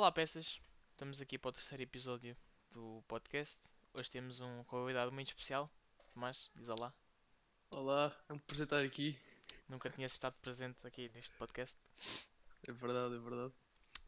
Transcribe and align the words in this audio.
Olá, 0.00 0.10
peças! 0.10 0.58
Estamos 0.92 1.20
aqui 1.20 1.36
para 1.36 1.50
o 1.50 1.52
terceiro 1.52 1.82
episódio 1.82 2.34
do 2.70 3.04
podcast. 3.06 3.58
Hoje 3.92 4.10
temos 4.10 4.40
um 4.40 4.64
convidado 4.64 5.12
muito 5.12 5.28
especial. 5.28 5.70
Tomás, 6.14 6.50
diz 6.56 6.70
olá. 6.70 6.90
Olá, 7.70 8.18
é 8.26 8.32
um 8.32 8.38
prazer 8.38 8.64
estar 8.64 8.82
aqui. 8.82 9.18
Nunca 9.68 9.90
tinhas 9.90 10.12
estado 10.12 10.32
presente 10.40 10.78
aqui 10.86 11.10
neste 11.10 11.36
podcast. 11.36 11.76
É 12.66 12.72
verdade, 12.72 13.14
é 13.14 13.18
verdade. 13.18 13.52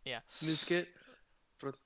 Yeah. 0.07 0.27
Nem 0.41 0.57
sequer. 0.57 0.91
Pronto. 1.59 1.79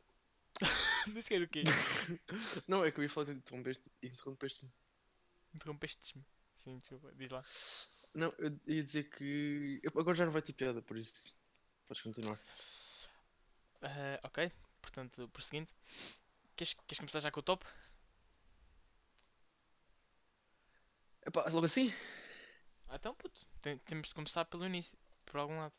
Nem 1.12 1.20
sequer 1.20 1.42
o 1.42 1.48
quê? 1.48 1.64
Não, 2.68 2.84
é 2.84 2.92
que 2.92 3.00
eu 3.00 3.02
ia 3.02 3.10
falar 3.10 3.24
de 3.24 3.32
interrompeste- 3.32 3.90
interrompeste-me. 4.00 4.72
Interrompeste-me. 5.52 6.24
Sim, 6.54 6.78
desculpa, 6.78 7.12
diz 7.16 7.32
lá. 7.32 7.44
Não, 8.14 8.32
eu 8.38 8.56
ia 8.68 8.84
dizer 8.84 9.10
que. 9.10 9.82
Agora 9.84 10.16
já 10.16 10.24
não 10.24 10.32
vai 10.32 10.42
ter 10.42 10.52
piada, 10.52 10.80
por 10.80 10.96
isso. 10.96 11.44
Podes 11.88 12.04
continuar. 12.04 12.38
Ah, 13.86 14.18
ok, 14.24 14.50
portanto, 14.82 15.28
prosseguindo. 15.28 15.70
Queres, 16.56 16.74
queres 16.74 16.98
começar 16.98 17.20
já 17.20 17.30
com 17.30 17.38
o 17.40 17.42
top? 17.42 17.64
Epá, 21.26 21.48
logo 21.50 21.66
assim? 21.66 21.92
Ah, 22.88 22.96
então, 22.96 23.14
puto. 23.14 23.46
tem- 23.60 23.78
temos 23.78 24.08
de 24.08 24.14
começar 24.14 24.44
pelo 24.46 24.64
início, 24.66 24.98
por 25.24 25.38
algum 25.38 25.58
lado. 25.58 25.74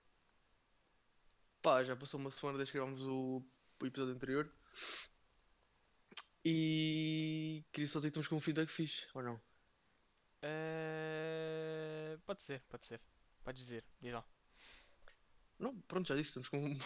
Pá, 1.62 1.84
já 1.84 1.96
passou 1.96 2.20
uma 2.20 2.32
semana 2.32 2.58
desde 2.58 2.72
que 2.72 2.78
gravámos 2.78 3.02
o, 3.04 3.44
o 3.82 3.86
episódio 3.86 4.14
anterior. 4.16 4.50
E. 6.46 7.64
Queria 7.74 7.88
só 7.90 8.00
dizer 8.00 8.08
que 8.10 8.20
estamos 8.20 8.28
com 8.28 8.36
um 8.38 8.40
feedback 8.40 8.70
fixe, 8.70 9.06
ou 9.14 9.22
não? 9.22 9.42
Ah, 10.42 12.18
pode 12.26 12.44
ser, 12.44 12.62
pode 12.70 12.86
ser. 12.86 13.02
Podes 13.44 13.62
dizer, 13.64 13.84
diz 14.00 14.14
lá. 14.14 14.24
Não, 15.60 15.76
pronto, 15.88 16.08
já 16.08 16.16
disse, 16.16 16.30
estamos 16.40 16.50
com 16.50 16.58
um. 16.64 16.78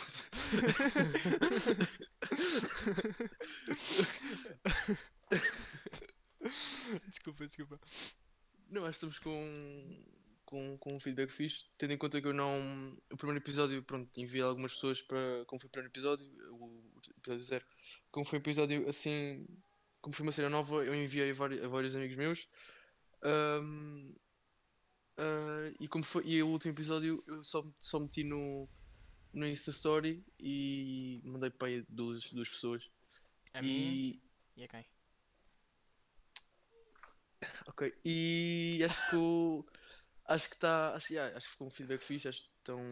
desculpa, 7.07 7.47
desculpa. 7.47 7.79
Não, 8.69 8.81
acho 8.85 8.99
que 8.99 9.05
estamos 9.05 9.19
com, 9.19 10.05
com, 10.45 10.77
com 10.77 10.95
um 10.95 10.99
feedback 10.99 11.29
fixe, 11.31 11.69
tendo 11.77 11.93
em 11.93 11.97
conta 11.97 12.21
que 12.21 12.27
eu 12.27 12.33
não. 12.33 12.97
O 13.11 13.17
primeiro 13.17 13.41
episódio, 13.43 13.83
pronto, 13.83 14.09
enviei 14.19 14.43
algumas 14.43 14.73
pessoas 14.73 15.01
para. 15.01 15.43
Como 15.45 15.59
foi 15.59 15.67
o 15.67 15.71
primeiro 15.71 15.91
episódio, 15.91 16.25
o 16.53 16.81
episódio 17.17 17.43
zero. 17.43 17.65
Como 18.11 18.25
foi 18.25 18.39
um 18.39 18.41
episódio 18.41 18.89
assim. 18.89 19.45
Como 20.01 20.15
foi 20.15 20.23
uma 20.25 20.31
cena 20.31 20.49
nova, 20.49 20.83
eu 20.83 20.95
enviei 20.95 21.29
a 21.29 21.33
vari- 21.33 21.61
a 21.63 21.67
vários 21.67 21.95
amigos 21.95 22.15
meus. 22.15 22.47
Ahm, 23.23 24.13
ah, 25.17 25.73
e 25.79 25.87
como 25.87 26.03
foi. 26.03 26.25
E 26.25 26.41
o 26.41 26.47
último 26.47 26.73
episódio 26.73 27.23
eu 27.27 27.43
só, 27.43 27.65
só 27.79 27.99
meti 27.99 28.23
no. 28.23 28.67
No 29.33 29.47
Insta 29.47 29.71
Story 29.71 30.25
e 30.37 31.21
mandei 31.23 31.49
para 31.49 31.69
aí 31.69 31.85
duas, 31.87 32.29
duas 32.31 32.49
pessoas. 32.49 32.89
A 33.53 33.61
mim 33.61 33.69
E. 33.69 34.21
e 34.57 34.63
a 34.63 34.67
quem? 34.67 34.85
Ok, 37.67 37.93
e 38.03 38.81
acho 38.83 39.09
que 39.09 39.15
o. 39.15 39.65
Acho 40.25 40.49
que 40.49 40.55
está. 40.55 40.93
Acho, 40.93 41.13
yeah, 41.13 41.37
acho 41.37 41.47
que 41.47 41.51
ficou 41.53 41.67
um 41.67 41.71
feedback 41.71 42.01
fixe, 42.01 42.27
acho 42.27 42.43
que 42.43 42.49
estão. 42.57 42.91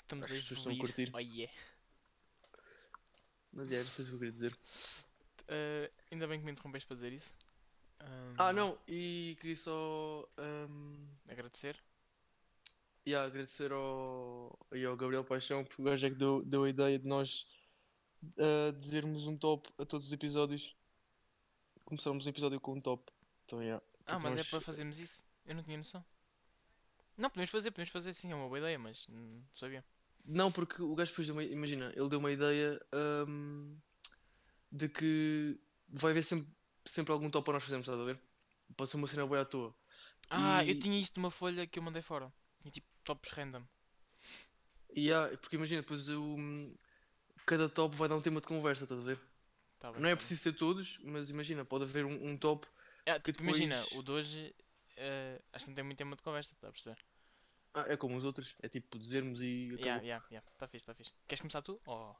Estamos 0.00 0.24
Acho 0.30 0.48
que 0.48 0.54
estão 0.54 0.72
a 0.72 0.78
curtir. 0.78 1.10
Oh, 1.12 1.18
yeah. 1.18 1.52
Mas 3.52 3.70
é, 3.70 3.82
não 3.82 3.90
sei 3.90 4.04
se 4.06 4.10
eu 4.10 4.18
queria 4.18 4.32
dizer. 4.32 4.58
Ah, 5.48 5.90
ainda 6.10 6.26
bem 6.26 6.38
que 6.38 6.46
me 6.46 6.52
interrompeste 6.52 6.86
para 6.86 6.96
dizer 6.96 7.12
isso. 7.12 7.30
Ah, 8.00 8.48
Ahm, 8.50 8.54
não, 8.54 8.78
e 8.86 9.36
queria 9.40 9.56
só. 9.56 10.28
Um, 10.38 11.08
Agradecer. 11.28 11.76
yeah, 13.06 13.26
agradecer 13.26 13.72
ao, 13.72 14.58
aí 14.70 14.84
ao 14.84 14.96
Gabriel 14.96 15.24
Paixão, 15.24 15.64
porque 15.64 15.82
o 15.82 15.84
gajo 15.84 16.06
é 16.06 16.10
que 16.10 16.16
deu, 16.16 16.44
deu 16.44 16.64
a 16.64 16.68
ideia 16.70 16.98
de 16.98 17.06
nós 17.06 17.46
ah, 18.38 18.72
dizermos 18.76 19.26
um 19.26 19.36
top 19.36 19.68
a 19.78 19.84
todos 19.84 20.06
os 20.06 20.12
episódios. 20.12 20.76
Começamos 21.84 22.26
o 22.26 22.28
episódio 22.28 22.60
com 22.60 22.74
um 22.74 22.80
top. 22.80 23.10
Então, 23.44 23.62
yeah. 23.62 23.82
Ah, 24.06 24.12
Porque 24.14 24.22
mas 24.28 24.32
é 24.32 24.36
nós- 24.36 24.50
para 24.50 24.60
fazermos 24.60 24.98
isso? 24.98 25.24
Eu 25.46 25.54
não 25.54 25.62
tinha 25.62 25.76
noção. 25.78 26.04
Não, 27.16 27.30
podemos 27.30 27.50
fazer, 27.50 27.70
podemos 27.72 27.90
fazer 27.90 28.12
sim, 28.14 28.30
é 28.30 28.34
uma 28.34 28.46
boa 28.46 28.58
ideia, 28.58 28.78
mas 28.78 29.06
não 29.08 29.42
sabia. 29.54 29.84
Não, 30.24 30.52
porque 30.52 30.80
o 30.82 30.94
gajo 30.94 31.10
depois 31.10 31.26
deu 31.26 31.34
uma. 31.34 31.42
Imagina, 31.42 31.92
ele 31.96 32.08
deu 32.08 32.18
uma 32.18 32.30
ideia 32.30 32.78
ahm, 32.92 33.74
de 34.70 34.88
que 34.88 35.58
vai 35.88 36.10
haver 36.12 36.22
sempre, 36.22 36.46
sempre 36.90 37.12
algum 37.12 37.30
top 37.30 37.44
para 37.44 37.54
nós 37.54 37.62
fazermos, 37.64 37.86
estás 37.86 38.00
a 38.00 38.04
ver? 38.04 38.20
Ser 38.86 38.96
uma 38.96 39.06
cena 39.06 39.26
boa 39.26 39.40
à 39.40 39.44
toa. 39.44 39.74
Ah, 40.30 40.64
eu 40.64 40.72
E- 40.72 40.78
tinha 40.78 41.00
isto 41.00 41.18
numa 41.18 41.30
folha 41.30 41.66
que 41.66 41.78
eu 41.78 41.82
mandei 41.82 42.02
fora. 42.02 42.32
Tinha 42.60 42.70
tipo 42.72 42.86
tops 43.04 43.30
random. 43.30 43.64
E 44.94 45.12
há- 45.12 45.28
porque 45.40 45.56
imagina, 45.56 45.80
depois 45.82 46.08
o, 46.08 46.36
cada 47.46 47.68
top 47.68 47.94
vai 47.96 48.08
dar 48.08 48.16
um 48.16 48.20
tema 48.20 48.40
de 48.40 48.46
conversa, 48.46 48.84
estás 48.84 49.00
a 49.00 49.04
ver? 49.04 49.20
Tá 49.78 49.92
bem, 49.92 50.00
Não 50.02 50.08
é 50.08 50.12
tá 50.12 50.16
preciso 50.16 50.42
ser 50.42 50.52
todos, 50.54 50.98
mas 50.98 51.30
imagina, 51.30 51.64
pode 51.64 51.84
haver 51.84 52.04
um, 52.04 52.30
um 52.30 52.36
top. 52.36 52.66
Que 53.22 53.32
tipo, 53.32 53.42
imagina, 53.42 53.76
depois- 53.76 53.98
o 53.98 54.02
de 54.02 54.10
hoje 54.10 54.56
eh, 54.96 55.40
acho 55.52 55.64
que 55.64 55.70
não 55.70 55.74
tem 55.76 55.84
muito 55.84 55.98
tema 55.98 56.16
de 56.16 56.22
conversa, 56.22 56.52
está 56.52 56.68
a 56.68 56.72
perceber? 56.72 56.98
Ah, 57.74 57.84
é 57.88 57.96
como 57.96 58.16
os 58.16 58.24
outros, 58.24 58.54
é 58.60 58.68
tipo 58.68 58.98
dizermos 58.98 59.40
e 59.40 59.68
acabou. 59.68 59.84
Yeah, 59.86 60.02
yeah, 60.02 60.26
yeah. 60.30 60.50
Tá 60.58 60.66
fixe, 60.66 60.84
tá 60.84 60.94
fixe. 60.94 61.12
Queres 61.26 61.40
começar 61.40 61.62
tu? 61.62 61.80
Oh. 61.86 62.14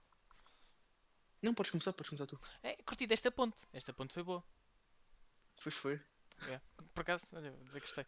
Não, 1.42 1.54
podes 1.54 1.70
começar, 1.70 1.92
podes 1.92 2.08
começar 2.10 2.26
tu. 2.26 2.40
É, 2.62 2.76
curti 2.82 3.06
desta 3.06 3.30
ponte. 3.30 3.56
Esta 3.72 3.92
ponte 3.92 4.14
foi 4.14 4.22
boa. 4.22 4.44
Foi, 5.58 5.72
foi. 5.72 6.00
Por 6.94 7.02
acaso, 7.02 7.26
olha, 7.32 7.50
gostei. 7.72 8.04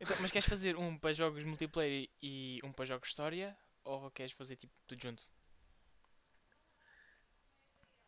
Então, 0.00 0.16
mas 0.20 0.30
queres 0.30 0.48
fazer 0.48 0.76
um 0.76 0.98
para 0.98 1.12
jogos 1.12 1.42
multiplayer 1.44 2.08
e 2.22 2.60
um 2.64 2.72
para 2.72 2.84
jogos 2.84 3.08
história? 3.08 3.56
Ou 3.84 4.10
queres 4.10 4.32
fazer 4.32 4.56
tipo 4.56 4.72
tudo 4.86 5.00
junto? 5.02 5.22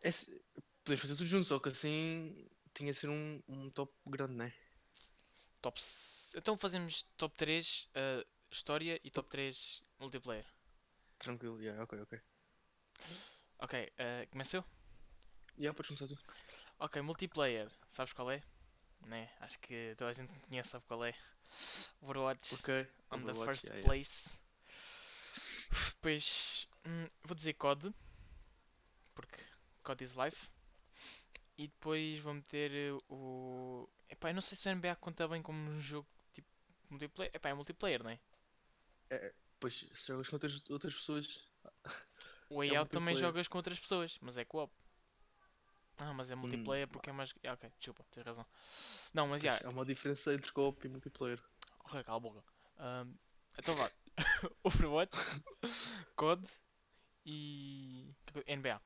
É 0.03 0.11
se- 0.11 0.43
podemos 0.84 1.00
fazer 1.03 1.16
tudo 1.16 1.27
junto, 1.27 1.45
só 1.47 1.59
que 1.59 1.69
assim 1.69 2.49
tinha 2.75 2.93
de 2.93 2.99
ser 2.99 3.09
um, 3.09 3.43
um 3.49 3.71
top 3.71 3.93
grande, 4.06 4.34
né? 4.34 4.53
Top. 5.62 5.81
Então 6.34 6.56
fazemos 6.59 7.05
top 7.16 7.37
3 7.37 7.89
eh, 7.95 8.27
história 8.50 9.00
e 9.03 9.11
top 9.11 9.28
3 9.31 9.83
multiplayer. 9.99 10.47
Tranquilo, 11.19 11.61
yeah, 11.61 11.83
ok, 11.83 12.00
ok. 12.03 12.21
Ok, 13.59 13.93
uh, 13.99 14.31
começa 14.31 14.59
eu? 14.59 14.65
Yeah, 15.59 15.75
podes 15.75 15.89
começar 15.89 16.06
tu. 16.06 16.46
Ok, 16.78 17.00
multiplayer. 17.03 17.70
Sabes 17.91 18.12
qual 18.12 18.31
é? 18.31 18.42
Né? 19.06 19.31
Acho 19.41 19.59
que 19.60 19.94
toda 19.97 20.10
a 20.10 20.12
gente 20.12 20.31
me 20.32 20.41
conhece, 20.41 20.70
sabe 20.70 20.84
qual 20.87 21.04
é. 21.04 21.14
Overwatch 22.03 22.54
Ok. 22.54 22.87
on 23.10 23.19
the 23.25 23.31
Overwatch, 23.32 23.44
first 23.44 23.64
yeah, 23.64 23.76
yeah. 23.78 23.88
place. 23.88 24.28
Depois 25.94 26.69
hum, 26.84 27.09
vou 27.25 27.34
dizer 27.34 27.54
COD. 27.54 27.94
Porque 29.15 29.42
COD 29.82 30.04
is 30.04 30.12
life. 30.15 30.50
E 31.59 31.69
depois 31.69 32.19
vou 32.19 32.34
meter 32.34 32.70
eh, 32.72 32.98
o. 33.10 33.88
Epá, 34.10 34.31
eu 34.31 34.34
não 34.34 34.42
sei 34.42 34.56
se 34.59 34.69
o 34.69 34.75
NBA 34.75 34.97
conta 34.97 35.26
bem 35.26 35.41
como 35.42 35.59
um 35.70 35.81
jogo 35.81 36.06
tipo 36.34 36.48
multiplayer. 36.91 37.31
Epá, 37.34 37.48
é 37.48 37.54
multiplayer, 37.54 38.03
não 38.03 38.10
é? 38.10 38.20
Pois, 39.59 39.86
se 39.92 40.09
jogas 40.09 40.28
com 40.28 40.36
outras, 40.36 40.62
outras 40.70 40.94
pessoas. 40.94 41.48
O 42.50 42.59
Way 42.59 42.76
Out 42.76 42.91
também 42.91 43.15
multiplayer. 43.15 43.19
jogas 43.19 43.48
com 43.48 43.59
outras 43.59 43.81
pessoas, 43.81 44.19
mas 44.20 44.36
é 44.36 44.44
co-op. 44.44 44.72
Ah, 45.99 46.12
mas 46.12 46.31
é 46.31 46.34
multiplayer 46.34 46.87
porque 46.89 47.11
é 47.11 47.12
mais. 47.12 47.34
Ah, 47.45 47.53
ok, 47.55 47.71
desculpa, 47.79 48.05
tens 48.11 48.25
razão. 48.27 48.47
Não, 49.15 49.27
mas 49.29 49.43
já, 49.43 49.53
pois, 49.53 49.65
Há 49.67 49.71
uma 49.71 49.84
diferença 49.84 50.34
entre 50.34 50.53
co-op 50.53 50.84
e 50.87 50.91
multiplayer. 50.91 51.41
Ok, 51.84 52.03
cala 52.05 52.17
a 52.17 52.21
boca. 52.21 52.45
Ahm, 52.79 53.15
então 53.59 53.75
vá. 53.75 53.91
Overwatch, 54.65 55.17
COD 56.17 56.47
e. 57.25 58.15
NBA. 58.47 58.81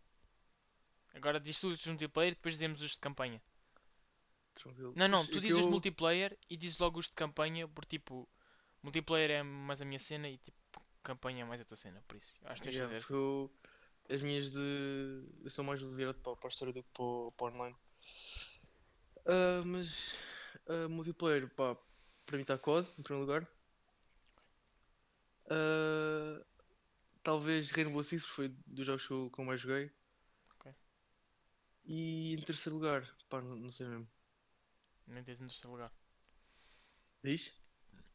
Agora 1.14 1.40
diz 1.40 1.58
tu 1.58 1.68
os 1.68 1.78
de 1.78 1.88
multiplayer 1.90 2.32
e 2.32 2.36
depois 2.36 2.54
dizemos 2.54 2.80
os 2.82 2.92
de 2.92 2.98
campanha. 2.98 3.42
Tranquilo. 4.54 4.92
Não, 4.96 5.08
não, 5.08 5.26
tu 5.26 5.38
é 5.38 5.40
dizes 5.40 5.64
eu- 5.64 5.70
multiplayer 5.70 6.38
e 6.48 6.56
dizes 6.56 6.78
logo 6.78 7.00
os 7.00 7.06
de 7.06 7.12
campanha, 7.12 7.66
porque 7.68 7.98
tipo. 7.98 8.28
Multiplayer 8.82 9.30
é 9.30 9.42
mais 9.42 9.80
a 9.80 9.84
minha 9.84 9.98
cena 9.98 10.28
e 10.28 10.38
tipo. 10.38 10.58
Campanha 11.02 11.42
é 11.42 11.44
mais 11.46 11.60
a 11.60 11.64
tua 11.64 11.76
cena, 11.76 12.02
por 12.06 12.16
isso. 12.16 12.38
Acho 12.44 12.62
que 12.62 12.68
tens 12.68 12.72
de 12.74 12.78
Yeah, 12.78 12.88
fazer. 12.88 13.00
porque 13.00 13.14
eu- 13.14 13.50
as 14.10 14.22
minhas 14.22 14.50
de. 14.50 15.24
Eu 15.42 15.50
sou 15.50 15.64
mais 15.64 15.80
virado 15.80 16.18
para, 16.18 16.36
para 16.36 16.48
a 16.48 16.50
história 16.50 16.74
do 16.74 16.82
que 16.82 16.90
para, 16.90 17.32
para 17.36 17.54
online. 17.54 17.76
Ah, 19.26 19.62
mas. 19.64 20.18
ah, 20.66 20.88
multiplayer, 20.88 21.48
pá, 21.54 21.76
para 22.26 22.36
mim 22.36 22.42
está 22.42 22.58
COD, 22.58 22.88
em 22.98 23.02
primeiro 23.02 23.26
lugar. 23.26 23.48
Ah, 25.48 26.44
talvez 27.22 27.70
Rainbow 27.70 28.02
Six, 28.02 28.24
foi 28.24 28.48
dos 28.66 28.86
jogos 28.86 29.06
que 29.06 29.12
eu, 29.12 29.30
que 29.30 29.40
eu 29.40 29.44
mais 29.44 29.60
joguei. 29.60 29.92
Ok. 30.54 30.74
E 31.84 32.34
em 32.34 32.42
terceiro 32.42 32.76
lugar, 32.76 33.06
pá, 33.28 33.40
não, 33.40 33.56
não 33.56 33.70
sei 33.70 33.86
mesmo. 33.86 34.08
Nem 35.06 35.22
tens 35.24 35.40
um 35.40 35.46
terceiro 35.46 35.70
lugar. 35.70 35.92
Diz? 37.22 37.60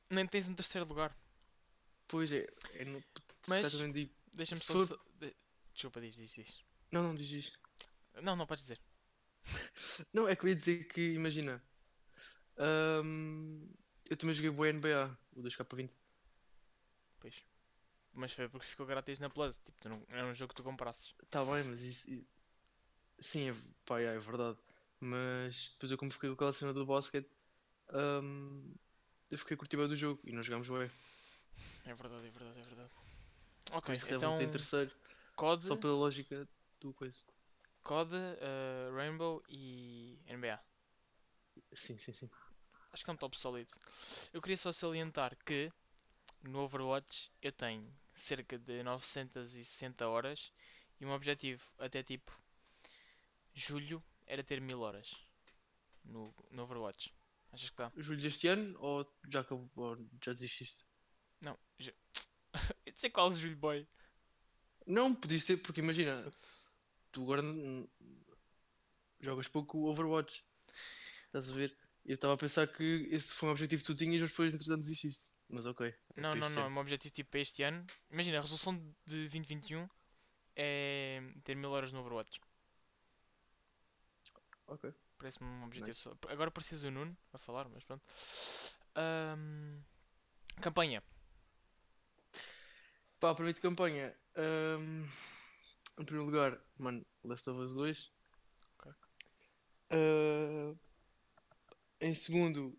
Nem 0.10 0.28
tens 0.28 0.48
um 0.48 0.56
terceiro 0.56 0.88
lugar. 0.88 1.16
Pois 2.08 2.32
é, 2.32 2.48
é 2.74 2.86
no, 2.86 3.04
Mas-. 3.48 3.72
Deixa-me 4.34 4.62
só. 4.62 4.86
Desculpa, 5.76 6.02
diz, 6.02 6.16
diz, 6.16 6.34
diz. 6.34 6.66
Não, 6.92 7.04
não 7.04 7.16
diz 7.16 7.30
isso. 7.32 7.60
Não, 8.22 8.36
não 8.36 8.48
podes 8.48 8.64
dizer. 8.64 8.82
Não, 10.14 10.28
é 10.28 10.36
que 10.36 10.46
eu 10.46 10.50
ia 10.50 10.56
dizer 10.56 10.88
que, 10.88 11.12
imagina, 11.14 11.62
ahm, 12.58 13.68
eu 14.10 14.18
também 14.18 14.34
joguei 14.36 14.50
o 14.52 14.66
NBA, 14.66 15.18
o 15.34 15.42
2K20. 15.42 15.96
Pois. 17.20 17.44
mas 18.14 18.34
foi 18.34 18.48
porque 18.50 18.68
ficou 18.68 18.86
grátis 18.86 19.20
na 19.20 19.30
Plus. 19.30 19.58
Tipo, 19.60 19.78
tu 19.82 19.90
não, 19.90 20.02
era 20.10 20.26
um 20.26 20.34
jogo 20.34 20.50
que 20.54 20.56
tu 20.56 20.64
comprasses. 20.64 21.14
Tá 21.30 21.44
bem, 21.46 21.64
mas 21.66 21.82
isso. 21.82 22.12
i- 22.12 22.28
Sim, 23.20 23.50
é, 23.52 23.56
pá, 23.86 24.00
é, 24.02 24.16
é 24.16 24.20
verdade. 24.20 24.58
Mas 25.00 25.72
depois 25.74 25.92
eu 25.92 25.98
como 25.98 26.12
fiquei 26.12 26.30
com 26.30 26.36
aquela 26.36 26.54
cena 26.54 26.74
do 26.74 26.86
basquete, 26.86 27.30
hum, 28.24 28.74
eu 29.32 29.38
fiquei 29.38 29.58
curtindo 29.58 29.88
do 29.88 29.96
jogo 29.96 30.22
e 30.26 30.32
nós 30.32 30.46
jogámos 30.46 30.70
bem. 30.70 30.90
É 31.86 31.94
verdade, 31.94 32.28
é 32.28 32.32
verdade, 32.32 32.60
é 32.60 32.64
verdade. 32.64 32.92
Por 33.74 33.78
Ok, 33.78 33.94
isso 33.94 34.06
que 34.06 34.14
então 34.14 34.34
então... 34.34 34.44
em 34.44 34.50
terceiro, 34.50 34.92
COD, 35.36 35.66
só 35.66 35.76
pela 35.76 35.94
lógica 35.94 36.48
do 36.80 36.94
coisa. 36.94 37.20
COD, 37.84 38.16
eh, 38.16 38.90
Rainbow 38.94 39.44
e 39.48 40.20
NBA. 40.28 40.60
Sim, 41.74 41.98
sim, 41.98 42.14
sim. 42.14 42.30
Acho 42.92 43.04
que 43.04 43.10
é 43.10 43.14
um 43.14 43.18
top 43.18 43.38
sólido. 43.38 43.74
Eu 44.34 44.42
queria 44.42 44.58
só 44.58 44.72
salientar 44.72 45.38
que 45.46 45.72
no 46.42 46.60
Overwatch 46.60 47.32
eu 47.42 47.52
tenho 47.52 47.94
cerca 48.14 48.58
de 48.58 48.82
960 48.84 50.08
horas 50.08 50.52
e 51.00 51.06
um 51.06 51.12
objetivo 51.12 51.64
até 51.78 52.02
tipo 52.02 52.32
julho 53.54 54.04
era 54.26 54.44
ter 54.44 54.62
1000 54.62 54.80
horas 54.80 55.26
no, 56.04 56.34
no 56.52 56.64
Overwatch. 56.64 57.14
Achas 57.52 57.70
que 57.70 57.78
dá? 57.78 57.92
Julho 57.96 58.22
deste 58.22 58.48
ano 58.48 58.76
ou 58.80 59.10
já 59.28 59.42
acabou, 59.42 59.70
ou 59.76 59.98
já 60.24 60.34
desististe? 60.34 60.86
Não, 61.42 61.58
já... 61.78 61.92
eu 62.86 62.94
sei 62.96 63.10
qual 63.10 63.32
julho 63.32 63.58
boy. 63.58 63.88
Não, 64.86 65.14
podia 65.14 65.40
ser, 65.40 65.58
porque 65.58 65.82
imagina, 65.82 66.32
tu 67.12 67.24
agora 67.24 67.42
jogas 69.20 69.48
pouco 69.48 69.90
Overwatch. 69.90 70.44
Estás 71.26 71.50
a 71.50 71.54
ver? 71.54 71.76
Eu 72.06 72.16
estava 72.16 72.34
a 72.34 72.38
pensar 72.38 72.68
que 72.68 73.08
esse 73.12 73.34
foi 73.34 73.50
um 73.50 73.52
objetivo 73.52 73.82
que 73.82 73.88
tu 73.88 73.96
tinhas, 73.96 74.22
mas 74.22 74.30
depois 74.30 74.54
entretanto 74.54 74.82
desististe. 74.82 75.28
Mas 75.50 75.66
ok. 75.66 75.88
é 75.88 76.22
Não, 76.22 76.36
não, 76.36 76.48
isso 76.48 76.56
não. 76.56 76.62
O 76.62 76.66
ser. 76.66 76.72
meu 76.72 76.82
objetivo 76.82 77.14
tipo 77.14 77.32
para 77.32 77.40
este 77.40 77.64
ano. 77.64 77.86
Imagina, 78.12 78.38
a 78.38 78.42
resolução 78.42 78.78
de 78.78 79.28
2021 79.28 79.90
é 80.56 81.22
ter 81.44 81.56
1000 81.56 81.72
horas 81.72 81.92
no 81.92 82.00
Overwatch. 82.00 82.40
Ok. 84.68 84.94
Parece-me 85.18 85.50
um 85.50 85.64
objetivo 85.64 85.88
Nice. 85.88 86.02
só. 86.02 86.18
Agora 86.30 86.52
preciso 86.52 86.88
o 86.88 86.92
Nuno 86.92 87.18
a 87.34 87.38
falar, 87.38 87.68
mas 87.70 87.84
pronto. 87.84 88.04
Ahm, 88.96 89.82
Campanha. 90.62 91.04
Pá, 93.20 93.34
para 93.34 93.46
mim 93.46 93.54
de 93.54 93.62
campanha. 93.62 94.16
Hum, 94.38 95.06
em 96.00 96.06
primeiro 96.06 96.26
lugar, 96.26 96.60
mano, 96.78 97.06
Last 97.24 97.50
of 97.50 97.60
Us 97.60 97.74
2. 97.74 98.12
Ok. 98.80 98.92
Ah, 99.92 100.76
em 102.02 102.16
segundo. 102.16 102.78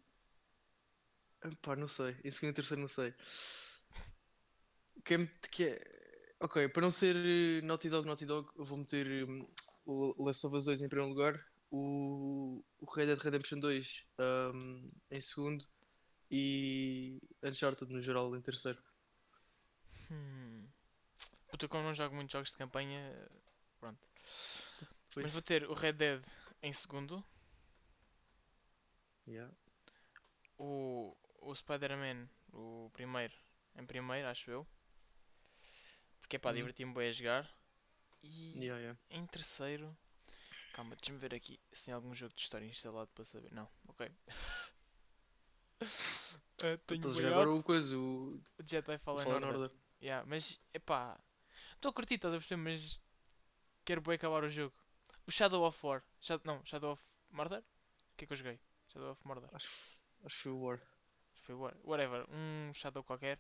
Pá, 1.63 1.77
não 1.77 1.89
sei. 1.89 2.17
Em 2.25 2.31
segundo 2.31 2.51
e 2.51 2.55
terceiro, 2.55 2.81
não 2.81 2.89
sei. 2.89 3.15
Quem 5.05 5.19
me- 5.19 5.31
que 5.51 5.65
é... 5.65 5.81
Ok, 6.41 6.69
para 6.69 6.83
não 6.83 6.91
ser 6.91 7.17
eh, 7.17 7.63
Naughty 7.63 7.89
Dog, 7.89 8.07
Naughty 8.07 8.27
Dog, 8.27 8.51
eu 8.57 8.65
vou 8.65 8.77
meter 8.79 9.07
hum, 9.27 9.47
o 9.87 10.25
Last 10.25 10.47
of 10.47 10.55
Us 10.57 10.65
2 10.67 10.83
em 10.83 10.89
primeiro 10.89 11.11
lugar, 11.15 11.43
o, 11.71 12.63
o 12.79 12.91
Red 12.95 13.07
Dead 13.07 13.19
Redemption 13.19 13.59
2 13.59 14.05
hum, 14.53 14.91
em 15.11 15.21
segundo 15.21 15.65
e 16.31 17.19
Uncharted 17.43 17.91
no 17.93 18.03
geral 18.03 18.35
em 18.37 18.43
terceiro. 18.43 18.79
Hum. 20.11 20.56
Puta, 21.49 21.69
como 21.69 21.85
não 21.85 21.95
jogo 21.95 22.15
muitos 22.15 22.33
jogos 22.33 22.51
de 22.51 22.57
campanha. 22.59 23.29
Pronto. 23.81 23.99
Foi 25.11 25.23
Mas 25.23 25.33
vou 25.33 25.43
ter 25.43 25.65
o 25.65 25.75
Red 25.75 25.95
Dead 25.95 26.23
em 26.63 26.73
segundo. 26.73 27.25
Yeah. 29.27 29.51
O, 30.59 31.17
o 31.41 31.55
Spider-Man, 31.55 32.29
o 32.53 32.91
primeiro, 32.93 33.35
em 33.75 33.85
primeiro, 33.87 34.29
acho 34.29 34.51
eu. 34.51 34.67
Porque 36.21 36.37
é 36.37 36.39
pá, 36.39 36.51
Uhum. 36.51 36.57
diverti-me 36.57 36.95
bem 36.95 37.09
a 37.09 37.13
jogar. 37.13 37.51
E 38.23 38.53
Yeah, 38.59 38.81
yeah. 38.81 38.99
em 39.11 39.27
terceiro. 39.27 39.97
Calma, 40.73 40.97
deixa-me 40.97 41.19
ver 41.19 41.35
aqui 41.35 41.59
se 41.73 41.85
tem 41.87 41.95
algum 41.95 42.15
jogo 42.15 42.35
de 42.35 42.43
história 42.43 42.67
instalado 42.67 43.11
para 43.15 43.25
saber. 43.25 43.53
Não, 43.53 43.69
ok. 43.89 44.11
Ah, 45.81 45.81
tenho 46.87 46.99
Estás 46.99 47.17
a 47.19 47.23
jogar 47.23 47.29
agora 47.33 47.51
o 47.51 47.63
coisa, 47.63 47.97
o, 47.97 48.41
O 48.59 48.63
Jedi 48.63 48.99
Fallen 48.99 49.25
Fallen 49.25 49.45
Order. 49.45 49.61
Order. 49.63 49.77
Yeah, 50.03 50.27
mas 50.29 50.61
epá, 50.75 51.19
estou 51.87 51.91
a 51.91 51.95
curtir, 51.95 52.15
estás 52.17 52.35
a 52.35 52.39
perceber? 52.39 52.63
Mas 52.63 53.03
quero 53.85 54.01
bem 54.01 54.15
acabar 54.15 54.43
o 54.45 54.49
jogo. 54.51 54.75
O 55.27 55.31
Shadow 55.31 55.63
of 55.65 55.87
War, 55.87 56.03
Shadow, 56.21 56.43
não, 56.45 56.65
Shadow 56.65 56.93
of 56.93 57.03
Murder? 57.31 57.61
O 57.61 58.17
que 58.17 58.25
é 58.25 58.27
que 58.27 58.33
eu 58.33 58.37
joguei? 58.37 58.59
Shadow 58.89 59.13
of 59.13 59.27
Murder. 59.27 59.49
Acho, 59.53 59.69
acho 60.25 60.37
que 60.37 60.43
foi 60.43 60.53
o 60.53 60.61
War. 60.63 60.81
Foi 61.43 61.55
War, 61.55 61.75
whatever, 61.85 62.27
um 62.31 62.73
Shadow 62.75 63.03
qualquer. 63.05 63.39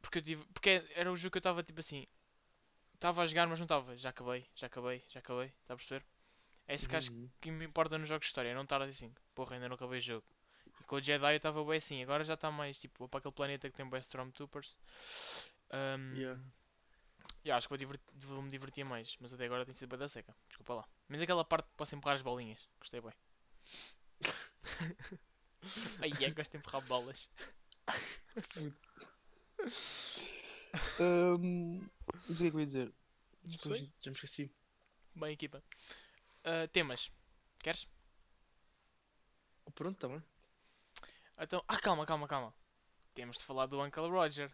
Porque 0.00 0.18
eu 0.18 0.22
tive, 0.22 0.44
porque 0.52 0.82
era 0.94 1.10
o 1.12 1.16
jogo 1.16 1.32
que 1.32 1.38
eu 1.38 1.40
estava 1.40 1.62
tipo 1.62 1.80
assim. 1.80 2.06
Estava 2.94 3.22
a 3.22 3.26
jogar, 3.26 3.46
mas 3.46 3.58
não 3.58 3.64
estava. 3.64 3.96
Já 3.96 4.10
acabei, 4.10 4.46
já 4.54 4.66
acabei, 4.66 5.02
já 5.08 5.20
acabei. 5.20 5.46
Está 5.62 5.74
a 5.74 5.76
perceber? 5.76 6.04
É 6.68 6.76
que 6.76 6.96
acho 6.96 7.10
Uhum. 7.10 7.28
que 7.40 7.50
me 7.50 7.64
importa 7.64 7.98
nos 7.98 8.08
jogos 8.08 8.26
de 8.26 8.28
história. 8.30 8.54
Não 8.54 8.62
estar 8.62 8.80
assim, 8.82 9.12
porra, 9.34 9.56
ainda 9.56 9.68
não 9.68 9.76
acabei 9.76 9.98
o 9.98 10.02
jogo. 10.02 10.26
E 10.80 10.84
com 10.84 10.96
o 10.96 11.02
Jedi 11.02 11.32
eu 11.34 11.36
estava 11.36 11.64
bem 11.64 11.78
assim. 11.78 12.02
Agora 12.02 12.24
já 12.24 12.34
está 12.34 12.50
mais 12.50 12.78
tipo, 12.78 13.08
para 13.08 13.18
aquele 13.18 13.34
planeta 13.34 13.70
que 13.70 13.76
tem 13.76 13.88
bem 13.88 14.00
Stormtroopers. 14.00 14.76
Um, 15.72 16.14
Yeah. 16.16 16.40
Yeah, 17.44 17.56
acho 17.56 17.66
que 17.66 17.70
vou, 17.70 17.78
divert- 17.78 18.00
vou 18.14 18.42
me 18.42 18.50
divertir 18.50 18.84
mais. 18.84 19.16
Mas 19.20 19.32
até 19.32 19.44
agora 19.46 19.64
tem 19.64 19.74
sido 19.74 19.88
bem 19.88 19.98
da 19.98 20.08
seca. 20.08 20.34
Desculpa 20.48 20.74
lá. 20.74 20.88
Mas 21.08 21.20
aquela 21.22 21.44
parte 21.44 21.66
que 21.66 21.76
posso 21.76 21.94
empurrar 21.94 22.16
as 22.16 22.22
bolinhas. 22.22 22.68
Gostei 22.78 23.00
bem. 23.00 23.12
Ai 26.00 26.10
é, 26.24 26.30
gosto 26.30 26.52
de 26.52 26.58
empurrar 26.58 26.82
bolas. 26.82 27.28
Sei 28.56 28.72
o 31.28 31.38
que 32.36 32.46
é 32.46 32.50
que 32.50 32.56
eu 32.56 32.60
ia 32.60 32.66
dizer. 32.66 32.92
Depois 33.42 33.78
já 33.78 34.10
me 34.10 34.12
esqueci. 34.12 34.54
Bem, 35.14 35.32
equipa. 35.32 35.62
Ah, 36.44 36.68
temas. 36.72 37.10
Queres? 37.58 37.86
Pronto, 39.74 39.98
tá 39.98 40.08
bem. 40.08 40.22
Então, 41.38 41.64
ah, 41.66 41.78
calma, 41.78 42.04
calma, 42.04 42.28
calma. 42.28 42.54
Temos 43.14 43.38
de 43.38 43.44
falar 43.44 43.66
do 43.66 43.82
Uncle 43.82 44.08
Roger. 44.08 44.50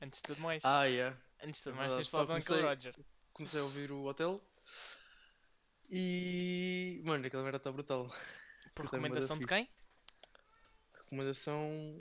Antes 0.00 0.20
de 0.20 0.26
tudo 0.26 0.40
mais. 0.40 0.64
Ah, 0.64 0.84
yeah. 0.84 1.16
Antes 1.42 1.62
de 1.62 1.70
é 1.70 1.72
mais, 1.72 1.94
tens 1.94 2.08
Pá, 2.08 2.24
do 2.24 2.32
Uncle 2.32 2.62
Roger. 2.62 2.94
Comecei 3.32 3.60
a 3.60 3.64
ouvir 3.64 3.90
o 3.90 4.04
hotel. 4.04 4.40
E. 5.90 7.02
Mano, 7.04 7.26
aquela 7.26 7.42
merda 7.42 7.56
está 7.58 7.72
brutal. 7.72 8.08
Por 8.74 8.84
é 8.84 8.88
recomendação 8.88 9.38
de 9.38 9.46
quem? 9.46 9.68
Recomendação 10.94 12.00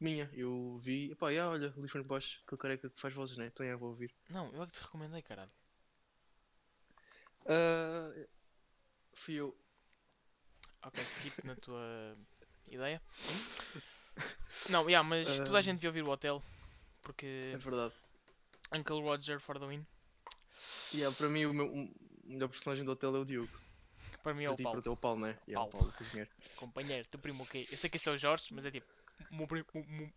minha. 0.00 0.28
Eu 0.32 0.78
vi. 0.78 1.12
Epá, 1.12 1.30
yeah, 1.30 1.50
olha, 1.52 1.72
Luís 1.76 1.92
Fernando 1.92 2.08
Baixo, 2.08 2.42
aquele 2.46 2.58
careca 2.60 2.90
que 2.90 3.00
faz 3.00 3.14
vozes, 3.14 3.36
né? 3.36 3.46
Então 3.46 3.64
yeah, 3.64 3.78
vou 3.78 3.90
ouvir. 3.90 4.12
Não, 4.30 4.52
eu 4.54 4.62
é 4.62 4.66
que 4.66 4.72
te 4.72 4.82
recomendei, 4.82 5.22
caralho. 5.22 5.52
Ah, 7.46 8.12
fui 9.12 9.34
eu. 9.34 9.56
Ok, 10.82 11.02
seguite 11.04 11.46
na 11.46 11.56
tua 11.56 12.16
ideia. 12.66 13.00
Não, 14.70 14.88
yeah, 14.88 15.06
mas 15.06 15.38
toda 15.40 15.56
a 15.56 15.58
Ah. 15.58 15.62
gente 15.62 15.76
devia 15.76 15.90
ouvir 15.90 16.02
o 16.02 16.08
hotel. 16.08 16.42
Porque 17.02 17.50
É 17.52 17.56
verdade. 17.56 17.94
Uncle 18.74 19.00
Roger 19.02 19.38
for 19.40 19.58
the 19.58 19.66
win. 19.66 19.86
Yeah, 20.94 21.14
para 21.16 21.28
mim, 21.28 21.44
o, 21.46 21.54
meu, 21.54 21.72
o 21.72 21.94
melhor 22.24 22.48
personagem 22.48 22.84
do 22.84 22.92
hotel 22.92 23.16
é 23.16 23.18
o 23.18 23.24
Diogo. 23.24 23.50
Para 24.22 24.32
mim 24.34 24.44
é 24.44 24.46
Para 24.46 24.54
o 24.54 24.62
Paulo. 24.62 24.82
é 24.84 24.90
o 24.90 24.96
Paulo, 24.96 25.20
né? 25.20 25.38
Yeah, 25.46 25.66
o 25.66 25.70
Paulo. 25.70 25.88
O 25.88 25.92
cozinheiro. 25.92 26.30
Companheiro, 26.56 27.06
teu 27.08 27.20
primo 27.20 27.42
o 27.42 27.46
quê? 27.46 27.66
Eu 27.70 27.76
sei 27.76 27.90
que 27.90 27.96
esse 27.96 28.08
é 28.08 28.12
o 28.12 28.18
Jorge, 28.18 28.46
mas 28.52 28.64
é 28.64 28.70
tipo. 28.70 28.86
o 29.32 29.36
Meu 29.36 29.46
primo, 29.46 29.66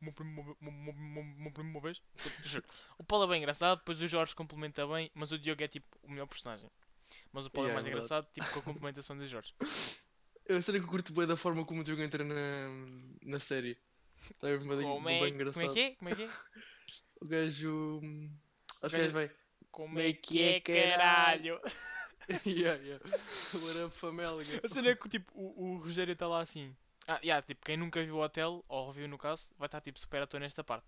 meu- 0.01 0.13
primo, 0.13 0.55
uma- 0.61 1.51
primo 1.51 1.81
vez. 1.81 2.01
Juro. 2.43 2.65
O 2.97 3.03
Paulo 3.03 3.25
é 3.25 3.27
bem 3.27 3.37
engraçado, 3.39 3.79
depois 3.79 4.01
o 4.01 4.07
Jorge 4.07 4.33
complementa 4.35 4.87
bem, 4.87 5.11
mas 5.13 5.31
o 5.31 5.37
Diogo 5.37 5.61
é 5.63 5.67
tipo 5.67 5.87
o 6.03 6.09
melhor 6.09 6.27
personagem. 6.27 6.69
Mas 7.33 7.45
o 7.45 7.49
Paulo 7.49 7.67
Yeah, 7.69 7.71
é 7.71 7.83
mais 7.83 7.85
é 7.85 7.89
verdade. 7.99 8.05
engraçado, 8.05 8.33
tipo 8.33 8.53
com 8.53 8.59
a 8.59 8.73
complementação 8.73 9.17
do 9.17 9.27
Jorge. 9.27 9.53
Eu 10.49 10.61
sei 10.61 10.75
que 10.75 10.85
eu 10.85 10.87
curto 10.87 11.11
bem 11.11 11.27
da 11.27 11.35
forma 11.35 11.65
como 11.65 11.81
o 11.81 11.83
Diogo 11.83 12.01
entra 12.01 12.23
na, 12.23 12.69
na 13.21 13.37
série. 13.37 13.77
Está 14.31 14.47
bem, 14.47 14.59
bem, 14.59 15.03
bem 15.03 15.23
é, 15.23 15.27
engraçado. 15.27 15.61
como 15.61 15.71
é 15.71 15.73
que 15.73 15.79
é? 15.81 15.95
Como 15.95 16.09
é 16.09 16.15
que 16.15 16.23
é? 16.23 16.29
O 17.19 17.27
gajo. 17.27 18.01
Acho 18.83 18.95
que 18.95 19.07
vai. 19.07 19.31
Como 19.71 19.99
é 19.99 20.13
que 20.13 20.41
é, 20.41 20.59
caralho? 20.61 21.59
yeah, 22.45 22.81
yeah. 22.81 23.03
What 23.53 23.79
up, 23.79 23.95
família? 23.95 24.61
A 24.63 24.67
cena 24.67 24.89
é 24.89 24.95
que 24.95 25.09
tipo, 25.09 25.31
o, 25.33 25.73
o 25.73 25.77
Rogério 25.77 26.13
está 26.13 26.27
lá 26.27 26.41
assim. 26.41 26.75
Ah, 27.07 27.19
yeah, 27.23 27.41
tipo, 27.41 27.63
quem 27.65 27.77
nunca 27.77 28.03
viu 28.03 28.17
o 28.17 28.21
hotel, 28.21 28.63
ou 28.67 28.87
reviu 28.91 29.07
no 29.07 29.17
caso, 29.17 29.51
vai 29.57 29.67
estar 29.67 29.79
tipo 29.81 29.99
super 29.99 30.21
ator 30.21 30.39
nesta 30.39 30.63
parte. 30.63 30.87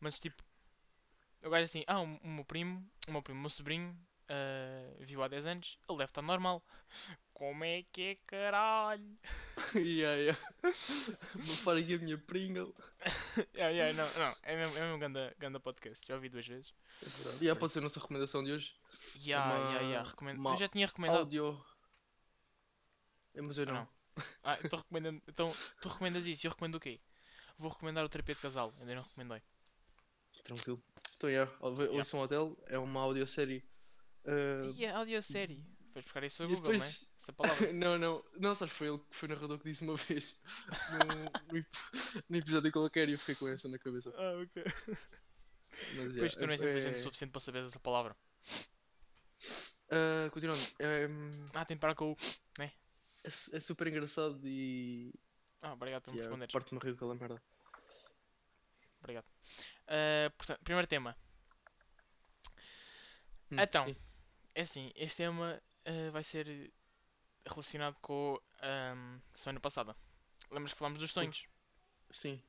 Mas 0.00 0.18
tipo, 0.18 0.42
o 1.44 1.50
gajo 1.50 1.64
assim, 1.64 1.84
ah, 1.86 2.00
o, 2.00 2.04
o 2.04 2.28
meu 2.28 2.44
primo, 2.44 2.84
o 3.06 3.12
meu 3.12 3.22
primo, 3.22 3.38
o 3.38 3.42
meu 3.42 3.50
sobrinho, 3.50 3.96
ah, 4.28 4.94
viu 5.00 5.22
há 5.22 5.28
10 5.28 5.46
anos, 5.46 5.78
ele 5.88 5.98
deve 5.98 6.10
estar 6.10 6.22
normal. 6.22 6.64
Como 7.34 7.64
é 7.64 7.82
que 7.92 8.02
é 8.02 8.14
caralho? 8.26 9.18
yeah, 9.74 10.14
yeah. 10.20 10.38
Vou 11.34 11.56
falar 11.56 11.78
aqui 11.80 11.94
a 11.94 11.98
minha 11.98 12.16
Pringle. 12.18 12.74
yeah, 13.54 13.68
yeah, 13.70 13.92
não, 13.92 14.18
não, 14.18 14.34
é 14.42 14.56
mesmo, 14.56 14.76
é 14.78 14.80
mesmo 14.82 14.98
ganda, 14.98 15.34
ganda 15.38 15.60
podcast, 15.60 16.06
já 16.06 16.14
ouvi 16.14 16.28
duas 16.28 16.46
vezes. 16.46 16.72
É 17.02 17.08
verdade. 17.08 17.38
Yeah, 17.44 17.58
pode 17.58 17.72
ser 17.72 17.80
a 17.80 17.82
nossa 17.82 18.00
recomendação 18.00 18.42
de 18.44 18.52
hoje. 18.52 18.74
Yeah, 19.16 19.44
Uma- 19.46 19.64
yeah, 19.70 19.80
yeah, 19.88 20.08
recomendo. 20.08 20.38
uma 20.38 20.52
Eu 20.52 20.56
já 20.56 20.68
tinha 20.68 20.86
recomendado. 20.86 21.18
Áudio. 21.20 21.64
É, 23.34 23.42
Mas 23.42 23.58
eu 23.58 23.64
Ah, 23.64 23.66
não. 23.66 23.74
não. 23.74 23.88
Ah, 24.44 24.58
então, 24.62 24.78
recomendando, 24.78 25.20
então 25.26 25.52
tu 25.80 25.88
recomendas 25.88 26.24
isso, 26.26 26.46
eu 26.46 26.50
recomendo 26.52 26.76
o 26.76 26.80
quê? 26.80 27.00
Vou 27.58 27.70
recomendar 27.70 28.04
o 28.04 28.08
terapia 28.08 28.34
de 28.34 28.40
casal, 28.40 28.72
ainda 28.80 28.94
não 28.94 29.02
recomendei. 29.02 29.42
Tranquilo. 30.44 30.80
Então, 31.16 31.28
yeah, 31.28 31.50
Yeah. 31.62 31.92
ouçam 31.96 32.20
o 32.20 32.22
hotel, 32.22 32.56
é 32.66 32.78
uma 32.78 33.00
audiosérie. 33.00 33.64
Uh, 34.24 34.72
E 34.76 34.86
a 34.86 34.96
audiosérie. 34.98 35.62
Vais 35.92 36.04
buscar 36.04 36.24
isso 36.24 36.42
ao 36.42 36.48
Google, 36.48 36.64
não 36.64 36.70
é? 36.70 36.78
depois- 36.78 37.08
Essa 37.20 37.32
palavra. 37.32 37.72
não, 37.72 37.98
não, 37.98 38.24
não, 38.38 38.54
sabes, 38.54 38.74
foi 38.74 38.88
ele 38.88 38.98
que 38.98 39.14
foi 39.16 39.28
o 39.28 39.32
narrador 39.32 39.58
que 39.58 39.70
disse 39.70 39.84
uma 39.84 39.96
vez 39.96 40.40
no, 40.90 41.52
no 41.52 41.58
ep- 41.58 42.24
no 42.28 42.36
episódio 42.36 42.72
qualquer 42.72 43.08
e 43.08 43.12
eu 43.12 43.18
fiquei 43.18 43.34
com 43.36 43.48
essa 43.48 43.68
na 43.68 43.78
cabeça. 43.78 44.12
ah, 44.16 44.42
ok. 44.42 44.64
Mas, 44.64 45.96
yeah, 45.96 46.18
Pois 46.18 46.34
tu 46.34 46.40
não 46.46 46.52
és 46.52 46.62
é- 46.62 46.64
inteligente 46.64 46.94
o 46.96 46.98
é- 46.98 47.02
suficiente 47.02 47.30
para 47.30 47.40
saber 47.40 47.64
essa 47.64 47.78
palavra. 47.80 48.16
Ah, 49.90 50.28
continuando, 50.32 50.62
é, 50.78 51.06
hum, 51.06 51.30
Ah, 51.54 51.64
tem 51.64 51.76
de 51.76 51.80
parar 51.80 51.94
com 51.94 52.12
o. 52.12 52.16
é, 52.60 52.70
é 53.24 53.60
super 53.60 53.86
engraçado 53.86 54.40
e 54.44 55.12
Ah, 55.62 55.72
obrigado 55.74 56.02
por 56.02 56.10
me 56.12 56.16
yeah, 56.18 56.28
responderes. 56.30 56.52
parte-me 56.52 56.80
a 56.80 56.84
rir 56.84 56.92
com 56.96 57.04
aquela 57.04 57.14
merda. 57.14 57.42
Obrigado. 59.00 59.26
Ah, 59.86 60.30
portanto, 60.36 60.60
primeiro 60.64 60.86
tema. 60.88 61.16
Hum, 63.50 63.56
Então. 63.60 63.86
sim. 63.86 63.96
É 64.54 64.62
assim, 64.62 64.90
este 64.94 65.18
tema 65.18 65.60
ah, 65.84 66.10
vai 66.12 66.22
ser 66.24 66.72
relacionado 67.46 67.96
com 68.00 68.38
a 68.60 69.38
semana 69.38 69.60
passada. 69.60 69.96
Lembras 70.50 70.72
que 70.72 70.78
falámos 70.78 70.98
dos 70.98 71.10
sonhos? 71.12 71.46
Sim, 72.10 72.40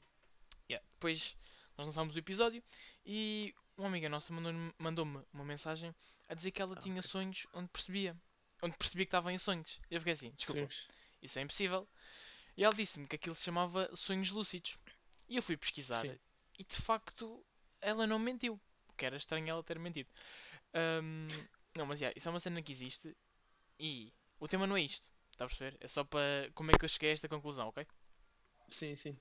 Yeah. 0.69 0.83
Depois 0.93 1.37
nós 1.77 1.85
lançámos 1.87 2.15
o 2.15 2.19
episódio 2.19 2.63
e 3.05 3.53
uma 3.77 3.87
amiga 3.87 4.09
nossa 4.09 4.33
mandou-me 4.33 4.73
mandou-me 4.79 5.23
uma 5.31 5.43
mensagem 5.45 5.93
a 6.27 6.33
dizer 6.33 6.49
que 6.51 6.61
ela 6.61 6.75
Ah, 6.75 6.81
tinha 6.81 6.99
ok. 6.99 7.09
sonhos 7.09 7.45
onde 7.53 7.69
percebia. 7.69 8.17
Onde 8.63 8.75
percebia 8.77 9.05
que 9.05 9.09
estava 9.09 9.31
em 9.31 9.37
sonhos. 9.37 9.79
Eu 9.91 9.99
fiquei 9.99 10.13
assim, 10.13 10.31
desculpa, 10.31 10.61
sim. 10.73 10.87
isso 11.21 11.37
é 11.37 11.41
impossível. 11.43 11.87
E 12.57 12.63
ela 12.63 12.73
disse-me 12.73 13.05
que 13.07 13.15
aquilo 13.15 13.35
se 13.35 13.43
chamava 13.43 13.93
sonhos 13.95 14.31
lúcidos. 14.31 14.77
E 15.27 15.35
eu 15.35 15.43
fui 15.43 15.55
pesquisar 15.57 16.01
Sim. 16.01 16.17
e 16.57 16.63
de 16.63 16.75
facto 16.77 17.45
ela 17.81 18.07
não 18.07 18.17
mentiu. 18.17 18.59
O 18.87 18.93
que 18.93 19.05
era 19.05 19.17
estranho 19.17 19.49
ela 19.49 19.63
ter 19.63 19.77
mentido. 19.77 20.09
Ahm, 20.73 21.27
não, 21.77 21.85
mas 21.85 21.99
yeah, 22.01 22.13
isso 22.17 22.27
é 22.27 22.31
uma 22.31 22.39
cena 22.39 22.61
que 22.61 22.71
existe 22.71 23.15
e 23.79 24.13
o 24.39 24.47
tema 24.47 24.65
não 24.67 24.77
é 24.77 24.81
isto. 24.81 25.11
Está 25.31 25.45
a 25.45 25.47
perceber? 25.47 25.77
É 25.81 25.87
só 25.87 26.03
para 26.03 26.49
como 26.53 26.71
é 26.71 26.75
que 26.75 26.85
eu 26.85 26.89
cheguei 26.89 27.09
a 27.09 27.13
esta 27.13 27.27
conclusão, 27.27 27.67
ok? 27.67 27.85
Sim, 28.69 28.95
sim. 28.95 29.17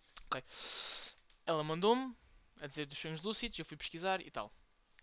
Ela 1.47 1.63
mandou-me 1.65 2.15
a 2.61 2.67
dizer 2.67 2.87
dos 2.87 2.99
sonhos 2.99 3.21
lúcidos, 3.21 3.59
eu 3.59 3.65
fui 3.65 3.77
pesquisar 3.77 4.21
e 4.21 4.31
tal. 4.31 4.53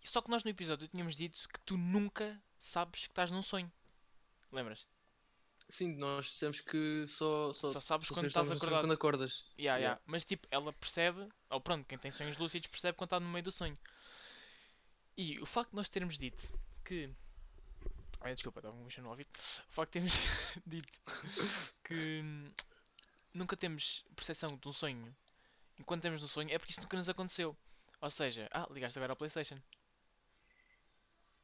E 0.02 0.08
só 0.08 0.20
que 0.20 0.30
nós 0.30 0.42
no 0.42 0.50
episódio 0.50 0.88
tínhamos 0.88 1.14
dito 1.16 1.48
que 1.48 1.60
tu 1.60 1.76
nunca 1.76 2.42
sabes 2.58 3.02
que 3.02 3.08
estás 3.12 3.30
num 3.30 3.42
sonho. 3.42 3.70
Lembras? 4.50 4.88
Sim, 5.68 5.94
nós 5.96 6.26
dissemos 6.26 6.60
que 6.60 7.06
só, 7.08 7.52
só, 7.52 7.72
Só, 7.72 7.80
sabes 7.80 8.08
só 8.08 8.14
quando 8.14 8.26
estás 8.26 8.50
acordado. 8.50 8.82
quando 8.82 8.92
acordas. 8.92 9.46
Yeah, 9.58 9.78
Yeah. 9.78 9.80
yeah. 9.80 10.02
Mas 10.06 10.24
tipo, 10.24 10.46
ela 10.50 10.72
percebe, 10.72 11.28
ou 11.48 11.60
pronto, 11.60 11.86
quem 11.86 11.98
tem 11.98 12.10
sonhos 12.10 12.36
lúcidos 12.36 12.66
percebe 12.68 12.98
quando 12.98 13.08
está 13.08 13.20
no 13.20 13.28
meio 13.28 13.44
do 13.44 13.52
sonho. 13.52 13.78
E 15.16 15.38
o 15.40 15.46
facto 15.46 15.70
de 15.70 15.76
nós 15.76 15.88
termos 15.88 16.18
dito 16.18 16.58
que. 16.84 17.10
Ai, 18.24 18.34
desculpa, 18.34 18.60
estava 18.60 18.74
com 18.74 18.82
um 18.82 18.86
bicho 18.86 19.02
no 19.02 19.10
ouvido. 19.10 19.28
O 19.70 19.72
facto 19.72 19.92
de 19.92 19.92
termos 19.92 20.14
dito 20.66 20.92
que 21.84 22.22
nunca 23.34 23.56
temos 23.56 24.04
percepção 24.16 24.56
de 24.56 24.68
um 24.68 24.72
sonho 24.72 25.14
enquanto 25.78 26.02
temos 26.02 26.22
no 26.22 26.28
sonho 26.28 26.50
é 26.52 26.58
porque 26.58 26.72
isso 26.72 26.80
nunca 26.82 26.96
nos 26.96 27.08
aconteceu. 27.08 27.56
Ou 28.00 28.10
seja, 28.10 28.48
ah, 28.52 28.66
ligaste 28.70 28.98
agora 28.98 29.12
ao 29.12 29.16
PlayStation. 29.16 29.60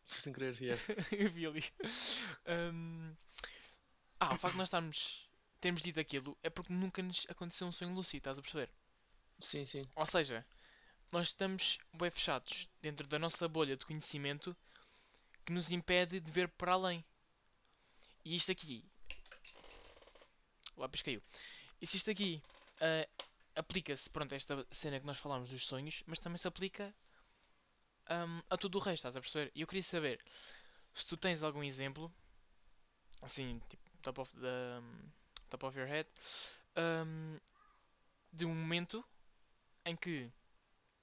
Sem 0.04 0.32
querer, 0.32 0.60
yeah. 0.60 0.82
Eu 1.12 1.30
vi 1.30 1.46
ali. 1.46 1.64
Hum, 2.46 3.14
Ah, 4.20 4.32
o 4.32 4.36
facto 4.36 4.52
de 4.54 4.58
nós 4.58 4.68
estarmos, 4.68 5.28
termos 5.60 5.82
dito 5.82 5.98
aquilo 5.98 6.38
é 6.42 6.48
porque 6.50 6.72
nunca 6.72 7.02
nos 7.02 7.26
aconteceu 7.28 7.66
um 7.66 7.72
sonho 7.72 7.92
lúcido, 7.94 8.18
estás 8.18 8.38
a 8.38 8.42
perceber? 8.42 8.70
Sim, 9.40 9.66
sim. 9.66 9.88
Ou 9.96 10.06
seja, 10.06 10.46
nós 11.12 11.28
estamos 11.28 11.78
bem 11.92 12.10
fechados 12.10 12.68
dentro 12.82 13.06
da 13.06 13.18
nossa 13.18 13.48
bolha 13.48 13.76
de 13.76 13.86
conhecimento 13.86 14.56
que 15.48 15.52
nos 15.52 15.72
impede 15.72 16.20
de 16.20 16.30
ver 16.30 16.46
para 16.46 16.74
além. 16.74 17.02
E 18.22 18.36
isto 18.36 18.52
aqui. 18.52 18.84
O 20.76 20.82
lápis 20.82 21.00
caiu. 21.00 21.22
E 21.80 21.86
se 21.86 21.96
isto 21.96 22.10
aqui 22.10 22.42
ah, 22.82 23.08
aplica-se, 23.56 24.10
pronto, 24.10 24.34
a 24.34 24.36
esta 24.36 24.66
cena 24.70 25.00
que 25.00 25.06
nós 25.06 25.16
falámos 25.16 25.48
dos 25.48 25.66
sonhos, 25.66 26.02
mas 26.06 26.18
também 26.18 26.36
se 26.36 26.46
aplica 26.46 26.94
ahm, 28.10 28.42
a 28.50 28.58
tudo 28.58 28.76
o 28.76 28.78
resto, 28.78 28.98
estás 28.98 29.16
a 29.16 29.22
perceber? 29.22 29.50
E 29.54 29.62
eu 29.62 29.66
queria 29.66 29.82
saber 29.82 30.22
se 30.92 31.06
tu 31.06 31.16
tens 31.16 31.42
algum 31.42 31.62
exemplo, 31.62 32.12
assim, 33.22 33.58
tipo, 33.70 33.82
top 34.02 34.20
of, 34.20 34.36
the, 34.38 34.82
top 35.48 35.64
of 35.64 35.78
your 35.78 35.88
head, 35.88 36.06
ahm, 36.76 37.38
de 38.30 38.44
um 38.44 38.54
momento 38.54 39.02
em 39.86 39.96
que 39.96 40.30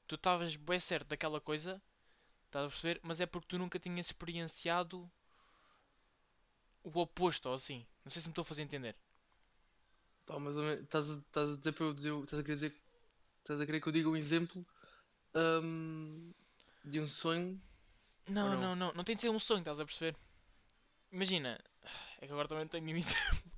tu 0.05 0.13
estavas 0.13 0.55
bem 0.55 0.79
certo 0.79 1.07
daquela 1.07 1.41
coisa, 1.41 1.81
estás 2.55 2.65
a 2.65 2.69
perceber? 2.69 2.99
Mas 3.03 3.19
é 3.19 3.25
porque 3.25 3.47
tu 3.47 3.57
nunca 3.57 3.77
tinhas 3.77 4.07
experienciado 4.07 5.11
o 6.83 6.99
oposto, 6.99 7.49
ou 7.49 7.55
assim. 7.55 7.85
Não 8.03 8.09
sei 8.09 8.21
se 8.21 8.27
me 8.27 8.31
estou 8.31 8.43
a 8.43 8.45
fazer 8.45 8.61
entender. 8.61 8.95
Pá, 10.25 10.39
mas 10.39 10.55
estás 10.55 11.11
a, 11.11 11.13
estás 11.15 11.49
a 11.51 11.57
dizer 11.57 11.71
para 11.73 11.85
eu 11.85 11.93
dizer. 11.93 12.13
Estás 12.13 12.39
a 12.39 12.43
querer 12.43 12.55
dizer. 12.55 12.75
Estás 13.39 13.61
a 13.61 13.65
querer 13.65 13.81
que 13.81 13.87
eu 13.87 13.93
diga 13.93 14.09
um 14.09 14.15
exemplo 14.15 14.65
hum, 15.35 16.31
de 16.83 16.99
um 16.99 17.07
sonho. 17.07 17.61
Não, 18.27 18.49
não? 18.49 18.61
não, 18.61 18.75
não, 18.75 18.93
não 18.93 19.03
tem 19.03 19.15
de 19.15 19.21
ser 19.21 19.29
um 19.29 19.37
sonho, 19.37 19.59
estás 19.59 19.79
a 19.79 19.85
perceber? 19.85 20.17
Imagina, 21.11 21.59
é 22.21 22.25
que 22.25 22.31
agora 22.31 22.47
também 22.47 22.67
tenho 22.67 22.85
um 22.85 22.97
exemplo. 22.97 23.51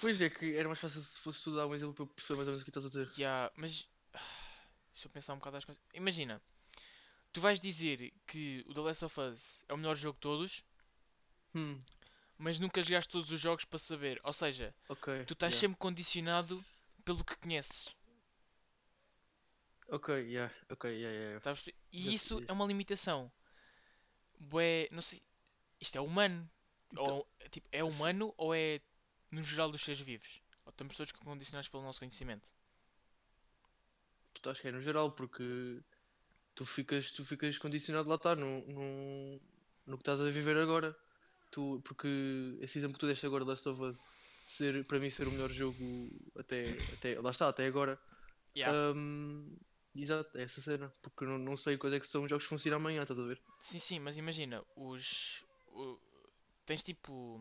Pois 0.00 0.20
é 0.22 0.30
que 0.30 0.54
era 0.54 0.68
mais 0.68 0.78
fácil 0.78 1.02
se 1.02 1.18
fosse 1.18 1.42
tu 1.42 1.54
dar 1.54 1.66
um 1.66 1.74
exemplo 1.74 1.94
para 1.94 2.04
eu 2.04 2.06
perceber 2.08 2.36
mais 2.36 2.48
ou 2.48 2.52
menos 2.52 2.62
o 2.62 2.64
que 2.64 2.70
estás 2.70 2.86
a 2.86 2.88
dizer. 2.88 3.10
Yeah, 3.18 3.52
mas 3.56 3.88
deixa 4.92 5.06
eu 5.06 5.10
pensar 5.10 5.34
um 5.34 5.38
bocado 5.38 5.56
as 5.56 5.64
coisas. 5.64 5.82
Imagina, 5.92 6.40
tu 7.32 7.40
vais 7.40 7.60
dizer 7.60 8.12
que 8.26 8.64
o 8.68 8.74
The 8.74 8.80
Last 8.80 9.04
of 9.04 9.20
Us 9.20 9.64
é 9.68 9.74
o 9.74 9.76
melhor 9.76 9.96
jogo 9.96 10.14
de 10.16 10.20
todos, 10.20 10.64
Hum, 11.54 11.78
mas 12.36 12.60
nunca 12.60 12.82
jogaste 12.82 13.10
todos 13.10 13.30
os 13.30 13.40
jogos 13.40 13.64
para 13.64 13.78
saber. 13.78 14.20
Ou 14.22 14.32
seja, 14.32 14.74
ok. 14.88 15.24
tu 15.24 15.32
estás 15.32 15.54
yeah. 15.54 15.60
sempre 15.60 15.78
condicionado 15.78 16.62
pelo 17.04 17.24
que 17.24 17.36
conheces. 17.36 17.94
Ok, 19.88 20.14
yeah, 20.14 20.54
ok, 20.68 20.90
yeah, 20.90 21.08
yeah. 21.08 21.24
yeah. 21.30 21.40
Perceber? 21.40 21.74
E 21.90 22.14
isso 22.14 22.36
percebi. 22.36 22.50
é 22.50 22.52
uma 22.52 22.66
limitação. 22.66 23.32
Bué, 24.38 24.88
não 24.92 25.02
sei, 25.02 25.22
isto 25.80 25.96
é 25.96 26.00
humano. 26.00 26.48
Então- 26.92 27.18
Ou, 27.18 27.28
tipo, 27.50 27.68
é 27.72 27.82
humano 27.82 28.32
ou 28.36 28.54
é 28.54 28.80
no 29.30 29.42
geral 29.42 29.70
dos 29.70 29.82
seres 29.82 30.00
vivos? 30.00 30.42
Ou 30.64 30.70
estamos 30.70 30.96
todos 30.96 31.12
condicionados 31.12 31.68
pelo 31.68 31.82
nosso 31.82 31.98
conhecimento? 31.98 32.52
Acho 34.46 34.62
que 34.62 34.68
é 34.68 34.72
no 34.72 34.80
geral, 34.80 35.10
porque 35.10 35.82
tu 36.58 36.64
ficas, 36.64 37.12
tu 37.12 37.24
ficas 37.24 37.56
condicionado 37.56 38.08
lá 38.08 38.16
está, 38.16 38.34
no, 38.34 38.60
no, 38.66 39.40
no 39.86 39.96
que 39.96 40.02
estás 40.02 40.20
a 40.20 40.28
viver 40.28 40.56
agora. 40.56 40.94
Tu, 41.52 41.80
porque 41.84 42.08
esse 42.60 42.78
exemplo 42.78 42.94
que 42.94 43.00
tu 43.00 43.06
deste 43.06 43.24
agora, 43.26 43.44
Last 43.44 43.68
of 43.68 43.80
Us, 43.80 44.04
ser, 44.44 44.84
para 44.88 44.98
mim 44.98 45.08
ser 45.08 45.28
o 45.28 45.30
melhor 45.30 45.50
jogo 45.50 46.10
até, 46.36 46.82
até 46.92 47.20
lá 47.20 47.30
está, 47.30 47.48
até 47.48 47.64
agora. 47.66 47.96
Yeah. 48.56 48.76
Hum, 48.92 49.56
exato, 49.94 50.36
é 50.36 50.42
essa 50.42 50.60
cena. 50.60 50.92
Porque 51.00 51.24
não, 51.24 51.38
não 51.38 51.56
sei 51.56 51.78
quais 51.78 51.94
é 51.94 52.00
que 52.00 52.08
são 52.08 52.24
os 52.24 52.28
jogos 52.30 52.44
que 52.44 52.50
funcionam 52.50 52.78
amanhã, 52.78 53.02
estás 53.02 53.20
a 53.20 53.24
ver? 53.24 53.40
Sim, 53.60 53.78
sim, 53.78 54.00
mas 54.00 54.16
imagina, 54.16 54.60
os. 54.74 55.44
o- 55.68 55.96
tens 56.66 56.82
tipo. 56.82 57.40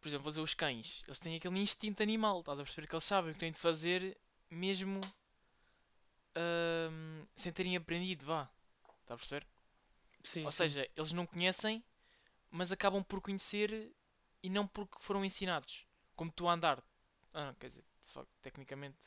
Por 0.00 0.08
exemplo, 0.08 0.24
vou 0.24 0.30
dizer 0.32 0.40
os 0.42 0.54
cães. 0.54 1.02
Eles 1.06 1.20
têm 1.20 1.36
aquele 1.36 1.60
instinto 1.60 2.02
animal, 2.02 2.40
estás 2.40 2.58
a 2.58 2.64
perceber 2.64 2.88
que 2.88 2.94
eles 2.96 3.04
sabem 3.04 3.30
o 3.30 3.34
que 3.34 3.40
têm 3.40 3.52
de 3.52 3.60
fazer 3.60 4.16
mesmo 4.50 5.00
ahm, 6.36 7.24
sem 7.36 7.52
terem 7.52 7.76
aprendido, 7.76 8.26
vá. 8.26 8.50
Estás 9.02 9.10
a 9.10 9.16
perceber? 9.16 9.46
Sim, 10.22 10.44
Ou 10.44 10.52
sim. 10.52 10.56
seja, 10.58 10.88
eles 10.96 11.12
não 11.12 11.26
conhecem, 11.26 11.82
mas 12.50 12.72
acabam 12.72 13.02
por 13.04 13.20
conhecer 13.20 13.92
e 14.42 14.50
não 14.50 14.66
porque 14.66 14.98
foram 15.00 15.24
ensinados. 15.24 15.86
Como 16.16 16.30
tu 16.32 16.48
a 16.48 16.52
andar. 16.52 16.82
Ah, 17.32 17.54
quer 17.58 17.68
dizer, 17.68 17.84
facto, 18.00 18.30
tecnicamente. 18.42 18.98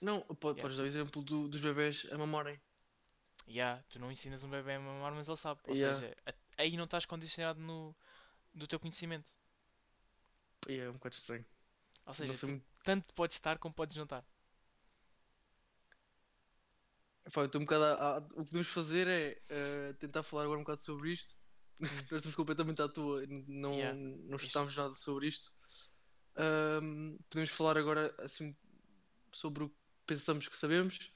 Não, 0.00 0.20
pode, 0.20 0.58
Yeah. 0.58 0.62
podes 0.62 0.76
dar 0.76 0.82
o 0.84 0.86
exemplo 0.86 1.22
do- 1.22 1.48
dos 1.48 1.60
bebés 1.60 2.06
a 2.12 2.18
mamarem. 2.18 2.60
Yeah, 3.48 3.82
tu 3.88 3.98
não 3.98 4.10
ensinas 4.12 4.42
um 4.44 4.48
bebê 4.50 4.74
a 4.74 4.80
mamar, 4.80 5.12
mas 5.14 5.28
ele 5.28 5.36
sabe. 5.36 5.60
Ou 5.66 5.74
Yeah. 5.74 5.98
seja, 5.98 6.16
a- 6.26 6.62
aí 6.62 6.76
não 6.76 6.84
estás 6.84 7.04
condicionado 7.06 7.60
no, 7.60 7.94
do 8.54 8.66
teu 8.66 8.78
conhecimento. 8.80 9.30
E 10.68 10.78
é 10.78 10.88
um 10.88 10.94
bocado 10.94 11.14
estranho. 11.14 11.44
Ou 12.06 12.14
seja, 12.14 12.32
Não 12.32 12.38
tu 12.40 12.46
muito- 12.48 12.66
tanto 12.82 13.14
podes 13.14 13.36
estar 13.36 13.58
como 13.58 13.74
podes 13.74 13.96
não 13.96 14.04
estar. 14.04 14.24
Pá, 17.32 17.42
um 17.42 17.60
bocado 17.60 17.84
a- 17.84 18.16
a- 18.16 18.18
O 18.18 18.22
que 18.44 18.50
podemos 18.50 18.68
fazer 18.68 19.08
é 19.08 19.42
eh, 19.48 19.92
tentar 19.98 20.22
falar 20.22 20.44
agora 20.44 20.58
um 20.58 20.62
bocado 20.62 20.80
sobre 20.80 21.12
isto. 21.12 21.36
Nós 22.10 22.18
estamos 22.20 22.36
completamente 22.36 22.80
à 22.82 22.88
toa, 22.88 23.24
não, 23.48 23.74
Yeah. 23.74 23.98
não 23.98 24.36
estamos 24.36 24.76
nada 24.76 24.94
sobre 24.94 25.28
isto. 25.28 25.52
Ahm, 26.36 27.16
podemos 27.30 27.50
falar 27.50 27.76
agora 27.78 28.14
assim 28.18 28.56
sobre 29.32 29.64
o 29.64 29.68
que 29.70 29.76
pensamos 30.06 30.48
que 30.48 30.56
sabemos. 30.56 31.10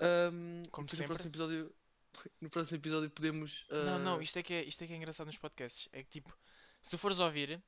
E 0.00 0.68
Como 0.70 0.88
sempre. 0.88 1.02
no 1.02 1.08
próximo 1.08 1.30
episódio, 1.30 1.74
no 2.40 2.50
próximo 2.50 2.78
episódio 2.78 3.10
podemos. 3.10 3.66
Não, 3.70 3.98
não, 3.98 4.18
ah, 4.18 4.22
isto 4.22 4.38
é, 4.38 4.42
que 4.42 4.54
é, 4.54 4.64
isto 4.64 4.82
é 4.84 4.86
que 4.86 4.92
é 4.92 4.96
engraçado 4.96 5.26
nos 5.26 5.38
podcasts. 5.38 5.88
É 5.92 6.02
que 6.02 6.10
tipo, 6.10 6.36
se 6.80 6.96
fores 6.96 7.18
ouvir, 7.18 7.62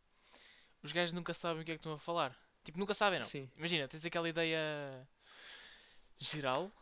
os 0.83 0.93
gajos 0.93 1.12
nunca 1.12 1.35
sabem 1.35 1.62
o 1.62 1.64
que 1.64 1.73
é 1.73 1.75
que 1.75 1.81
estão 1.81 1.93
a 1.95 1.99
falar. 1.99 2.37
Tipo, 2.62 2.78
nunca 2.78 2.95
sabem, 2.95 3.19
não. 3.21 3.26
Sim, 3.26 3.50
Imagina, 3.57 3.87
tens 3.88 4.04
aquela 4.04 4.28
ideia 4.28 5.07
geral, 6.19 6.73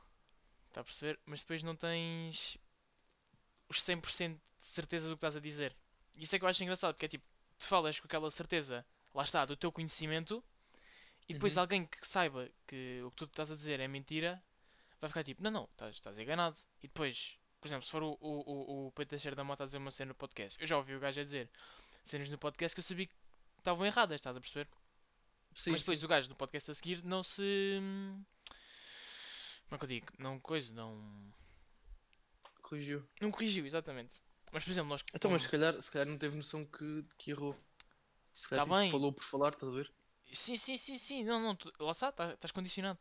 Está 0.73 0.81
a 0.81 0.85
perceber? 0.85 1.21
Mas 1.26 1.41
depois 1.41 1.62
não 1.62 1.76
tens 1.76 2.57
os 3.69 3.79
100% 3.83 4.35
de 4.59 4.67
certeza 4.67 5.07
do 5.09 5.14
que 5.14 5.19
estás 5.19 5.37
a 5.37 5.41
dizer. 5.41 5.76
Isso 6.17 6.35
é 6.35 6.38
que 6.38 6.45
eu 6.45 6.49
acho 6.49 6.62
engraçado, 6.62 6.95
porque 6.95 7.05
é 7.07 7.09
tipo, 7.09 7.25
tu 7.59 7.67
falas 7.67 8.00
com 8.00 8.07
aquela 8.07 8.31
certeza, 8.31 8.85
lá 9.14 9.23
está, 9.23 9.45
do 9.45 9.55
teu 9.57 9.71
conhecimento, 9.71 10.43
e 11.29 11.35
depois 11.35 11.57
Uhum. 11.57 11.61
alguém 11.61 11.87
que 11.87 12.07
saiba 12.07 12.49
que 12.67 13.02
o 13.05 13.11
que 13.11 13.17
tu 13.19 13.25
estás 13.26 13.50
a 13.50 13.55
dizer 13.55 13.81
é 13.81 13.87
mentira, 13.88 14.43
vai 15.00 15.09
ficar 15.09 15.23
tipo, 15.25 15.43
não, 15.43 15.50
não, 15.50 15.64
estás, 15.64 15.95
estás 15.95 16.19
enganado. 16.19 16.59
E 16.83 16.88
depois, 16.88 17.38
por 17.61 17.69
exemplo, 17.69 17.85
se 17.85 17.91
for 17.91 18.02
o, 18.02 18.17
o, 18.21 18.31
o, 18.31 18.87
o 18.88 18.93
Pedro 18.93 19.11
Teixeira 19.11 19.37
da 19.37 19.45
Mota 19.45 19.64
a 19.64 19.67
dizer 19.67 19.79
uma 19.79 19.91
cena 19.91 20.09
no 20.11 20.14
podcast, 20.14 20.59
eu 20.61 20.67
já 20.67 20.76
ouvi 20.79 20.95
o 20.97 21.00
gajo 21.00 21.21
a 21.21 21.25
dizer 21.25 21.50
cenas 22.05 22.29
no 22.31 22.38
podcast 22.38 22.75
que 22.75 22.81
eu 22.81 22.85
sabia 22.85 23.07
que 23.07 23.14
estavam 23.59 23.85
erradas, 23.87 24.17
estás 24.21 24.37
a 24.37 24.41
perceber? 24.41 24.69
Sim, 25.55 25.73
Mas 25.73 25.81
depois 25.83 25.99
sim. 26.00 26.05
o 26.07 26.09
gajo 26.09 26.29
no 26.31 26.35
podcast 26.35 26.71
a 26.71 26.75
seguir 26.75 27.05
não 27.05 27.23
se. 27.23 27.79
Como 29.73 29.76
é 29.76 29.79
que 29.79 29.85
eu 29.85 29.88
digo? 29.88 30.07
Não 30.19 30.38
coisa, 30.38 30.71
não. 30.75 31.00
Corrigiu. 32.61 33.02
Não 33.23 33.31
corrigiu, 33.31 33.64
exatamente. 33.64 34.19
Mas 34.52 34.64
por 34.64 34.71
exemplo, 34.71 34.91
nós. 34.91 35.02
Então, 35.14 35.31
mas 35.31 35.43
se 35.45 35.49
calhar, 35.49 35.81
se 35.83 35.91
calhar 35.91 36.07
não 36.07 36.19
teve 36.19 36.37
noção 36.37 36.62
que, 36.67 37.02
que 37.17 37.31
errou. 37.31 37.57
Se 38.35 38.50
calhar 38.50 38.67
Tá 38.67 38.71
tipo, 38.85 38.91
falou 38.91 39.12
por 39.14 39.25
falar, 39.25 39.49
estás 39.55 39.73
a 39.73 39.75
ver? 39.75 39.91
Sim, 40.33 40.57
sim, 40.57 40.76
sim, 40.76 40.99
sim. 40.99 41.25
Não, 41.25 41.41
não, 41.41 41.57
tu- 41.57 41.73
lá 41.81 41.93
está, 41.93 42.12
tá- 42.12 42.33
estás 42.35 42.52
condicionado. 42.52 42.99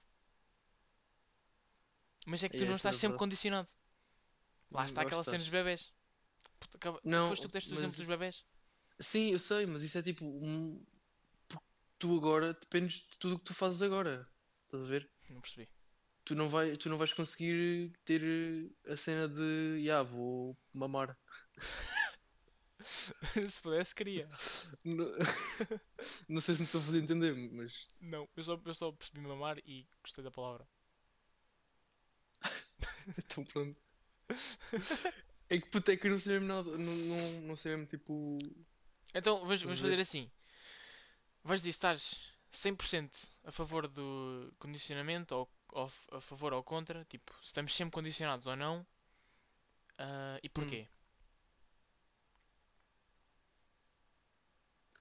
Mas 2.26 2.44
é 2.44 2.50
que 2.50 2.56
tu 2.58 2.64
É, 2.64 2.68
não 2.68 2.74
essa 2.74 2.78
estás 2.78 2.96
é 2.96 3.00
sempre 3.00 3.18
condicionado. 3.20 3.70
Lá 4.72 4.82
Hum, 4.82 4.86
está 4.86 5.02
aquela 5.02 5.24
que 5.24 5.30
cena 5.30 5.44
dos 5.44 5.50
bebés. 5.50 5.92
Puta, 6.60 6.78
acaba- 6.78 7.02
Não, 7.04 7.30
Foste 7.30 7.44
tu 7.44 7.50
que 7.50 7.54
deste 7.54 7.72
o 7.72 7.76
exemplo 7.76 7.98
dos 7.98 8.08
bebés? 8.08 8.46
Sim, 9.00 9.32
eu 9.32 9.40
sei, 9.40 9.66
mas 9.66 9.84
isso 9.84 9.98
é 9.98 10.04
tipo. 10.04 10.26
Um... 10.26 10.84
porque 11.48 11.66
Tu 12.00 12.18
agora 12.18 12.54
dependes 12.54 13.08
de 13.10 13.18
tudo 13.20 13.36
o 13.36 13.40
que 13.40 13.46
tu 13.46 13.54
fazes 13.54 13.82
agora. 13.82 14.28
Estás 14.66 14.84
a 14.84 14.88
ver? 14.88 15.10
Não 15.30 15.42
percebi. 15.42 15.68
Tu 16.24 16.36
não, 16.36 16.50
vai, 16.50 16.78
tu 16.78 16.90
não 16.90 16.98
vais 16.98 17.14
conseguir 17.14 17.92
ter 18.06 18.22
eh, 18.24 18.92
a 18.92 18.98
cena 18.98 19.28
de. 19.28 19.82
Ya, 19.84 20.04
vou 20.04 20.58
mamar. 20.74 21.18
Se 23.52 23.62
pudesse, 23.62 23.94
queria. 23.94 24.28
Não, 24.84 25.06
não 26.28 26.42
sei 26.42 26.56
se 26.56 26.62
me 26.62 26.66
estou 26.66 26.82
a 26.82 26.84
fazer 26.84 27.00
entender, 27.00 27.36
mas. 27.52 27.88
Não, 28.00 28.28
eu 28.36 28.44
só, 28.44 28.60
eu 28.66 28.74
só 28.74 28.92
percebi 28.92 29.20
mamar 29.20 29.60
e 29.60 29.88
gostei 30.02 30.24
da 30.24 30.32
palavra. 30.32 30.68
Então 33.18 33.44
pronto. 33.44 33.80
É 35.50 35.58
que 35.58 35.70
puta, 35.70 35.94
é 35.94 35.98
que 35.98 36.08
eu 36.08 36.12
não 36.12 36.20
sei 36.20 36.40
mesmo 36.40 36.48
nada. 36.48 36.78
Não, 36.78 36.96
não, 36.96 37.42
não 37.42 37.56
sei 37.56 37.76
mesmo 37.76 37.88
tipo. 37.88 38.38
Então 39.14 39.40
vamos, 39.40 39.62
vamos 39.62 39.80
fazer 39.80 40.00
assim. 40.00 40.30
Vais 41.44 41.60
dizer 41.62 41.72
estás 41.72 42.32
100% 42.52 43.30
a 43.44 43.52
favor 43.52 43.88
do 43.88 44.54
condicionamento 44.60 45.36
ou, 45.36 45.50
ou 45.72 45.92
a 46.12 46.22
favor 46.22 46.54
ou 46.54 46.64
contra. 46.64 47.06
Tipo, 47.06 47.34
se 47.40 47.48
estamos 47.48 47.76
sempre 47.76 47.94
condicionados 47.94 48.48
ou 48.48 48.56
não. 48.56 48.86
ah, 49.98 50.40
e 50.44 50.50
porquê? 50.50 50.88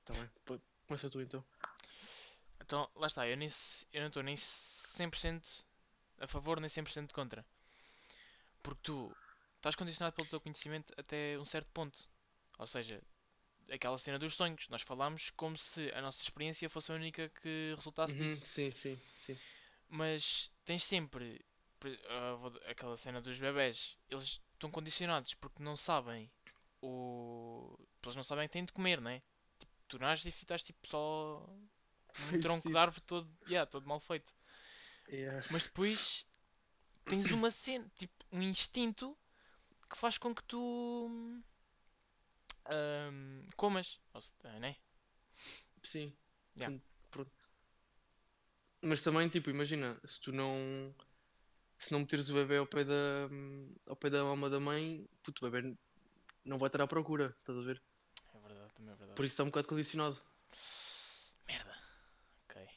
Tá 0.04 0.14
bem. 0.14 0.28
Começa 0.86 1.08
tu 1.10 1.20
então. 1.20 1.44
Então, 2.60 2.88
lá 2.94 3.06
está, 3.06 3.28
eu, 3.28 3.36
nem, 3.36 3.48
eu 3.92 4.00
não 4.00 4.08
estou 4.08 4.22
nem 4.22 4.36
100% 4.36 5.66
a 6.20 6.26
favor 6.26 6.60
nem 6.60 6.68
100% 6.70 7.12
contra. 7.12 7.44
Porque 8.62 8.80
tu 8.82 9.16
estás 9.56 9.76
condicionado 9.76 10.14
pelo 10.14 10.26
teu 10.26 10.40
conhecimento 10.40 10.92
até 10.96 11.38
um 11.38 11.44
certo 11.44 11.70
ponto. 11.72 11.98
Ou 12.58 12.66
seja, 12.66 13.02
aquela 13.70 13.98
cena 13.98 14.18
dos 14.18 14.34
sonhos. 14.34 14.68
Nós 14.70 14.82
falámos 14.82 15.30
como 15.30 15.56
se 15.58 15.90
a 15.94 16.02
nossa 16.02 16.22
experiência 16.22 16.70
fosse 16.70 16.92
a 16.92 16.96
única 16.96 17.28
que 17.42 17.74
resultasse 17.76 18.14
Uhum, 18.14 18.22
disso. 18.22 18.46
sim, 18.46 18.70
sim, 18.74 18.98
sim. 19.16 19.38
Mas 19.88 20.50
tens 20.70 20.84
sempre 20.84 21.44
vou- 22.38 22.60
aquela 22.68 22.96
cena 22.96 23.20
dos 23.20 23.36
bebés. 23.40 23.98
Eles 24.08 24.40
estão 24.52 24.70
condicionados 24.70 25.34
porque 25.34 25.60
não 25.60 25.76
sabem 25.76 26.30
o. 26.80 27.76
Eles 28.04 28.14
não 28.14 28.22
sabem 28.22 28.46
que 28.46 28.52
têm 28.52 28.64
de 28.64 28.72
comer, 28.72 29.00
né? 29.00 29.20
Tipo, 29.58 29.72
tu 29.88 29.98
nasces 29.98 30.26
e 30.26 30.28
estás 30.28 30.62
tipo 30.62 30.86
só 30.86 31.44
um 32.32 32.40
tronco 32.40 32.68
de 32.68 32.76
árvore 32.76 33.00
todo, 33.00 33.28
yeah, 33.48 33.68
todo 33.68 33.84
mal 33.88 33.98
feito. 33.98 34.32
Yeah. 35.08 35.44
Mas 35.50 35.64
depois 35.64 36.24
tens 37.04 37.32
uma 37.32 37.50
cena, 37.50 37.90
tipo, 37.96 38.24
um 38.30 38.40
instinto 38.40 39.18
que 39.88 39.98
faz 39.98 40.18
com 40.18 40.32
que 40.32 40.44
tu 40.44 41.42
ahm, 42.66 43.44
comas. 43.56 43.98
Ou 44.14 44.20
né? 44.60 44.76
Sim. 45.82 46.16
Yeah. 46.56 46.76
Sim, 46.76 46.82
pronto. 47.10 47.59
Mas 48.82 49.02
também, 49.02 49.28
tipo, 49.28 49.50
imagina, 49.50 49.98
se 50.04 50.20
tu 50.20 50.32
não. 50.32 50.94
Se 51.78 51.92
não 51.92 52.00
meteres 52.00 52.28
o 52.28 52.34
bebê 52.34 52.56
ao 52.58 52.66
pé 52.66 52.84
da. 52.84 53.28
ao 53.86 53.96
pé 53.96 54.10
da 54.10 54.22
mama 54.24 54.50
da 54.50 54.60
mãe, 54.60 55.08
puto, 55.22 55.44
o 55.46 55.50
bebê 55.50 55.74
não 56.44 56.58
vai 56.58 56.68
estar 56.68 56.82
à 56.82 56.86
procura, 56.86 57.34
estás 57.40 57.58
a 57.58 57.62
ver? 57.62 57.82
É 58.34 58.38
verdade, 58.38 58.72
também 58.74 58.92
é 58.92 58.96
verdade. 58.96 59.16
Por 59.16 59.24
isso 59.24 59.32
está 59.34 59.42
um 59.44 59.46
bocado 59.46 59.68
condicionado. 59.68 60.20
Merda. 61.46 61.76
Ok. 62.44 62.68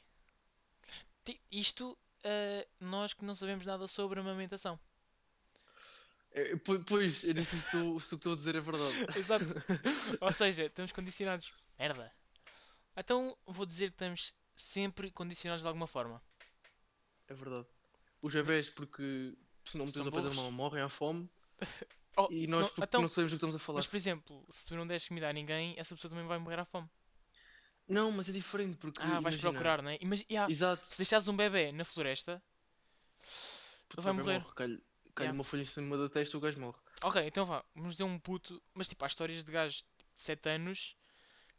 Isto, 1.50 1.98
ah, 2.24 2.66
nós 2.80 3.14
que 3.14 3.24
não 3.24 3.34
sabemos 3.34 3.64
nada 3.66 3.86
sobre 3.86 4.20
amamentação. 4.20 4.78
É, 6.32 6.56
po- 6.56 6.80
pois, 6.80 7.22
eu 7.24 7.32
nem 7.34 7.44
sei 7.44 7.58
se, 7.60 7.70
tu- 7.70 8.00
se 8.00 8.06
o 8.06 8.08
que 8.08 8.14
estou 8.16 8.32
a 8.32 8.36
dizer 8.36 8.56
é 8.56 8.60
verdade. 8.60 8.94
Exato. 9.16 9.44
Ou 10.20 10.32
seja, 10.32 10.64
estamos 10.66 10.92
condicionados. 10.92 11.52
Merda. 11.78 12.12
Então 12.96 13.36
vou 13.46 13.64
dizer 13.66 13.88
que 13.88 13.94
estamos 13.94 14.34
sempre 14.56 15.10
condicionados 15.10 15.62
de 15.62 15.68
alguma 15.68 15.86
forma. 15.86 16.22
É 17.28 17.34
verdade. 17.34 17.66
Os 18.22 18.32
bebés, 18.32 18.70
porque 18.70 19.36
se 19.64 19.76
não 19.78 19.86
meteres 19.86 20.06
ao 20.06 20.12
pé 20.12 20.22
da 20.22 20.30
mama, 20.34 20.50
morrem 20.50 20.82
à 20.82 20.88
fome. 20.88 21.28
Oh, 22.16 22.28
E 22.30 22.46
nós, 22.46 22.60
não- 22.62 22.68
porque 22.68 22.84
então, 22.84 23.02
não 23.02 23.08
sabemos 23.08 23.32
o 23.32 23.34
que 23.34 23.36
estamos 23.38 23.56
a 23.56 23.58
falar. 23.58 23.78
mas 23.78 23.88
por 23.88 23.96
exemplo, 23.96 24.46
se 24.48 24.64
tu 24.66 24.76
não 24.76 24.86
deres 24.86 25.08
comida 25.08 25.28
a 25.28 25.32
ninguém, 25.32 25.74
essa 25.76 25.96
pessoa 25.96 26.08
também 26.10 26.24
vai 26.24 26.38
morrer 26.38 26.60
à 26.60 26.64
fome. 26.64 26.88
Não, 27.88 28.12
mas 28.12 28.28
é 28.28 28.32
diferente, 28.32 28.76
porque. 28.76 29.02
Ah, 29.02 29.06
vais 29.06 29.20
imagina- 29.20 29.50
procurar, 29.50 29.82
não 29.82 29.90
é? 29.90 29.98
Imagi- 30.00 30.24
yeah, 30.30 30.48
Exato. 30.48 30.86
se 30.86 30.96
deixares 30.96 31.26
um 31.26 31.36
bebê 31.36 31.72
na 31.72 31.84
floresta, 31.84 32.40
Puto, 33.88 34.02
vai 34.02 34.12
morrer. 34.12 34.38
morre. 34.38 34.54
Cai-lhe 34.54 34.76
cai-lhe 34.76 34.84
Yeah. 35.28 35.32
uma 35.36 35.42
folha 35.42 35.62
em 35.62 35.64
cima 35.64 35.96
da 35.98 36.08
testa 36.08 36.36
e 36.36 36.38
o 36.38 36.40
gajo 36.40 36.60
morre. 36.60 36.78
ok, 37.02 37.26
então 37.26 37.44
vá, 37.46 37.64
vamos 37.74 37.94
dizer 37.94 38.04
um 38.04 38.16
puto, 38.18 38.62
mas 38.74 38.86
tipo, 38.88 39.04
há 39.04 39.08
histórias 39.08 39.42
de 39.42 39.50
gajos 39.50 39.78
de 40.14 40.20
7 40.20 40.48
anos 40.50 40.96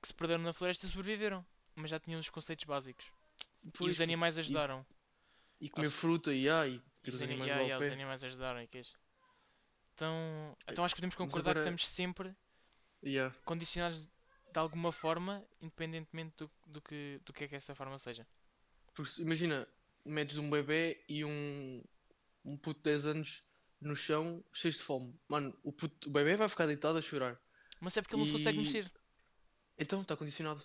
que 0.01 0.07
se 0.07 0.13
perderam 0.13 0.43
na 0.43 0.53
floresta 0.53 0.85
e 0.85 0.89
sobreviveram, 0.89 1.45
mas 1.75 1.89
já 1.89 1.99
tinham 1.99 2.19
os 2.19 2.29
conceitos 2.29 2.65
básicos. 2.65 3.05
e 3.63 3.71
Pois, 3.71 3.93
os 3.93 4.01
animais 4.01 4.37
ajudaram. 4.37 4.85
E 5.61 5.69
comer 5.69 5.87
Acho- 5.87 5.95
fruta 5.95 6.33
e 6.33 6.49
ai, 6.49 6.81
e 7.05 7.09
Os, 7.09 7.15
os 7.15 7.21
ani- 7.21 7.33
animais 7.33 7.47
yeah, 7.49 7.63
yeah, 7.63 7.85
os 7.85 7.91
animais 7.91 8.23
ajudaram 8.23 8.61
e 8.61 8.67
queijo. 8.67 8.91
Então, 9.93 10.57
então 10.67 10.83
acho 10.83 10.93
que 10.93 10.99
podemos 11.01 11.15
concordar 11.15 11.51
agora- 11.51 11.63
que 11.65 11.69
estamos 11.75 11.87
sempre 11.87 12.35
Yeah. 13.03 13.33
condicionados 13.45 14.05
de 14.07 14.59
alguma 14.59 14.91
forma, 14.91 15.39
independentemente 15.61 16.35
do, 16.37 16.51
do, 16.65 16.81
que, 16.81 17.21
do 17.25 17.31
que 17.33 17.43
é 17.43 17.47
que 17.47 17.55
essa 17.55 17.75
forma 17.75 17.97
seja. 17.99 18.27
Porque 18.93 19.21
imagina, 19.21 19.67
metes 20.03 20.37
um 20.37 20.49
bebê 20.49 21.03
e 21.09 21.23
um, 21.25 21.83
um 22.43 22.57
puto 22.57 22.79
de 22.79 22.83
10 22.91 23.05
anos 23.05 23.43
no 23.81 23.95
chão, 23.95 24.43
cheio 24.53 24.73
de 24.73 24.79
fome. 24.79 25.17
Mano, 25.29 25.57
o, 25.63 25.71
puto, 25.71 26.09
o 26.09 26.11
bebê 26.11 26.35
vai 26.35 26.47
ficar 26.49 26.65
deitado 26.67 26.97
a 26.97 27.01
chorar. 27.01 27.39
Mas 27.79 27.95
é 27.97 28.01
porque 28.01 28.15
ele 28.15 28.21
não 28.21 28.27
se 28.27 28.31
consegue 28.33 28.57
E- 28.59 28.61
mexer. 28.61 28.91
Então, 29.77 30.01
está 30.01 30.15
condicionado. 30.15 30.61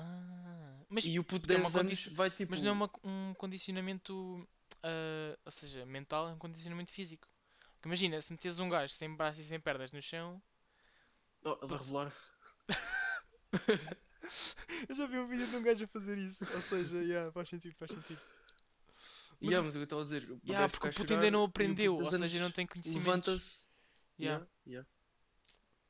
Ah, 0.00 0.80
mas, 0.88 1.04
E 1.04 1.18
o 1.18 1.24
puto 1.24 1.46
de 1.46 1.54
é 1.54 1.56
uma 1.58 1.64
10 1.70 1.76
anos 1.76 2.06
vai 2.08 2.30
tipo. 2.30 2.50
mas 2.52 2.62
não 2.62 2.68
é 2.70 2.72
uma- 2.72 2.90
um 3.02 3.34
condicionamento, 3.34 4.48
ah, 4.82 5.36
ou 5.44 5.50
seja, 5.52 5.84
mental, 5.84 6.28
é 6.28 6.32
um 6.32 6.38
condicionamento 6.38 6.92
físico. 6.92 7.26
Porque 7.74 7.88
imagina, 7.88 8.20
se 8.20 8.32
metes 8.32 8.58
um 8.58 8.68
gajo 8.68 8.92
sem 8.94 9.14
braços 9.14 9.44
e 9.44 9.48
sem 9.48 9.60
pernas 9.60 9.92
no 9.92 10.00
chão. 10.02 10.40
Oh, 11.44 11.56
ele 11.60 11.66
vai 11.68 11.78
revelar. 11.78 12.12
Eu 14.88 14.94
já 14.94 15.06
vi 15.06 15.18
um 15.18 15.26
vídeo 15.26 15.46
de 15.46 15.56
um 15.56 15.62
gajo 15.62 15.84
a 15.84 15.88
fazer 15.88 16.18
isso. 16.18 16.44
Ou 16.54 16.60
seja, 16.62 16.98
yeah, 16.98 17.32
faz 17.32 17.48
sentido, 17.48 17.74
faz 17.76 17.90
sentido. 17.90 18.20
Mas 19.40 19.50
Yeah, 19.50 19.60
o- 19.60 19.64
mas 19.64 19.76
eu 19.76 19.82
estava 19.84 20.00
a 20.02 20.04
dizer, 20.04 20.30
o 20.30 20.40
Yeah, 20.44 20.68
porque 20.68 20.88
o 20.88 20.92
puto 20.92 21.12
ainda 21.14 21.30
não 21.30 21.44
de 21.44 21.50
aprendeu, 21.50 21.94
10 21.96 22.12
ou 22.12 22.18
seja, 22.18 22.40
não 22.40 22.50
tem 22.50 22.66
conhecimento. 22.66 22.98
Levanta-se. 22.98 23.68
Yeah. 24.18 24.44
Yeah, 24.44 24.50
yeah. 24.66 24.88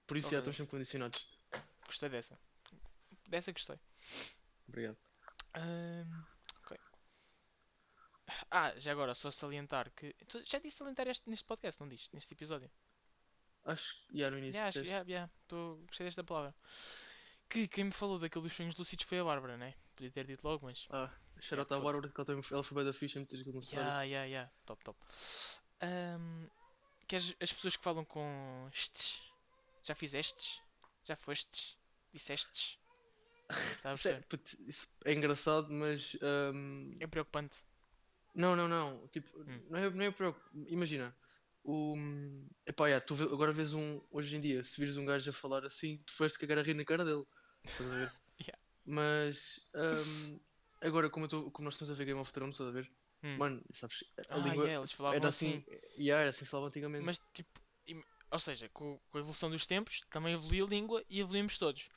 Por 0.07 0.17
isso, 0.19 0.27
Ok. 0.29 0.33
já 0.37 0.39
estamos 0.41 0.57
sempre 0.57 0.71
condicionados. 0.71 1.27
Gostei 1.87 2.09
dessa. 2.11 2.39
Dessa 3.27 3.51
gostei. 3.53 3.79
Obrigado. 4.69 4.97
Ahm, 5.55 6.25
ok. 6.63 6.77
Ah, 8.51 8.79
já 8.79 8.93
agora, 8.93 9.15
só 9.15 9.31
salientar 9.31 9.91
que. 9.93 10.13
Tu 10.29 10.43
já 10.43 10.59
disse 10.59 10.77
salientar 10.79 11.09
este, 11.09 11.29
neste 11.31 11.45
podcast, 11.45 11.81
não 11.81 11.89
disse? 11.89 12.09
Neste 12.13 12.35
episódio. 12.35 12.71
Acho 13.65 14.07
que 14.07 14.17
yeah, 14.19 14.31
no 14.31 14.39
início 14.39 14.59
Yeah, 14.59 14.69
acho- 14.69 14.79
yeah, 14.87 15.05
yeah, 15.09 15.33
tô- 15.47 15.77
gostei 15.87 16.07
desta 16.07 16.25
palavra. 16.25 16.55
Que 17.49 17.67
quem 17.67 17.85
me 17.85 17.93
falou 17.93 18.19
daquele 18.19 18.45
dos 18.45 18.53
sonhos 18.55 18.77
lúcidos 18.77 19.05
foi 19.07 19.19
a 19.19 19.25
Bárbara, 19.25 19.57
né? 19.57 19.75
Podia 19.97 20.11
ter 20.11 20.27
dito 20.27 20.47
logo, 20.47 20.67
mas. 20.67 20.87
Ah, 20.91 21.11
shout 21.41 21.61
out 21.61 21.71
Yeah, 21.73 21.77
à 21.77 21.81
Bárbara, 21.81 22.13
que 22.13 22.53
ela, 22.55 22.63
foi 22.63 22.77
bem 22.77 22.85
da 22.85 22.93
ficha 22.93 23.19
em 23.19 23.23
meter 23.23 23.41
aquilo 23.41 23.57
no 23.57 23.63
cenário. 23.63 23.89
Yeah, 23.91 24.03
yeah, 24.05 24.27
yeah. 24.27 24.53
Top, 24.67 24.83
top. 24.85 24.99
Ahm, 25.81 26.49
que 27.07 27.17
as, 27.17 27.35
as 27.41 27.53
pessoas 27.53 27.77
que 27.77 27.83
falam 27.83 28.05
com 28.05 28.69
estes. 28.73 29.23
Já 29.83 29.95
fizestes? 29.95 30.61
Já 31.05 31.17
fostes? 31.17 31.77
Dissestes? 32.13 32.79
A 33.85 33.95
Isso 33.95 34.09
é, 34.09 34.23
isso 34.69 34.89
é 35.05 35.13
engraçado, 35.15 35.73
mas. 35.73 36.17
ahm, 36.23 36.97
É 37.01 37.07
preocupante. 37.07 37.57
Não, 38.35 38.55
não, 38.55 38.69
não. 38.69 39.09
Tipo, 39.09 39.39
Hum. 39.41 39.61
não 39.71 39.79
é, 39.79 39.91
não 39.91 40.05
é 40.05 40.11
preocup- 40.11 40.51
Imagina. 40.71 41.17
O... 41.65 41.97
Epá, 42.67 42.87
yeah, 42.87 43.05
tu 43.05 43.15
vê- 43.15 43.25
agora 43.25 43.53
vês 43.53 43.73
um. 43.73 44.01
Hoje 44.11 44.37
em 44.37 44.41
dia, 44.41 44.63
se 44.63 44.81
vires 44.81 44.97
um 44.97 45.05
gajo 45.05 45.31
a 45.31 45.33
falar 45.33 45.65
assim, 45.65 45.99
tu 46.07 46.13
foste 46.13 46.39
cagar 46.39 46.59
a 46.59 46.63
rir 46.63 46.75
na 46.75 46.85
cara 46.85 47.05
dele. 47.05 47.25
Estás 47.65 47.91
a 47.93 47.97
ver? 47.97 48.13
Yeah. 48.41 48.59
Mas. 48.87 49.69
hum, 49.75 50.39
agora, 50.81 51.11
como, 51.11 51.27
tô, 51.27 51.51
como 51.51 51.65
nós 51.65 51.75
estamos 51.75 51.91
a 51.91 51.95
ver 51.95 52.05
Game 52.05 52.21
of 52.21 52.33
Thrones, 52.33 52.55
estás 52.55 52.69
a 52.69 52.73
ver? 52.73 52.89
Hum. 53.25 53.37
Mano, 53.37 53.63
sabes? 53.73 54.05
A 54.31 54.37
Ah, 54.37 54.37
língua 54.39 54.67
yeah, 54.69 54.87
era 55.13 55.29
assim. 55.29 55.57
assim. 55.57 55.65
Yeah, 55.99 56.21
era 56.21 56.31
assim 56.31 56.45
só 56.45 56.65
antigamente. 56.65 57.05
Mas 57.05 57.21
tipo, 57.35 57.51
ou 58.31 58.39
seja, 58.39 58.69
com, 58.69 58.99
com 59.11 59.19
a 59.19 59.21
evolução 59.21 59.51
dos 59.51 59.67
tempos, 59.67 60.01
também 60.09 60.35
evoluiu 60.35 60.67
a 60.67 60.69
língua 60.69 61.05
e 61.11 61.21
evoluímos 61.21 61.59
todos. 61.59 61.89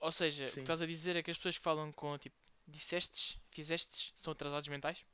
Ou 0.00 0.12
seja, 0.12 0.44
o 0.44 0.46
que 0.46 0.52
Sim. 0.54 0.60
estás 0.60 0.82
a 0.82 0.86
dizer 0.86 1.16
é 1.16 1.22
que 1.22 1.30
as 1.30 1.36
pessoas 1.36 1.58
que 1.58 1.64
falam 1.64 1.92
com 1.92 2.16
tipo, 2.18 2.36
dissestes, 2.66 3.38
fizestes, 3.50 4.12
são 4.14 4.32
atrasados 4.32 4.68
mentais? 4.68 5.04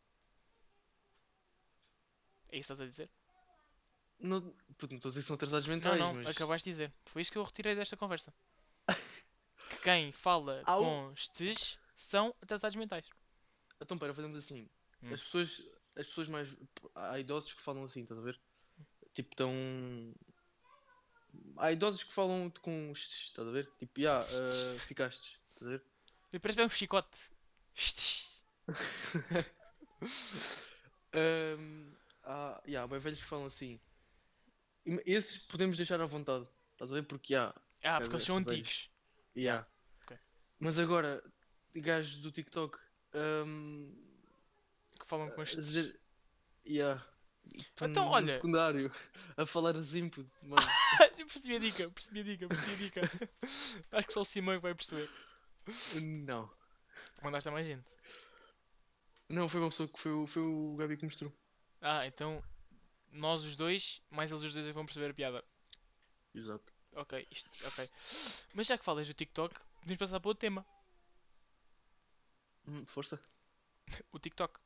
É 2.49 2.59
isso 2.59 2.67
que 2.69 2.73
estás 2.73 2.81
a 2.81 2.87
dizer? 2.87 3.11
Não, 4.19 4.41
puto, 4.79 4.93
não 4.93 4.97
estou 4.97 5.09
a 5.09 5.11
dizer 5.11 5.21
que 5.21 5.27
são 5.27 5.35
atrasados 5.35 5.67
Não, 5.67 5.75
mentais, 5.75 5.99
não, 5.99 6.15
mas. 6.15 6.29
acabaste 6.29 6.69
de 6.69 6.73
dizer. 6.73 6.93
Foi 7.07 7.23
isso 7.23 7.33
que 7.33 7.39
eu 7.39 7.43
retirei 7.43 7.75
desta 7.75 7.97
conversa. 7.97 8.33
que 9.71 9.83
quem 9.83 10.13
fala 10.13 10.63
com 10.65 11.13
estes 11.17 11.79
são 11.95 12.35
atrasados 12.41 12.77
mentais. 12.77 13.09
Então, 13.81 13.99
pera, 13.99 14.15
fazemos 14.15 14.37
assim. 14.37 14.69
Hum. 15.03 15.13
As 15.13 15.23
pessoas, 15.23 15.63
as 15.97 16.07
pessoas 16.07 16.29
mais. 16.29 16.57
Há 16.95 17.19
idosos 17.19 17.53
que 17.53 17.63
falam 17.63 17.85
assim, 17.85 18.03
estás 18.03 18.21
a 18.21 18.23
ver? 18.23 18.41
Tipo, 19.13 19.35
tão. 19.35 19.53
Há 21.57 21.73
idosos 21.73 22.03
que 22.03 22.13
falam 22.13 22.51
com. 22.61 22.91
estes, 22.93 23.29
Estás 23.29 23.47
a 23.49 23.51
ver? 23.51 23.71
Tipo, 23.79 24.01
já, 24.01 24.23
ah, 24.23 24.79
ficaste. 24.87 25.41
Estás 25.55 25.69
a 25.69 25.71
ver? 25.71 25.85
E 26.33 26.39
Parece 26.39 26.57
bem 26.57 26.67
um 26.67 26.71
chicote. 26.71 27.09
Ahm, 31.15 31.93
há, 32.25 32.61
yeah, 32.67 32.83
há 32.85 32.99
velhos 32.99 33.21
que 33.21 33.27
falam 33.27 33.47
assim. 33.47 33.79
Esses 35.07 35.43
podemos 35.45 35.77
deixar 35.77 36.01
à 36.01 36.07
vontade. 36.07 36.49
Estás 36.73 36.91
a 36.91 36.95
ver? 36.95 37.03
Porque 37.05 37.35
há. 37.35 37.55
Ah, 37.85 37.99
porque 38.01 38.17
eles 38.17 38.25
são 38.25 38.39
antigos. 38.39 38.91
Yeah. 39.37 39.67
Ok. 40.03 40.19
Mas 40.59 40.79
agora, 40.79 41.23
gajos 41.75 42.21
do 42.23 42.33
TikTok. 42.33 42.79
ahm, 43.15 43.91
Que 44.99 45.07
falam 45.07 45.31
com 45.31 45.43
estes. 45.43 45.67
dizer. 45.67 46.01
Yeah. 46.67 47.05
Então, 47.81 48.09
olha. 48.09 48.33
secundário 48.33 48.93
a 49.37 49.45
falar 49.45 49.77
assim, 49.77 50.11
mano. 50.43 50.67
Percebi 51.33 51.57
a 51.57 51.59
dica, 51.59 51.91
percebi 51.91 52.21
a 52.21 52.23
dica, 52.25 52.49
percebi 52.49 52.73
a 52.73 52.77
dica. 52.77 53.01
Acho 53.93 54.07
que 54.09 54.13
só 54.13 54.21
o 54.23 54.25
Simão 54.25 54.55
é 54.55 54.57
que 54.57 54.63
vai 54.63 54.75
perceber. 54.75 55.09
Não. 56.03 56.51
Mandaste 57.23 57.49
a 57.49 57.53
mais 57.53 57.67
gente. 57.67 57.85
Não, 59.29 59.49
foi 59.49 59.61
uma 59.61 59.71
pessoa 59.71 59.89
que 59.89 59.99
foi, 59.99 60.13
o- 60.13 60.27
foi 60.27 60.43
o 60.43 60.77
Gabi 60.77 60.97
que 60.97 61.05
mostrou. 61.05 61.33
Ah, 61.81 62.07
então 62.07 62.43
nós 63.11 63.45
os 63.45 63.57
dois, 63.57 64.01
mais 64.11 64.31
eles 64.31 64.43
os 64.43 64.53
dois 64.53 64.67
é 64.67 64.71
que 64.71 64.75
vão 64.75 64.85
perceber 64.87 65.11
a 65.11 65.15
piada. 65.15 65.45
Exato. 66.35 66.73
Ok, 66.95 67.27
isto, 67.31 67.49
ok. 67.67 67.89
Mas 68.55 68.67
já 68.67 68.77
que 68.77 68.85
falas 68.85 69.07
do 69.09 69.15
TikTok, 69.15 69.55
podemos 69.81 69.99
passar 69.99 70.21
para 70.21 70.29
outro 70.29 70.41
tema. 70.41 70.67
Hum, 72.67 72.85
força. 72.87 73.21
O 74.13 74.19
TikTok. 74.19 74.61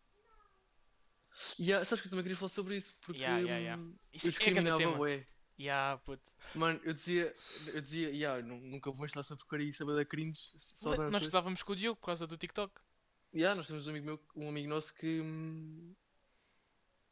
E 1.59 1.73
há- 1.73 1.85
sabes 1.85 2.01
que 2.03 2.07
eu 2.07 2.11
também 2.11 2.25
queria 2.25 2.37
falar 2.37 2.49
sobre 2.49 2.77
isso, 2.77 2.99
porque 3.03 3.21
Yeah, 3.21 3.41
yeah, 3.41 3.59
yeah. 3.61 3.83
hum, 3.83 3.97
Isso 4.13 4.27
eu 4.27 4.29
é 4.29 4.33
discriminava, 4.33 4.79
tema. 4.79 4.99
ué. 4.99 5.27
Ya, 5.59 5.99
puto. 6.05 6.23
Mano, 6.55 6.81
eu 6.85 6.93
dizia, 6.93 7.35
eu 7.75 7.81
dizia, 7.81 8.11
yeah, 8.11 8.43
nu- 8.43 8.61
nunca 8.61 8.91
vou 8.91 9.05
instalar 9.05 9.25
essa 9.25 9.37
porcaria 9.37 9.69
e 9.69 9.73
saber 9.73 9.95
da 9.95 10.05
cringe, 10.05 10.41
só 10.59 10.91
Mas 10.91 10.99
danças. 10.99 11.13
Nós 11.13 11.23
estudávamos 11.23 11.63
com 11.63 11.73
o 11.73 11.77
Diogo 11.77 12.01
por 12.01 12.07
causa 12.07 12.27
do 12.27 12.37
TikTok. 12.37 12.73
Yeah, 13.35 13.55
nós 13.55 13.67
temos 13.67 13.87
um 13.87 13.91
amigo, 13.91 14.07
meu, 14.07 14.21
um 14.37 14.49
amigo 14.49 14.69
nosso 14.69 14.95
que. 14.95 15.21
hum, 15.21 15.95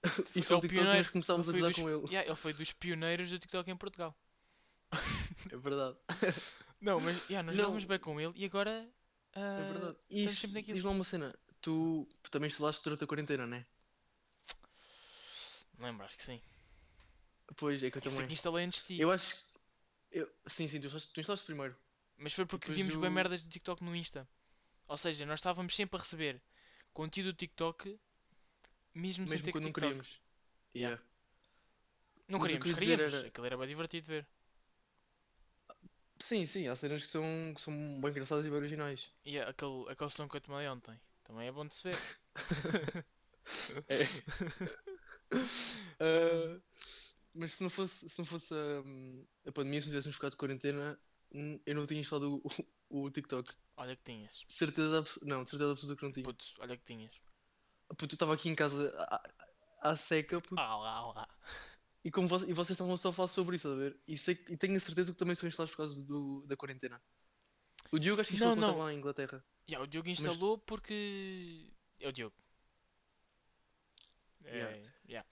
Foi- 0.02 0.24
E 0.37 0.42
foi 0.42 0.57
é 0.57 0.59
o 0.59 0.62
TikTok 0.62 0.90
que 0.90 0.96
nós 0.96 1.11
começámos 1.11 1.48
a 1.48 1.52
gozar 1.52 1.70
dos- 1.70 1.78
com 1.78 1.88
ele. 1.88 2.14
Ya, 2.14 2.24
ele 2.24 2.35
foi 2.37 2.52
dos 2.52 2.72
pioneiros 2.72 3.30
do 3.30 3.38
TikTok 3.38 3.70
em 3.70 3.76
Portugal. 3.76 4.14
É 5.52 5.57
verdade. 5.57 5.96
Não, 6.80 7.00
mas 7.00 7.28
ya, 7.30 7.42
nós 7.42 7.57
Não. 7.57 7.64
jogamos 7.64 7.85
bem 7.85 7.98
com 7.98 8.20
ele 8.20 8.33
e 8.37 8.44
agora. 8.44 8.87
É 9.35 9.40
ah, 9.40 9.72
verdade. 9.72 9.96
E 10.11 10.26
diz-me 10.26 10.90
uma 10.90 11.04
cena. 11.04 11.35
Tu 11.61 12.07
também 12.30 12.48
instalaste 12.48 12.85
durante 12.85 13.04
a 13.04 13.07
quarentena, 13.07 13.46
né? 13.46 13.64
Lembro, 15.78 16.04
acho 16.04 16.16
que 16.16 16.24
sim. 16.24 16.40
Pois, 17.57 17.83
é 17.83 17.90
que 17.90 17.98
eu 17.98 18.02
Isso 18.02 18.11
também. 18.11 18.24
aqui 18.24 18.33
instalei 18.35 18.64
antes 18.64 18.80
de 18.83 18.87
ti. 18.88 19.00
Eu 19.00 19.11
acho 19.11 19.37
que. 19.37 19.44
Eu... 20.12 20.30
Sim, 20.46 20.68
sim, 20.68 20.80
tu 20.80 20.85
instalaste, 20.87 21.12
tu 21.12 21.20
instalaste 21.20 21.46
primeiro. 21.46 21.74
Mas 22.16 22.33
foi 22.33 22.44
porque 22.46 22.66
Depois 22.66 22.78
vimos 22.78 22.94
bem 22.96 23.11
merdas 23.11 23.42
do 23.42 23.50
TikTok 23.50 23.83
no 23.85 23.94
Insta. 23.94 24.28
Ou 24.88 24.96
seja, 24.98 25.26
nós 25.26 25.40
estávamos 25.40 25.74
sempre 25.74 25.96
a 25.96 26.00
receber 26.00 26.40
conteúdo 26.92 27.33
do 27.33 27.37
TikTok 27.37 27.98
mesmo, 28.94 29.26
sem 29.28 29.33
Mesmo 29.33 29.46
ter 29.46 29.52
quando 29.52 29.64
não 29.64 29.70
TikTok. 29.70 29.80
queríamos. 29.90 30.20
Yeah. 30.74 31.00
Não 32.28 32.38
Mas 32.38 32.52
o 32.52 32.59
que 32.59 32.74
queríamos, 32.74 32.78
queríamos. 32.78 33.14
era- 33.14 33.28
Aquilo 33.28 33.46
era 33.46 33.57
bem 33.57 33.68
divertido 33.68 34.04
de 34.07 34.12
ver. 34.12 34.26
Sim, 36.20 36.44
sim, 36.46 36.66
há 36.68 36.74
cenas 36.76 37.02
que 37.04 37.09
são, 37.09 37.22
que 37.54 37.61
são 37.61 37.72
bem 38.00 38.11
engraçadas 38.11 38.46
e 38.46 38.48
bem 38.50 38.59
originais. 38.59 39.11
E 39.24 39.38
aquele, 39.40 39.85
aquele 39.90 40.11
som 40.11 40.28
que 40.28 40.37
eu 40.37 40.40
tomei 40.40 40.66
ontem. 40.68 40.98
Também 41.24 41.48
é 41.48 41.52
bom 41.52 41.66
de 41.66 41.74
se 41.74 41.83
ver. 41.90 42.04
É. 43.88 44.09
Ah, 46.00 46.61
mas 47.35 47.55
se 47.55 47.62
não 47.62 47.70
fosse, 47.70 48.09
se 48.09 48.18
não 48.18 48.25
fosse 48.27 48.55
hum, 48.55 49.27
a 49.47 49.53
pandemia, 49.53 49.81
se 49.81 49.87
não 49.88 49.92
tivéssemos 49.92 50.16
ficado 50.16 50.31
de 50.33 50.37
quarentena, 50.37 50.99
eu 51.66 51.75
não 51.75 51.87
tinha 51.87 52.01
instalado 52.01 52.40
o, 52.44 52.49
o, 52.88 53.03
o 53.05 53.11
TikTok. 53.11 53.53
Olha 53.77 53.97
que 53.97 54.05
tinhas. 54.05 54.44
Certeza 54.49 55.05
Não, 55.23 55.42
de 55.42 55.51
certeza 55.51 55.73
absoluta 55.73 55.99
que 55.99 56.05
não 56.05 56.12
tinha. 56.12 56.25
Puto, 56.25 56.44
olha 56.61 56.77
que 56.77 56.85
tinhas. 56.85 57.12
Puto, 57.88 58.14
eu 58.14 58.16
estava 58.16 58.35
aqui 58.35 58.49
em 58.49 58.55
casa 58.55 58.94
à, 58.99 59.90
à 59.90 59.97
seca 59.97 60.40
puto, 60.40 60.61
Ah 60.61 60.77
lá, 60.77 61.12
lá. 61.12 61.29
e, 62.05 62.11
como 62.11 62.29
vo- 62.29 62.44
e 62.49 62.53
vocês 62.53 62.70
estavam 62.70 62.97
só 62.97 63.09
a 63.09 63.12
falar 63.12 63.29
sobre 63.29 63.57
isso, 63.57 63.68
a 63.68 63.75
ver? 63.75 63.99
E, 64.07 64.16
sei, 64.16 64.35
e 64.49 64.57
tenho 64.57 64.77
a 64.77 64.81
certeza 64.81 65.12
que 65.12 65.18
também 65.18 65.35
são 65.35 65.49
instalados 65.49 65.73
por 65.73 65.79
causa 65.79 66.01
do, 66.05 66.47
da 66.47 66.57
quarentena. 66.57 67.03
O 67.92 67.99
Diogo 67.99 68.20
acho 68.20 68.31
que 68.31 68.37
instalou 68.37 68.57
Não, 68.57 68.73
não. 68.75 68.79
lá 68.79 68.92
em 68.92 68.97
Inglaterra. 68.99 69.44
Ya, 69.68 69.81
o 69.81 69.87
Diogo 69.87 70.09
instalou 70.09 70.59
porque. 70.59 71.73
É 72.01 72.09
o 72.09 72.12
Diogo. 72.12 72.35
É, 74.44 74.57
Yeah. 74.57 74.92
yeah. 75.09 75.29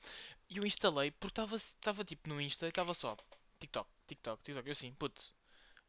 E 0.52 0.58
eu 0.58 0.66
instalei 0.66 1.10
porque 1.12 1.40
estava 1.40 2.04
tipo 2.04 2.28
no 2.28 2.40
Insta 2.40 2.66
e 2.66 2.68
estava 2.68 2.92
só 2.92 3.16
TikTok, 3.58 3.88
TikTok, 4.06 4.42
TikTok. 4.42 4.68
Eu 4.68 4.72
assim, 4.72 4.92
puto, 4.92 5.22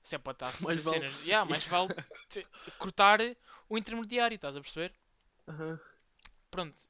se 0.01 0.15
é 0.15 0.17
para 0.17 0.31
estar 0.31 0.47
a 0.47 0.51
receber 0.51 0.73
Mais 0.73 0.83
vale- 0.85 0.99
cenas. 0.99 1.25
Yeah, 1.25 1.49
mais 1.49 1.65
vale 1.67 1.89
te- 2.29 2.47
cortar 2.77 3.19
o 3.69 3.77
intermediário, 3.77 4.35
estás 4.35 4.55
a 4.55 4.61
perceber? 4.61 4.93
Aham. 5.49 5.79
Pronto. 6.49 6.81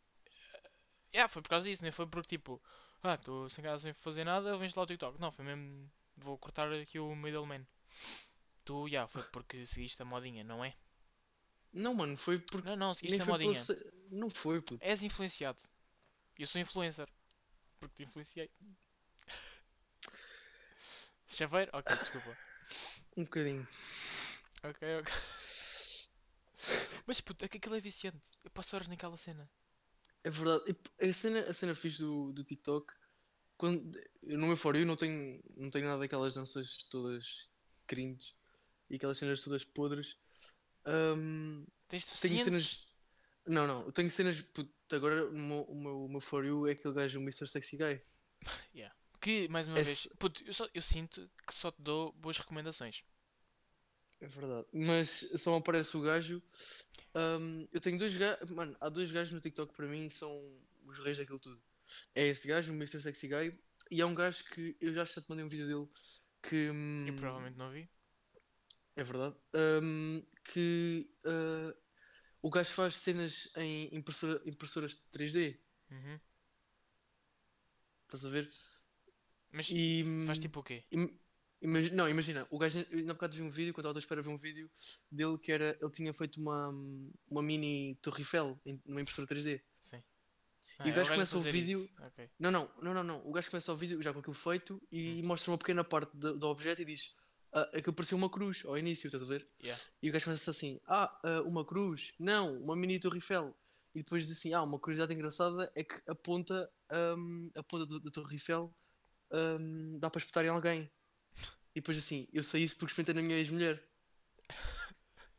Yeah, 1.16 1.28
foi 1.28 1.42
por 1.42 1.50
causa 1.50 1.68
disso, 1.68 1.82
nem 1.82 1.92
foi 1.92 2.06
porque 2.06 2.38
tipo, 2.38 2.62
ah, 3.02 3.16
estou 3.16 3.50
sem 3.50 3.64
casa 3.64 3.82
sem 3.84 3.94
fazer 3.94 4.24
nada, 4.24 4.50
eu 4.50 4.58
venho 4.60 4.68
instalar 4.68 4.86
o 4.86 4.88
TikTok. 4.88 5.20
Não, 5.20 5.32
foi 5.32 5.46
mesmo, 5.46 5.90
vou 6.18 6.38
cortar 6.38 6.72
aqui 6.74 7.00
o 7.00 7.16
middleman. 7.16 7.66
Tu, 8.66 8.88
yeah, 8.88 9.08
foi 9.08 9.24
porque 9.32 9.66
seguiste 9.66 10.02
a 10.02 10.06
modinha, 10.06 10.44
não 10.44 10.64
é? 10.64 10.74
Não, 11.74 11.94
mano, 11.94 12.16
foi 12.18 12.38
porque. 12.38 12.68
Não, 12.68 12.76
não, 12.76 12.94
seguiste 12.94 13.22
a 13.22 13.26
modinha. 13.26 13.66
pela 13.66 13.80
Não 14.12 14.30
foi, 14.30 14.62
puto. 14.62 14.84
És 14.84 15.02
influenciado. 15.02 15.62
Eu 16.38 16.48
sou 16.48 16.62
influencer. 16.62 17.08
Porque 17.84 17.98
te 17.98 18.04
influenciei. 18.08 18.50
Chaveiro? 21.28 21.69
Ok, 21.74 21.93
desculpa. 21.98 22.38
Um 23.17 23.26
bocadinho. 23.26 23.67
Ok, 24.63 25.00
ok. 25.00 25.13
Mas 27.06 27.19
puto, 27.19 27.43
é 27.43 27.50
que 27.50 27.58
aquilo 27.58 27.76
é 27.76 27.82
viciante. 27.82 28.22
Eu 28.46 28.52
passo 28.52 28.74
horas 28.78 28.88
naquela 28.88 29.17
cena. 29.17 29.50
É 30.24 30.30
verdade. 30.30 30.78
A 31.02 31.12
cena, 31.12 31.39
a 31.41 31.54
cena 31.54 31.76
fixe 31.76 32.00
do, 32.00 32.32
do 32.32 32.46
TikTok, 32.46 32.93
quando, 33.58 34.00
eu 34.22 34.38
no 34.39 34.48
meu 34.48 34.56
For 34.56 34.78
You 34.78 34.86
não 34.86 34.96
tenho, 34.96 35.43
não 35.58 35.69
tenho 35.69 35.86
nada 35.86 36.00
daquelas 36.00 36.36
danças 36.36 36.86
todas 36.89 37.50
cringe 37.86 38.34
e 38.89 38.96
aquelas 38.96 39.17
cenas 39.17 39.41
todas 39.41 39.65
podres. 39.65 40.15
Ahm, 40.86 41.65
Tens 41.89 42.06
tenho 42.06 42.38
deficientes? 42.38 42.43
cenas. 42.46 42.88
Não, 43.46 43.67
não, 43.67 43.84
eu 43.84 43.91
tenho 43.91 44.10
cenas. 44.10 44.39
puto, 44.39 44.74
agora 44.96 45.28
o 45.30 45.34
meu, 45.34 45.62
o, 45.64 45.76
meu, 45.76 46.06
o 46.06 46.10
meu 46.10 46.22
For 46.22 46.46
You 46.46 46.68
é 46.68 46.72
aquele 46.72 46.94
gajo, 46.94 47.20
o 47.20 47.24
Mr. 47.24 47.48
Sexy 47.48 47.78
Guy. 47.78 48.02
Que, 49.20 49.48
mais 49.48 49.70
uma 49.70 49.80
Esse- 49.80 50.10
vez, 50.10 50.18
puto, 50.20 50.44
eu, 50.46 50.54
só, 50.54 50.68
eu 50.74 50.82
sinto 50.82 51.32
que 51.48 51.54
só 51.54 51.72
te 51.72 51.82
dou 51.82 52.12
boas 52.12 52.38
recomendações. 52.38 53.06
É 54.20 54.28
verdade. 54.28 54.68
Mas 54.74 55.32
só 55.38 55.52
me 55.52 55.58
aparece 55.60 55.96
o 55.96 56.02
gajo. 56.02 56.44
ahm, 57.16 57.66
eu 57.72 57.80
tenho 57.80 57.98
dois 57.98 58.18
gajos. 58.18 58.50
Mano, 58.50 58.76
há 58.82 58.90
dois 58.90 59.10
gajos 59.14 59.34
no 59.34 59.40
TikTok 59.40 59.74
para 59.74 59.88
mim 59.88 60.10
são 60.10 60.30
os 60.86 61.00
reis 61.00 61.18
daquilo 61.18 61.40
tudo. 61.40 61.62
É 62.14 62.28
esse 62.28 62.50
gajo, 62.50 62.74
o 62.74 62.76
Mr. 62.76 63.02
Sexy 63.02 63.30
Guy. 63.30 63.58
E 63.90 64.02
há 64.02 64.06
um 64.08 64.14
gajo 64.14 64.44
que 64.46 64.76
eu 64.82 64.94
já 64.94 65.06
te 65.06 65.24
mandei 65.30 65.46
um 65.46 65.50
vídeo 65.50 65.68
dele 65.68 65.88
que. 66.42 66.70
hum, 66.70 67.06
Eu 67.08 67.16
provavelmente 67.16 67.58
não 67.58 67.72
vi. 67.72 67.90
É 68.98 69.04
verdade. 69.06 69.36
ahm, 69.54 70.22
que 70.44 71.10
ah, 71.26 71.74
o 72.44 72.50
gajo 72.52 72.70
faz 72.72 72.96
cenas 72.98 73.50
em 73.56 73.90
impressora, 73.96 74.40
impressoras 74.46 75.04
3D. 75.12 75.58
Uhum. 75.90 76.20
Estás 78.06 78.26
a 78.26 78.30
ver? 78.30 78.50
Mas 79.52 79.70
E. 79.70 80.04
faz 80.28 80.40
tipo 80.40 80.60
o 80.60 80.64
quê? 80.64 80.84
im- 80.92 81.16
imagi- 81.62 81.92
não, 81.92 82.08
imagina, 82.10 82.46
o 82.52 82.58
gajo. 82.58 82.80
Há 82.80 83.14
bocado 83.14 83.36
vi 83.36 83.42
um 83.42 83.50
vídeo, 83.50 83.74
quando 83.74 83.86
estava 83.86 83.98
à 83.98 84.02
espera 84.02 84.22
ver 84.22 84.30
um 84.30 84.38
vídeo 84.38 84.70
dele 85.12 85.38
que 85.38 85.52
era. 85.52 85.78
Ele 85.82 85.92
tinha 85.92 86.14
feito 86.14 86.40
uma, 86.42 86.70
uma 87.30 87.42
mini 87.42 87.96
Torre 88.02 88.22
Eiffel 88.22 88.60
numa 88.86 89.02
impressora 89.02 89.28
3D. 89.28 89.62
Sim. 89.82 90.04
E 90.84 90.90
o 90.90 90.92
é 90.92 90.92
gajo 90.92 91.12
a 91.12 91.14
começa 91.16 91.38
o 91.38 91.42
vídeo- 91.42 91.86
isso. 91.86 92.04
Ok. 92.04 92.30
Não, 92.40 92.52
não, 92.52 92.70
não, 92.82 92.94
não, 92.94 93.04
não. 93.04 93.28
O 93.28 93.32
gajo 93.32 93.50
começa 93.50 93.72
o 93.72 93.78
vídeo 93.78 94.02
já 94.02 94.12
com 94.12 94.20
aquilo 94.20 94.36
feito 94.36 94.82
e 94.92 95.22
Hum. 95.22 95.28
mostra 95.28 95.52
uma 95.52 95.58
pequena 95.58 95.84
parte 95.84 96.16
do, 96.18 96.38
do 96.38 96.48
objeto 96.48 96.82
e 96.82 96.86
diz 96.86 97.16
ah, 97.54 97.70
aquilo 97.74 97.94
parecia 97.94 98.18
uma 98.18 98.30
cruz 98.30 98.63
ao 98.66 98.78
início, 98.78 99.08
estás 99.08 99.24
a 99.24 99.26
ver? 99.26 99.48
Yeah. 99.62 99.82
E 100.02 100.10
o 100.10 100.13
gajo 100.13 100.26
começa 100.26 100.52
assim: 100.52 100.80
Ah, 100.88 101.18
ah, 101.24 101.42
uma 101.44 101.63
cruz? 101.66 102.13
Não, 102.20 102.58
uma 102.62 102.76
mini 102.76 103.00
Torre 103.00 103.18
Eiffel. 103.18 103.56
E 103.96 104.02
depois 104.04 104.28
diz 104.28 104.38
assim: 104.38 104.54
Ah, 104.54 104.63
uma 104.63 104.80
curiosidade 104.80 105.13
engraçada 105.13 105.72
é 105.76 105.84
que 105.84 106.02
a 106.08 106.16
ponta, 106.16 106.70
ahm, 106.89 107.50
a 107.56 107.63
ponta 107.63 107.86
do- 107.86 108.00
da 108.00 108.10
Torre 108.12 108.36
Eiffel 108.36 108.74
ahm, 109.32 109.98
dá 110.00 110.10
para 110.10 110.20
espetar 110.20 110.44
em 110.46 110.50
alguém. 110.50 110.92
E 111.76 111.82
depois 111.82 111.98
assim: 111.98 112.28
Eu 112.34 112.44
sei 112.44 112.63
isso 112.63 112.76
porque 112.78 112.92
experimentei 112.92 113.16
na 113.16 113.22
minha 113.28 113.38
ex-mulher. 113.39 113.82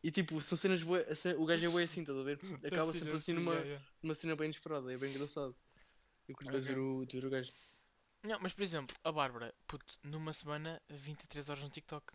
E 0.02 0.10
tipo, 0.10 0.40
são 0.42 0.56
cenas 0.58 0.82
ce- 1.16 1.34
o 1.34 1.46
gajo 1.46 1.64
é 1.64 1.68
bué 1.70 1.84
assim, 1.84 2.00
estás 2.02 2.18
a 2.18 2.22
ver? 2.22 2.38
Acaba 2.84 2.92
sempre 2.92 3.10
sim, 3.10 3.16
assim 3.16 3.32
numa, 3.32 3.64
numa 4.02 4.14
cena 4.14 4.36
bem 4.36 4.46
inesperada, 4.46 4.92
é 4.92 4.98
bem 4.98 5.10
engraçado. 5.10 5.56
Eu 6.28 6.34
curto 6.34 6.50
bem 6.50 6.60
Ok. 6.60 6.74
ver 6.74 6.78
o, 6.78 7.06
ver 7.06 7.24
o 7.24 7.30
gajo. 7.30 7.52
Não, 8.24 8.40
mas 8.40 8.52
por 8.52 8.62
exemplo, 8.62 8.96
a 9.04 9.12
Bárbara, 9.12 9.54
puto, 9.68 9.96
numa 10.02 10.32
semana, 10.32 10.82
23 10.88 11.48
horas 11.48 11.62
no 11.62 11.70
TikTok. 11.70 12.12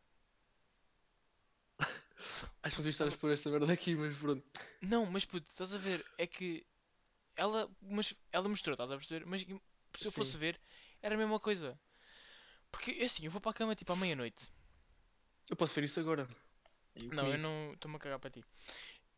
Acho 2.64 2.76
que 2.76 2.82
não 2.82 2.84
devias 2.84 2.96
estar 2.96 3.06
a 3.06 3.08
expor 3.10 3.32
esta 3.32 3.50
merda 3.50 3.72
aqui, 3.74 3.96
mas 3.96 4.16
pronto. 4.18 4.44
Não, 4.82 5.06
mas 5.06 5.24
puto, 5.26 5.48
estás 5.50 5.74
a 5.74 5.78
ver? 5.78 6.06
É 6.18 6.28
que 6.28 6.66
ela, 7.36 7.70
mas, 7.82 8.14
ela 8.32 8.50
mostrou, 8.50 8.74
estás 8.74 8.92
a 8.92 8.98
perceber? 8.98 9.26
Mas 9.26 9.42
se 9.96 10.08
eu 10.08 10.12
fosse 10.12 10.36
Sim. 10.36 10.38
ver, 10.38 10.60
era 11.02 11.16
a 11.16 11.18
mesma 11.18 11.40
coisa. 11.40 11.80
Porque 12.72 12.92
é 12.92 13.06
assim, 13.06 13.26
eu 13.26 13.32
vou 13.32 13.42
para 13.42 13.52
a 13.52 13.56
cama 13.56 13.76
tipo 13.76 13.94
à 13.94 13.96
meia-noite. 13.96 14.46
Eu 15.50 15.56
posso 15.56 15.74
ver 15.76 15.84
isso 15.84 16.00
agora. 16.00 16.28
E 16.96 17.08
o 17.08 17.12
Não, 17.12 17.32
eu 17.32 17.38
comigo. 17.38 17.40
não 17.40 17.74
estou-me 17.74 17.98
a 17.98 18.00
cagar 18.00 18.20
para 18.20 18.30
ti. 18.32 18.44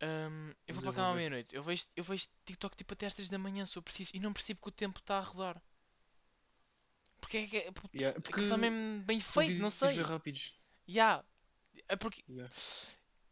Ahm, 0.01 0.53
eu 0.67 0.73
vou 0.75 0.81
para 0.83 0.91
a 0.91 0.93
eu 0.93 0.95
cama 0.95 1.11
à 1.11 1.15
meia-noite. 1.15 1.55
Eu 1.55 1.63
vejo, 1.63 1.85
eu 1.95 2.03
vejo 2.03 2.27
TikTok 2.45 2.75
tipo 2.77 2.93
até 2.93 3.05
às 3.07 3.13
3 3.13 3.29
da 3.29 3.37
manhã 3.39 3.65
se 3.65 3.77
eu 3.77 3.83
preciso. 3.83 4.11
E 4.15 4.19
não 4.19 4.33
percebo 4.33 4.61
que 4.61 4.69
o 4.69 4.71
tempo 4.71 4.99
está 4.99 5.17
a 5.17 5.21
rodar. 5.21 5.61
Porque 7.31 7.37
é 7.37 7.47
que 7.47 7.57
é. 7.57 7.71
Porque 7.71 7.97
Yeah, 7.97 8.17
aquilo 8.17 8.23
porque 8.33 8.43
está 8.43 8.57
mesmo 8.57 9.03
bem 9.05 9.19
feito, 9.21 9.61
não 9.61 9.69
sei. 9.69 10.01
rápidos. 10.01 10.53
Ya. 10.87 11.23
É 11.87 11.95
porque 11.95 12.23
Yeah. 12.29 12.53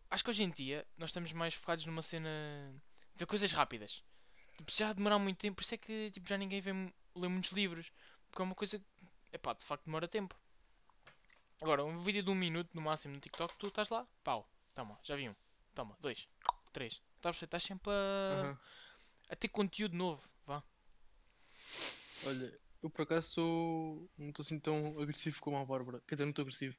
acho 0.09 0.23
que 0.23 0.29
hoje 0.29 0.43
em 0.43 0.49
dia 0.49 0.87
nós 0.97 1.09
estamos 1.09 1.33
mais 1.33 1.53
focados 1.53 1.85
numa 1.85 2.01
cena 2.01 2.73
de 3.15 3.25
coisas 3.25 3.51
rápidas. 3.51 4.01
Tipo, 4.57 4.71
já 4.71 4.93
demorar 4.93 5.19
muito 5.19 5.37
tempo, 5.37 5.57
por 5.57 5.63
isso 5.63 5.75
é 5.75 5.77
que 5.77 6.11
tipo, 6.11 6.27
já 6.29 6.37
ninguém 6.37 6.61
vê, 6.61 6.71
mu- 6.71 6.93
lê 7.15 7.27
muitos 7.27 7.51
livros. 7.51 7.91
Porque 8.29 8.41
é 8.41 8.45
uma 8.45 8.55
coisa 8.55 8.79
que, 8.79 8.85
epá, 9.33 9.53
de 9.53 9.65
facto 9.65 9.83
demora 9.85 10.07
tempo. 10.07 10.33
Agora, 11.61 11.83
um 11.83 11.99
vídeo 11.99 12.23
de 12.23 12.29
um 12.29 12.35
minuto 12.35 12.69
no 12.73 12.81
máximo 12.81 13.15
no 13.15 13.19
TikTok, 13.19 13.53
tu 13.57 13.67
estás 13.67 13.89
lá, 13.89 14.07
pau, 14.23 14.47
toma, 14.73 14.97
já 15.03 15.17
vi 15.17 15.27
um, 15.27 15.35
toma, 15.75 15.97
dois, 15.99 16.29
três. 16.71 17.01
Estás, 17.17 17.63
sempre 17.63 17.91
a, 17.91 18.33
Aham. 18.33 18.57
a 19.29 19.35
ter 19.35 19.49
conteúdo 19.49 19.93
novo, 19.93 20.23
vá. 20.45 20.63
Olha, 22.25 22.59
eu 22.81 22.89
por 22.89 23.03
acaso 23.03 23.27
estou. 23.27 24.09
Não 24.17 24.29
estou 24.29 24.43
assim 24.43 24.59
tão 24.59 24.99
agressivo 24.99 25.41
como 25.41 25.57
a 25.57 25.65
Bárbara. 25.65 26.01
Quer 26.07 26.15
dizer, 26.15 26.25
não 26.25 26.31
estou 26.31 26.43
agressivo. 26.43 26.77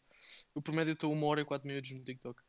Eu 0.54 0.62
por 0.62 0.74
média 0.74 0.92
estou 0.92 1.12
uma 1.12 1.26
hora 1.26 1.40
e 1.40 1.44
quatro 1.44 1.68
minutos 1.68 1.90
no 1.90 2.02
TikTok. 2.02 2.42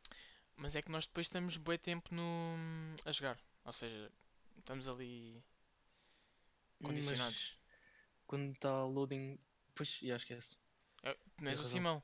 Mas 0.56 0.76
é 0.76 0.82
que 0.82 0.90
nós 0.90 1.06
depois 1.06 1.26
estamos 1.26 1.56
bem 1.56 1.78
tempo 1.78 2.14
no, 2.14 2.56
a 3.04 3.12
jogar. 3.12 3.38
Ou 3.64 3.72
seja, 3.72 4.10
estamos 4.58 4.88
ali 4.88 5.42
condicionados. 6.82 7.56
Mas 7.56 7.62
quando 8.26 8.52
está 8.52 8.84
loading. 8.84 9.38
Pois, 9.74 9.98
já 10.02 10.16
esquece. 10.16 10.56
É, 11.02 11.16
Tens 11.38 11.58
o. 11.58 11.64
Simão. 11.64 12.02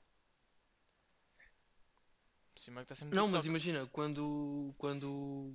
O 2.54 2.60
Simão 2.60 2.82
é 2.82 2.84
que 2.84 2.92
está 2.92 2.94
sempre 2.94 3.16
Não, 3.16 3.28
mas 3.28 3.46
imagina, 3.46 3.86
quando. 3.86 4.74
Quando 4.76 5.54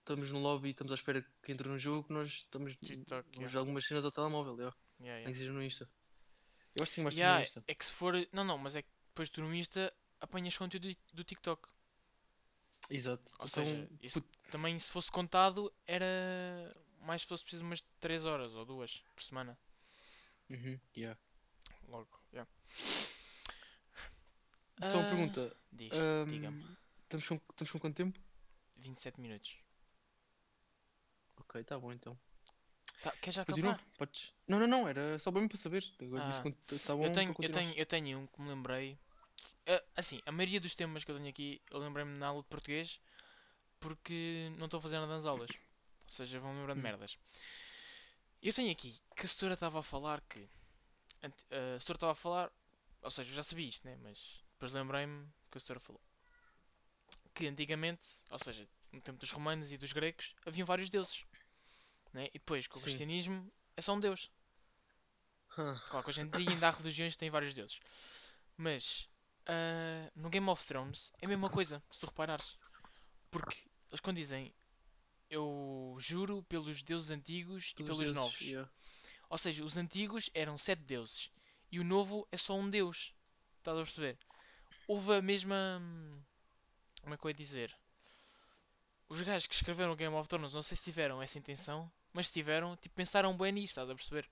estamos 0.00 0.30
no 0.32 0.40
lobby 0.40 0.68
e 0.68 0.70
estamos 0.72 0.90
à 0.92 0.94
espera 0.94 1.24
que 1.42 1.52
entre 1.52 1.68
no 1.68 1.78
jogo, 1.78 2.12
nós 2.12 2.28
estamos. 2.28 2.76
TikTok, 2.76 3.28
yeah. 3.38 3.58
algumas 3.58 3.84
cenas 3.86 4.04
ao 4.04 4.10
telemóvel. 4.10 4.56
Yeah, 4.58 4.76
Nem 4.98 5.08
yeah. 5.08 5.32
que 5.32 5.38
seja 5.38 5.52
no 5.52 5.62
Insta. 5.62 5.88
Eu 6.74 6.82
acho 6.82 6.90
que 6.92 6.96
sim, 6.96 7.02
mais 7.02 7.14
tempo 7.14 7.22
Yeah, 7.22 7.38
no 7.38 7.44
Insta. 7.44 7.64
é 7.66 7.74
que 7.74 7.84
se 7.86 7.94
for. 7.94 8.14
Não, 8.32 8.44
não, 8.44 8.58
mas 8.58 8.74
é 8.76 8.82
que 8.82 8.88
depois 9.08 9.28
tu 9.30 9.40
no 9.40 9.54
Insta 9.54 9.92
apanhas 10.20 10.56
conteúdo 10.56 10.94
do- 11.12 11.24
TikTok. 11.24 11.68
Exato. 12.90 13.32
Ou 13.38 13.46
Então, 13.46 13.64
seja, 13.64 13.88
isso 14.02 14.20
também 14.50 14.78
se 14.78 14.90
fosse 14.90 15.10
contado 15.12 15.72
era 15.86 16.72
mais 17.02 17.22
se 17.22 17.28
fosse 17.28 17.44
preciso 17.44 17.64
umas 17.64 17.80
3 18.00 18.24
horas 18.24 18.54
ou 18.54 18.64
2 18.64 19.02
por 19.14 19.22
semana. 19.22 19.58
Uhum, 20.48 20.78
yeah. 20.96 21.18
Logo, 21.88 22.08
yeah. 22.32 22.50
Só 24.82 24.96
uma 24.98 25.02
Ah, 25.06 25.08
pergunta. 25.08 25.56
Diz, 25.72 25.92
ahm, 25.94 26.30
diga-me. 26.30 26.76
estamos, 27.02 27.28
com, 27.28 27.34
estamos 27.34 27.70
com 27.70 27.78
quanto 27.78 27.96
tempo? 27.96 28.18
27 28.76 29.20
minutos. 29.20 29.56
Ok, 31.50 31.64
tá 31.64 31.78
bom 31.78 31.92
então. 31.92 32.16
Tá, 33.00 33.12
quer 33.20 33.32
já 33.32 33.42
Continua, 33.46 33.74
acabar? 33.74 33.80
podes. 33.98 34.32
Não, 34.48 34.58
não, 34.60 34.66
não, 34.66 34.88
era 34.88 35.18
só 35.18 35.30
para 35.32 35.56
saber. 35.56 35.84
Agora 36.00 36.22
disse 36.22 36.40
Ah, 36.40 36.42
que 36.42 36.52
tá 36.80 36.94
bom 36.94 37.02
Eu 37.02 37.10
tenho, 37.10 37.34
para 37.34 37.34
eu, 37.42 37.50
tenho, 37.50 37.74
eu 37.76 37.86
tenho 37.86 38.18
um 38.20 38.26
que 38.28 38.40
me 38.42 38.48
lembrei. 38.50 38.98
Ah, 39.68 39.82
assim, 39.96 40.20
a 40.26 40.32
maioria 40.32 40.60
dos 40.60 40.74
temas 40.76 41.04
que 41.04 41.10
eu 41.12 41.16
tenho 41.16 41.30
aqui, 41.30 41.60
eu 41.70 41.78
lembrei-me 41.80 42.12
na 42.18 42.28
aula 42.28 42.42
de 42.42 42.48
português 42.48 43.00
porque 43.80 44.50
não 44.58 44.66
estou 44.66 44.78
a 44.78 44.82
fazer 44.82 44.98
nada 45.00 45.14
nas 45.16 45.26
aulas. 45.26 45.50
Ou 46.06 46.12
seja, 46.12 46.40
vão 46.40 46.56
lembrando 46.58 46.80
Hum. 46.80 46.82
merdas. 46.82 47.18
Eu 48.42 48.52
tenho 48.52 48.70
aqui 48.70 49.00
que 49.16 49.24
a 49.24 49.28
setora 49.28 49.54
estava 49.54 49.80
a 49.80 49.82
falar 49.82 50.20
que. 50.28 50.40
ant- 51.22 51.44
A 51.76 51.80
setora 51.80 51.96
estava 51.98 52.12
a 52.12 52.16
falar. 52.16 52.52
Ou 53.02 53.10
seja, 53.10 53.30
eu 53.30 53.36
já 53.36 53.42
sabia 53.44 53.68
isto, 53.68 53.86
né? 53.86 53.96
Mas 54.02 54.44
depois 54.54 54.72
lembrei-me 54.72 55.26
que 55.50 55.58
a 55.58 55.60
setora 55.60 55.80
falou. 55.80 56.02
Que 57.34 57.46
antigamente, 57.48 58.06
ou 58.30 58.38
seja, 58.38 58.68
no 58.92 59.00
tempo 59.00 59.18
dos 59.18 59.30
romanos 59.32 59.72
e 59.72 59.78
dos 59.78 59.92
gregos, 59.92 60.34
haviam 60.46 60.66
vários 60.66 60.90
deuses. 60.90 61.24
Né? 62.12 62.26
E 62.28 62.38
depois, 62.38 62.66
com 62.66 62.76
o 62.76 62.78
Sim. 62.78 62.84
cristianismo, 62.84 63.52
é 63.76 63.80
só 63.80 63.94
um 63.94 64.00
deus. 64.00 64.30
Claro 65.54 66.04
que 66.04 66.10
hoje 66.10 66.20
em 66.22 66.28
dia 66.28 66.50
ainda 66.50 66.68
há 66.68 66.70
religiões 66.70 67.12
que 67.12 67.18
têm 67.18 67.30
vários 67.30 67.52
deuses. 67.54 67.80
Mas 68.56 69.08
ah, 69.46 70.10
no 70.14 70.30
Game 70.30 70.48
of 70.48 70.64
Thrones 70.64 71.12
é 71.20 71.26
a 71.26 71.28
mesma 71.28 71.50
coisa, 71.50 71.82
se 71.90 72.00
tu 72.00 72.06
reparares. 72.06 72.56
Porque 73.30 73.56
eles 73.90 74.00
quando 74.00 74.16
dizem 74.16 74.54
eu 75.28 75.96
juro 75.98 76.42
pelos 76.44 76.82
deuses 76.82 77.10
antigos 77.10 77.72
e 77.72 77.82
pelos 77.82 77.98
deuses, 77.98 78.14
novos. 78.14 78.40
yeah. 78.40 78.70
Ou 79.28 79.38
seja, 79.38 79.64
os 79.64 79.76
antigos 79.76 80.28
eram 80.34 80.58
sete 80.58 80.82
deuses 80.82 81.30
e 81.70 81.78
o 81.78 81.84
novo 81.84 82.26
é 82.32 82.36
só 82.36 82.56
um 82.56 82.68
deus. 82.68 83.14
Estás 83.58 83.78
a 83.78 83.82
perceber? 83.82 84.18
Houve 84.88 85.14
a 85.14 85.22
mesma. 85.22 85.80
Como 87.02 87.14
é 87.14 87.16
que 87.16 87.24
eu 87.24 87.30
ia 87.30 87.34
dizer? 87.34 87.76
Os 89.08 89.22
gajos 89.22 89.46
que 89.46 89.54
escreveram 89.54 89.92
o 89.92 89.96
Game 89.96 90.14
of 90.14 90.28
Thrones, 90.28 90.54
não 90.54 90.62
sei 90.62 90.76
se 90.76 90.84
tiveram 90.84 91.20
essa 91.22 91.38
intenção, 91.38 91.90
mas 92.12 92.26
se 92.28 92.32
tiveram, 92.34 92.76
tipo, 92.76 92.94
pensaram 92.94 93.36
bem 93.36 93.52
nisto, 93.52 93.72
estás 93.72 93.90
a 93.90 93.94
perceber? 93.94 94.28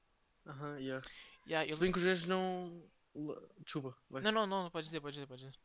Aham, 0.47 0.79
yeah. 0.81 1.03
Yeah, 1.47 1.69
eu- 1.69 1.75
Se 1.77 1.81
bem 1.83 1.93
que 1.93 1.99
os 1.99 2.05
gajos 2.05 2.27
não. 2.27 2.83
Desculpa, 3.65 3.97
vai. 4.11 4.23
Não, 4.23 4.31
não, 4.33 4.47
não, 4.47 4.63
não 4.65 4.71
podes 4.71 4.89
dizer, 4.89 5.01
podes 5.01 5.15
dizer, 5.15 5.27
podes 5.27 5.45
dizer. 5.45 5.59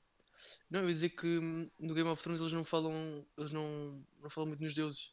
Não, 0.70 0.82
eu 0.82 0.88
ia 0.90 0.94
dizer 0.94 1.10
que 1.10 1.26
hum, 1.28 1.70
no 1.80 1.94
Game 1.94 2.10
of 2.10 2.22
Thrones 2.22 2.42
eles 2.42 2.54
não 2.54 2.64
falam. 2.64 3.26
Eles 3.38 3.52
não, 3.52 4.04
não 4.22 4.30
falam 4.30 4.48
muito 4.48 4.64
nos 4.64 4.74
deuses. 4.74 5.12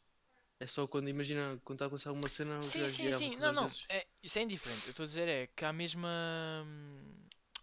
É 0.59 0.67
só 0.67 0.87
quando, 0.87 1.09
imagina, 1.09 1.59
quando 1.65 1.77
está 1.77 1.85
a 1.85 1.87
acontecer 1.87 2.09
alguma 2.09 2.29
cena, 2.29 2.59
os 2.59 2.67
Sim, 2.67 2.79
gajos 2.79 2.97
sim, 2.97 3.11
sim. 3.11 3.35
Não, 3.37 3.51
não. 3.53 3.67
É, 3.89 4.05
isso 4.21 4.39
é 4.39 4.41
indiferente. 4.43 4.87
Eu 4.87 4.91
estou 4.91 5.03
a 5.03 5.07
dizer 5.07 5.27
é 5.27 5.47
que 5.47 5.65
há 5.65 5.69
a 5.69 5.73
mesma. 5.73 6.09
hum, 6.65 7.13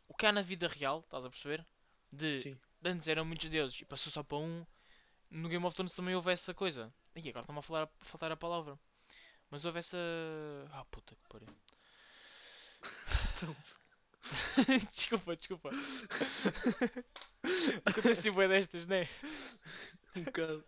O 0.08 0.14
que 0.14 0.26
há 0.26 0.32
na 0.32 0.42
vida 0.42 0.66
real, 0.68 1.00
estás 1.00 1.24
a 1.24 1.30
perceber? 1.30 1.64
De, 2.12 2.32
Sim. 2.34 2.58
antes 2.84 3.06
eram 3.08 3.24
muitos 3.24 3.48
deuses 3.48 3.80
e 3.80 3.84
passou 3.84 4.12
só 4.12 4.22
para 4.22 4.38
um. 4.38 4.64
No 5.30 5.48
Game 5.48 5.64
of 5.66 5.74
Thrones 5.76 5.94
também 5.94 6.14
houve 6.14 6.32
essa 6.32 6.54
coisa. 6.54 6.92
E 7.16 7.28
agora 7.28 7.42
está-me 7.42 7.58
a 7.60 7.62
falar, 7.62 7.84
a 7.84 8.04
faltar 8.04 8.32
a 8.32 8.36
palavra. 8.36 8.78
Mas 9.50 9.64
houve 9.64 9.78
essa. 9.78 9.96
Ah, 10.72 10.84
puta 10.90 11.14
que 11.14 11.28
pariu. 11.28 11.48
Então, 13.36 13.56
desculpa, 14.92 15.36
desculpa. 15.36 15.70
Acontece 17.84 18.30
bué 18.30 18.48
destas, 18.48 18.86
né? 18.86 19.08
um 20.16 20.22
bocado. 20.22 20.64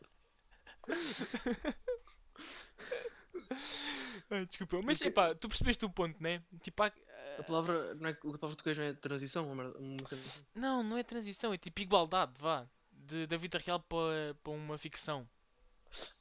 Ah, 4.31 4.45
desculpa. 4.45 4.81
Mas 4.83 4.99
Porque- 4.99 5.09
epá, 5.09 5.35
tu 5.35 5.49
percebeste 5.49 5.85
o 5.85 5.90
ponto, 5.90 6.23
né? 6.23 6.43
Tipo, 6.62 6.83
há- 6.85 6.93
A 7.38 7.43
palavra, 7.43 7.95
não 7.95 8.09
é, 8.09 8.12
a 8.12 8.16
palavra 8.16 8.38
português 8.38 8.77
não 8.79 8.85
é 8.85 8.93
transição, 8.95 9.51
uma, 9.51 9.64
assim. 10.05 10.45
Não, 10.55 10.83
não 10.83 10.97
é 10.99 11.03
transição, 11.03 11.53
é 11.53 11.59
tipo 11.59 11.81
igualdade, 11.81 12.33
vá. 12.40 12.66
De, 12.93 13.27
da 13.27 13.37
vida 13.37 13.59
real 13.59 13.81
para, 13.81 14.35
para 14.43 14.53
uma 14.53 14.77
ficção. 14.79 15.29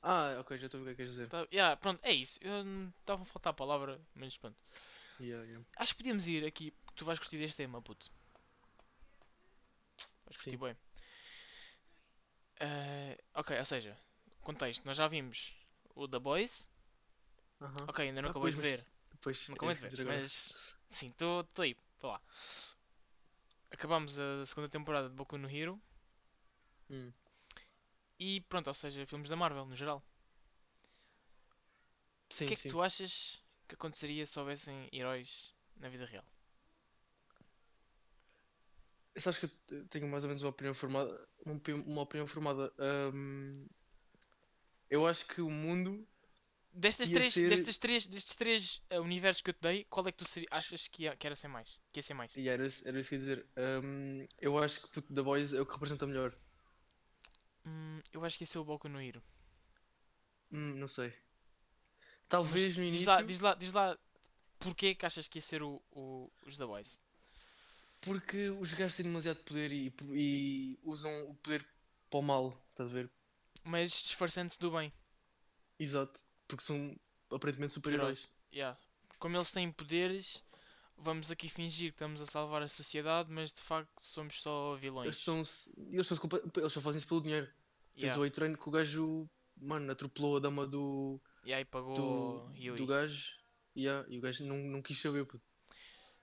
Ah, 0.01 0.37
ok, 0.39 0.57
já 0.57 0.65
estou 0.65 0.81
a 0.81 0.83
ver 0.83 0.91
o 0.91 0.95
que 0.95 1.01
é 1.01 1.05
que 1.05 1.11
queres 1.11 1.11
dizer. 1.11 1.29
Tá, 1.29 1.47
yeah, 1.53 1.75
pronto, 1.77 1.99
é 2.03 2.11
isso. 2.13 2.39
Eu 2.41 2.63
estava 2.99 3.23
a 3.23 3.25
faltar 3.25 3.51
a 3.51 3.53
palavra, 3.53 3.99
mas 4.15 4.35
pronto. 4.37 4.57
Yeah, 5.19 5.43
yeah. 5.43 5.59
Acho 5.77 5.93
que 5.93 5.97
podíamos 6.03 6.27
ir 6.27 6.45
aqui, 6.45 6.69
porque 6.83 6.97
tu 6.99 7.05
vais 7.05 7.17
curtir 7.19 7.39
deste 7.39 7.57
tema, 7.57 7.81
puto. 7.81 8.11
Vais 10.25 10.37
curtir 10.37 10.51
Sim. 10.51 10.59
bem. 10.59 10.75
Eh, 12.59 13.17
ok, 13.33 13.49
ou 13.59 13.65
seja, 13.65 13.97
contexto, 14.43 14.85
nós 14.85 14.97
já 14.97 15.07
vimos 15.07 15.53
o 15.95 16.07
The 16.07 16.19
Boys. 16.19 16.67
Aham. 17.61 17.87
Ok, 17.87 17.99
ainda 18.05 18.21
não 18.21 18.29
Ah, 18.29 18.31
acabei 18.31 18.51
pois, 18.51 18.55
de 18.55 18.61
ver. 18.61 18.85
Depois, 19.11 19.47
Não 19.47 19.55
acabei 19.55 19.75
de 19.75 19.81
que 19.81 19.87
ver, 19.95 20.01
agora. 20.01 20.17
mas 20.19 20.53
sim, 20.89 21.07
estou 21.07 21.47
aí, 21.57 21.75
estou 21.95 22.11
lá. 22.11 22.21
Acabámos 23.71 24.19
a 24.19 24.45
segunda 24.45 24.69
temporada 24.69 25.09
de 25.09 25.15
Boku 25.15 25.35
no 25.37 25.49
Hero. 25.49 25.81
Hum. 26.89 27.13
E 28.19 28.41
pronto, 28.49 28.67
ou 28.67 28.73
seja, 28.75 29.07
filmes 29.07 29.29
da 29.29 29.35
Marvel 29.35 29.65
no 29.65 29.75
geral. 29.75 30.03
Sim, 32.29 32.45
o 32.45 32.47
que 32.47 32.53
é 32.53 32.57
que 32.57 32.63
sim. 32.63 32.69
tu 32.71 32.81
achas 32.81 33.41
que 33.67 33.75
aconteceria 33.75 34.25
se 34.25 34.37
houvessem 34.39 34.89
heróis 34.91 35.55
na 35.77 35.87
vida 35.89 36.05
real? 36.05 36.25
Sabes 39.17 39.39
que 39.39 39.45
eu 39.45 39.49
te- 39.67 39.85
tenho 39.89 40.07
mais 40.07 40.23
ou 40.23 40.29
menos 40.29 40.41
uma 40.43 40.49
opinião 40.51 40.73
formada. 40.73 41.27
Uma 41.85 42.01
opinião, 42.03 42.27
formada. 42.27 42.73
Ahm, 42.79 43.65
eu 44.89 45.07
acho 45.07 45.25
que 45.27 45.41
o 45.41 45.49
mundo 45.49 46.07
Destas 46.83 47.11
três, 47.15 47.33
ser. 47.33 47.49
destes 47.49 47.77
três, 47.83 48.07
destes 48.07 48.35
três 48.35 48.81
eh, 48.89 48.99
universos 48.99 49.41
que 49.43 49.51
eu 49.51 49.53
te 49.53 49.61
dei, 49.61 49.83
qual 49.85 50.07
é 50.07 50.11
que 50.11 50.17
tu 50.17 50.25
seri- 50.25 50.47
achas 50.49 50.87
que, 50.87 51.03
ia, 51.03 51.15
que 51.15 51.27
era 51.27 51.35
ser 51.35 51.47
mais? 51.47 51.79
Que 51.91 51.99
ia 51.99 52.03
ser 52.03 52.15
mais? 52.15 52.33
E 52.35 52.47
era, 52.49 52.65
isso- 52.65 52.87
era 52.87 52.99
isso 52.99 53.09
que 53.09 53.15
eu 53.15 53.19
ia 53.19 53.25
dizer. 53.25 53.47
Ahm, 53.55 54.25
eu 54.39 54.57
acho 54.57 54.87
que 54.89 55.01
The 55.01 55.21
Boys 55.21 55.53
é 55.53 55.61
o 55.61 55.65
que 55.65 55.73
representa 55.73 56.07
melhor. 56.07 56.35
Hum, 57.65 58.01
eu 58.11 58.25
acho 58.25 58.37
que 58.37 58.43
ia 58.43 58.47
ser 58.47 58.59
o 58.59 58.65
Boku 58.65 58.89
no 58.89 59.01
Hero. 59.01 59.23
Hum, 60.51 60.75
não 60.75 60.87
sei. 60.87 61.09
Mas 61.09 62.27
Talvez 62.29 62.77
no 62.77 62.83
diz 62.83 62.89
início. 62.95 63.07
lá, 63.07 63.21
diz 63.21 63.39
lá, 63.39 63.55
diz 63.55 63.73
lá 63.73 63.97
porquê 64.59 64.95
que 64.95 65.05
achas 65.05 65.27
que 65.27 65.37
ia 65.39 65.41
ser 65.41 65.63
o, 65.63 65.81
o- 65.91 66.31
os 66.45 66.57
The 66.57 66.65
Boys? 66.65 66.99
Porque 68.01 68.49
os 68.49 68.73
gajos 68.73 68.97
têm 68.97 69.05
demasiado 69.05 69.43
poder 69.43 69.71
e, 69.71 69.93
e 70.13 70.79
usam 70.83 71.11
o 71.29 71.35
poder 71.35 71.65
para 72.09 72.19
o 72.19 72.21
mal. 72.21 72.57
Estás 72.71 72.89
a 72.89 72.93
ver? 72.93 73.09
Mas 73.63 73.91
disfarçando-se 73.91 74.59
do 74.59 74.71
bem. 74.71 74.91
Exato. 75.79 76.21
Porque 76.47 76.63
são 76.63 76.95
aparentemente 77.31 77.73
Super-heróis. 77.73 78.19
super-heróis. 78.19 78.29
Yeah. 78.53 78.77
Como 79.19 79.35
eles 79.37 79.51
têm 79.51 79.71
poderes, 79.71 80.43
vamos 81.01 81.31
aqui 81.31 81.49
fingir 81.49 81.91
que 81.91 81.95
estamos 81.95 82.21
a 82.21 82.25
salvar 82.25 82.61
a 82.61 82.67
sociedade, 82.67 83.31
mas 83.31 83.51
de 83.51 83.61
facto 83.61 84.01
somos 84.01 84.41
só 84.41 84.73
Eles 84.73 84.81
vilões. 84.81 85.17
são, 85.17 85.37
eles, 85.39 86.07
são, 86.07 86.17
eles 86.57 86.73
só 86.73 86.81
fazem 86.81 86.97
isso 86.99 87.07
pelo 87.07 87.21
dinheiro. 87.21 87.47
Tens 87.95 88.03
Yeah. 88.03 88.21
o 88.21 88.23
A-Train 88.23 88.55
que 88.55 88.67
o 88.69 88.71
gajo, 88.71 89.29
mano, 89.57 89.91
atropelou 89.91 90.37
a 90.37 90.39
dama 90.39 90.65
do, 90.65 91.19
E 91.43 91.53
aí 91.53 91.63
do, 91.65 91.71
pagou 91.71 92.51
Yui. 92.55 92.77
do 92.77 92.85
gajo. 92.87 93.35
Yeah, 93.75 94.05
e 94.09 94.17
o 94.17 94.21
gajo 94.21 94.43
não, 94.45 94.57
não 94.57 94.81
quis 94.81 94.99
saber. 95.01 95.25
puto. 95.25 95.41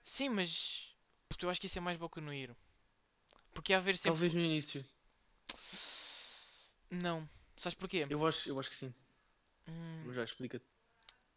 Sim, 0.03 0.29
mas 0.29 0.95
porque 1.29 1.45
eu 1.45 1.49
acho 1.49 1.59
que 1.59 1.67
isso 1.67 1.77
é 1.77 1.81
mais 1.81 1.97
Boku 1.97 2.19
no 2.21 2.33
Hero. 2.33 2.55
Porque 3.53 3.73
ia 3.73 3.77
haver 3.77 3.95
sempre. 3.97 4.11
Talvez 4.11 4.33
no 4.33 4.39
início. 4.41 4.83
Não. 6.91 7.27
Sabes 7.57 7.75
porquê? 7.75 8.03
Eu 8.09 8.25
acho, 8.25 8.49
eu 8.49 8.59
acho 8.59 8.69
que 8.69 8.75
sim. 8.75 8.93
Hum, 9.67 10.03
Mas 10.05 10.15
já 10.15 10.23
explica-te. 10.23 10.65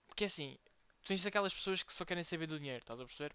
porque 0.06 0.24
assim, 0.24 0.58
tu 0.64 0.69
tens 1.10 1.26
aquelas 1.26 1.52
pessoas 1.52 1.82
que 1.82 1.92
só 1.92 2.04
querem 2.04 2.22
saber 2.22 2.46
do 2.46 2.56
dinheiro, 2.56 2.78
estás 2.78 3.00
a 3.00 3.04
perceber? 3.04 3.34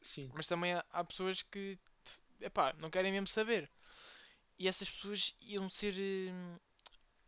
Sim. 0.00 0.30
Mas 0.32 0.46
também 0.46 0.74
há, 0.74 0.84
há 0.92 1.02
pessoas 1.02 1.42
que, 1.42 1.76
epá, 2.40 2.72
não 2.78 2.88
querem 2.88 3.10
mesmo 3.10 3.26
saber. 3.26 3.68
E 4.56 4.68
essas 4.68 4.88
pessoas 4.88 5.34
iam 5.40 5.68
ser 5.68 5.92
hum, 6.32 6.56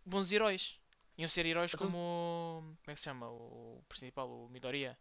bons 0.04 0.30
heróis. 0.30 0.78
Iam 1.18 1.28
ser 1.28 1.46
heróis 1.46 1.74
Então- 1.74 1.84
como. 1.84 2.62
Como 2.62 2.92
é 2.92 2.94
que 2.94 3.00
se 3.00 3.06
chama? 3.06 3.28
O 3.28 3.82
principal, 3.88 4.30
o 4.30 4.48
Midoriya. 4.48 4.96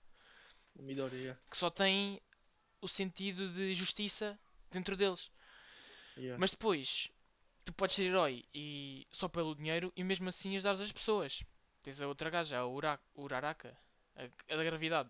O 0.73 0.81
Midori, 0.81 1.15
yeah. 1.15 1.39
Que 1.47 1.57
só 1.57 1.69
tem 1.69 2.19
o 2.81 2.87
sentido 2.87 3.53
de 3.53 3.71
justiça 3.75 4.39
dentro 4.71 4.97
deles. 4.97 5.29
Yeah. 6.17 6.39
Mas 6.39 6.49
depois, 6.49 7.11
tu 7.63 7.71
podes 7.71 7.95
ser 7.97 8.05
herói 8.05 8.43
e 8.51 9.05
só 9.11 9.27
pelo 9.27 9.53
dinheiro 9.53 9.93
e 9.95 10.03
mesmo 10.03 10.27
assim 10.27 10.55
ajudar 10.55 10.71
as 10.71 10.91
pessoas. 10.91 11.43
Tens 11.83 12.01
a 12.01 12.07
outra 12.07 12.31
gaja, 12.31 12.57
a 12.57 12.65
Ura 12.65 12.99
Uraraka, 13.13 13.77
a, 14.15 14.23
a 14.53 14.57
da 14.57 14.63
gravidade. 14.63 15.09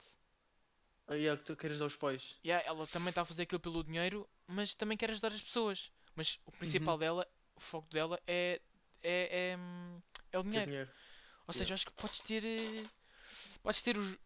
Ah, 1.08 1.14
yeah, 1.16 1.40
que 1.40 1.46
tu 1.46 1.56
queres 1.56 1.78
dar 1.80 1.86
aos 1.86 1.96
pais. 1.96 2.36
Yeah, 2.44 2.66
ela 2.68 2.88
também 2.88 3.10
está 3.10 3.22
a 3.22 3.26
fazer 3.26 3.44
aquilo 3.44 3.60
pelo 3.60 3.84
dinheiro, 3.84 4.28
mas 4.48 4.74
também 4.74 4.98
quer 4.98 5.12
ajudar 5.12 5.32
as 5.32 5.42
pessoas. 5.42 5.92
Mas 6.16 6.40
o 6.46 6.52
principal 6.52 6.96
Uhum. 6.96 7.00
dela, 7.00 7.28
o 7.56 7.60
foco 7.60 7.88
dela 7.94 8.20
é, 8.26 8.60
é, 9.04 9.54
é, 9.54 9.58
é 10.32 10.40
o 10.40 10.44
dinheiro. 10.44 10.66
dinheiro. 10.72 10.92
Ou 11.48 11.54
seja, 11.54 11.66
Yeah. 11.66 11.72
eu 11.72 11.76
acho 11.76 11.86
que 11.86 11.92
podes 11.94 12.20
ter. 12.22 12.44
eh, 12.44 12.86
Podes 13.62 13.82
ter 13.84 13.98
os. 13.98 14.18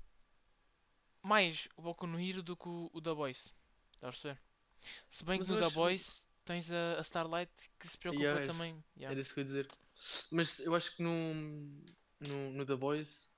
Mais 1.22 1.68
o 1.76 1.82
Boku 1.82 2.08
no 2.08 2.20
Hero 2.20 2.42
do 2.42 2.56
que 2.56 2.68
o, 2.70 2.90
o 2.94 3.02
The 3.02 3.14
Boys. 3.14 3.54
Estás 3.96 4.04
a 4.04 4.12
perceber? 4.12 4.40
Se 5.10 5.24
bem 5.26 5.40
Mas 5.40 5.48
que 5.48 5.54
no 5.54 5.66
acho- 5.66 5.76
Boys 5.76 6.30
tens 6.46 6.72
a, 6.72 6.98
a 6.98 7.02
Starlight 7.02 7.52
que 7.78 7.88
se 7.88 7.98
preocupa 7.98 8.24
Yeah, 8.24 8.46
esse- 8.46 8.54
também. 8.58 8.84
Yeah. 8.96 9.12
Era 9.12 9.20
isso 9.22 9.34
que 9.34 9.40
eu 9.40 9.44
ia 9.44 9.46
dizer. 9.46 9.68
Mas 10.32 10.60
eu 10.60 10.74
acho 10.76 10.96
que 10.96 11.04
no, 11.04 11.34
no, 12.22 12.52
no 12.54 12.66
The 12.66 12.76
Boys, 12.76 13.34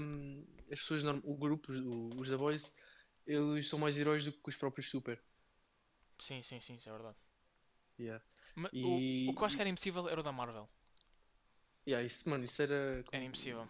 hum, 0.00 0.44
as 0.72 0.80
pessoas, 0.80 1.02
o 1.24 1.36
grupo, 1.36 1.70
os, 1.72 1.78
os 2.20 2.28
The 2.28 2.36
Boys, 2.36 2.76
eles 3.26 3.68
são 3.68 3.78
mais 3.78 3.96
heróis 3.98 4.24
do 4.24 4.32
que 4.32 4.48
os 4.48 4.56
próprios 4.56 4.90
Super. 4.90 5.22
Sim, 6.18 6.42
sim, 6.42 6.60
sim, 6.60 6.74
isso 6.74 6.88
é 6.88 6.92
verdade. 6.92 7.16
Yeah. 7.98 8.20
Ma- 8.56 8.72
E- 8.72 8.78
o, 8.82 9.02
o 9.30 9.32
que 9.34 9.40
eu 9.42 9.46
acho 9.46 9.56
que 9.56 9.62
era 9.62 9.70
impossível 9.70 10.08
era 10.08 10.20
o 10.20 10.22
da 10.24 10.32
Marvel. 10.32 10.68
Yeah, 11.86 12.02
isso, 12.04 12.28
mano, 12.28 12.44
isso 12.44 12.62
era. 12.62 13.04
Era 13.10 13.24
impossível. 13.24 13.68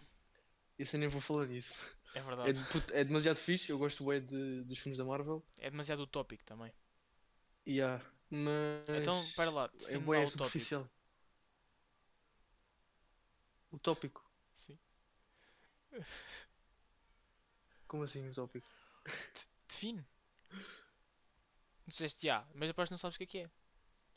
Isso 0.77 0.95
eu 0.95 0.99
nem 0.99 1.09
vou 1.09 1.21
falar 1.21 1.45
nisso. 1.47 1.85
É 2.13 2.21
É, 2.43 2.51
verdade. 2.51 2.53
de- 2.53 2.65
puto, 2.65 2.93
é 2.93 3.03
demasiado 3.03 3.37
fixe, 3.37 3.71
eu 3.71 3.77
gosto 3.77 4.05
bem 4.05 4.21
de, 4.25 4.63
dos 4.63 4.79
filmes 4.79 4.97
da 4.97 5.05
Marvel. 5.05 5.45
É 5.59 5.69
demasiado 5.69 6.01
utópico 6.01 6.43
também. 6.43 6.73
Yeah, 7.65 8.01
mas. 8.29 8.87
Então, 8.93 9.27
espera 9.29 9.49
lá, 9.51 9.69
É 9.87 9.97
o 9.97 10.31
tópico. 10.31 10.71
superficial. 10.71 10.89
Utópico? 13.71 14.26
Como 17.87 18.03
assim 18.03 18.27
utópico? 18.29 18.67
Define. 19.67 20.05
Disseste 21.87 22.27
já, 22.27 22.45
mas 22.53 22.67
depois 22.67 22.89
não 22.89 22.97
sabes 22.97 23.15
o 23.15 23.17
que 23.19 23.23
é 23.23 23.27
que 23.27 23.37
é. 23.39 23.49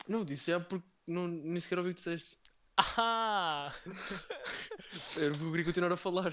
Não, 0.07 0.25
disse 0.25 0.51
já 0.51 0.59
porque 0.59 0.87
não, 1.07 1.27
nem 1.27 1.59
sequer 1.59 1.77
ouvi 1.77 1.91
o 1.91 1.93
que 1.93 1.99
disseste. 1.99 2.37
Ah! 2.77 3.73
Eu 5.15 5.33
queria 5.33 5.65
continuar 5.65 5.91
a 5.91 5.97
falar. 5.97 6.31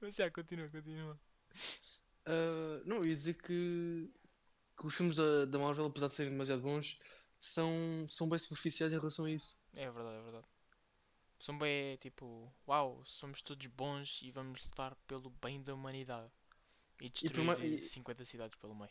Mas 0.00 0.14
já, 0.14 0.30
continua, 0.30 0.68
continua. 0.68 1.18
Ah, 2.26 2.82
não, 2.84 2.96
eu 2.98 3.06
ia 3.06 3.14
dizer 3.14 3.34
que, 3.34 4.10
que 4.76 4.86
os 4.86 4.94
filmes 4.94 5.16
da, 5.16 5.46
da 5.46 5.58
Marvel, 5.58 5.86
apesar 5.86 6.08
de 6.08 6.14
serem 6.14 6.32
demasiado 6.32 6.60
bons, 6.60 6.98
são, 7.40 7.70
são 8.10 8.28
bem 8.28 8.38
superficiais 8.38 8.92
em 8.92 8.98
relação 8.98 9.24
a 9.24 9.30
isso. 9.30 9.56
É 9.74 9.90
verdade, 9.90 10.16
é 10.18 10.22
verdade. 10.22 10.46
São 11.38 11.56
bem 11.58 11.96
tipo, 11.98 12.52
uau, 12.66 13.02
somos 13.04 13.42
todos 13.42 13.66
bons 13.66 14.20
e 14.22 14.30
vamos 14.30 14.64
lutar 14.64 14.94
pelo 15.06 15.30
bem 15.30 15.62
da 15.62 15.74
humanidade. 15.74 16.30
E 17.00 17.08
destruir 17.08 17.56
e- 17.64 17.78
50 17.78 18.24
cidades 18.24 18.56
pelo 18.56 18.74
meio. 18.74 18.90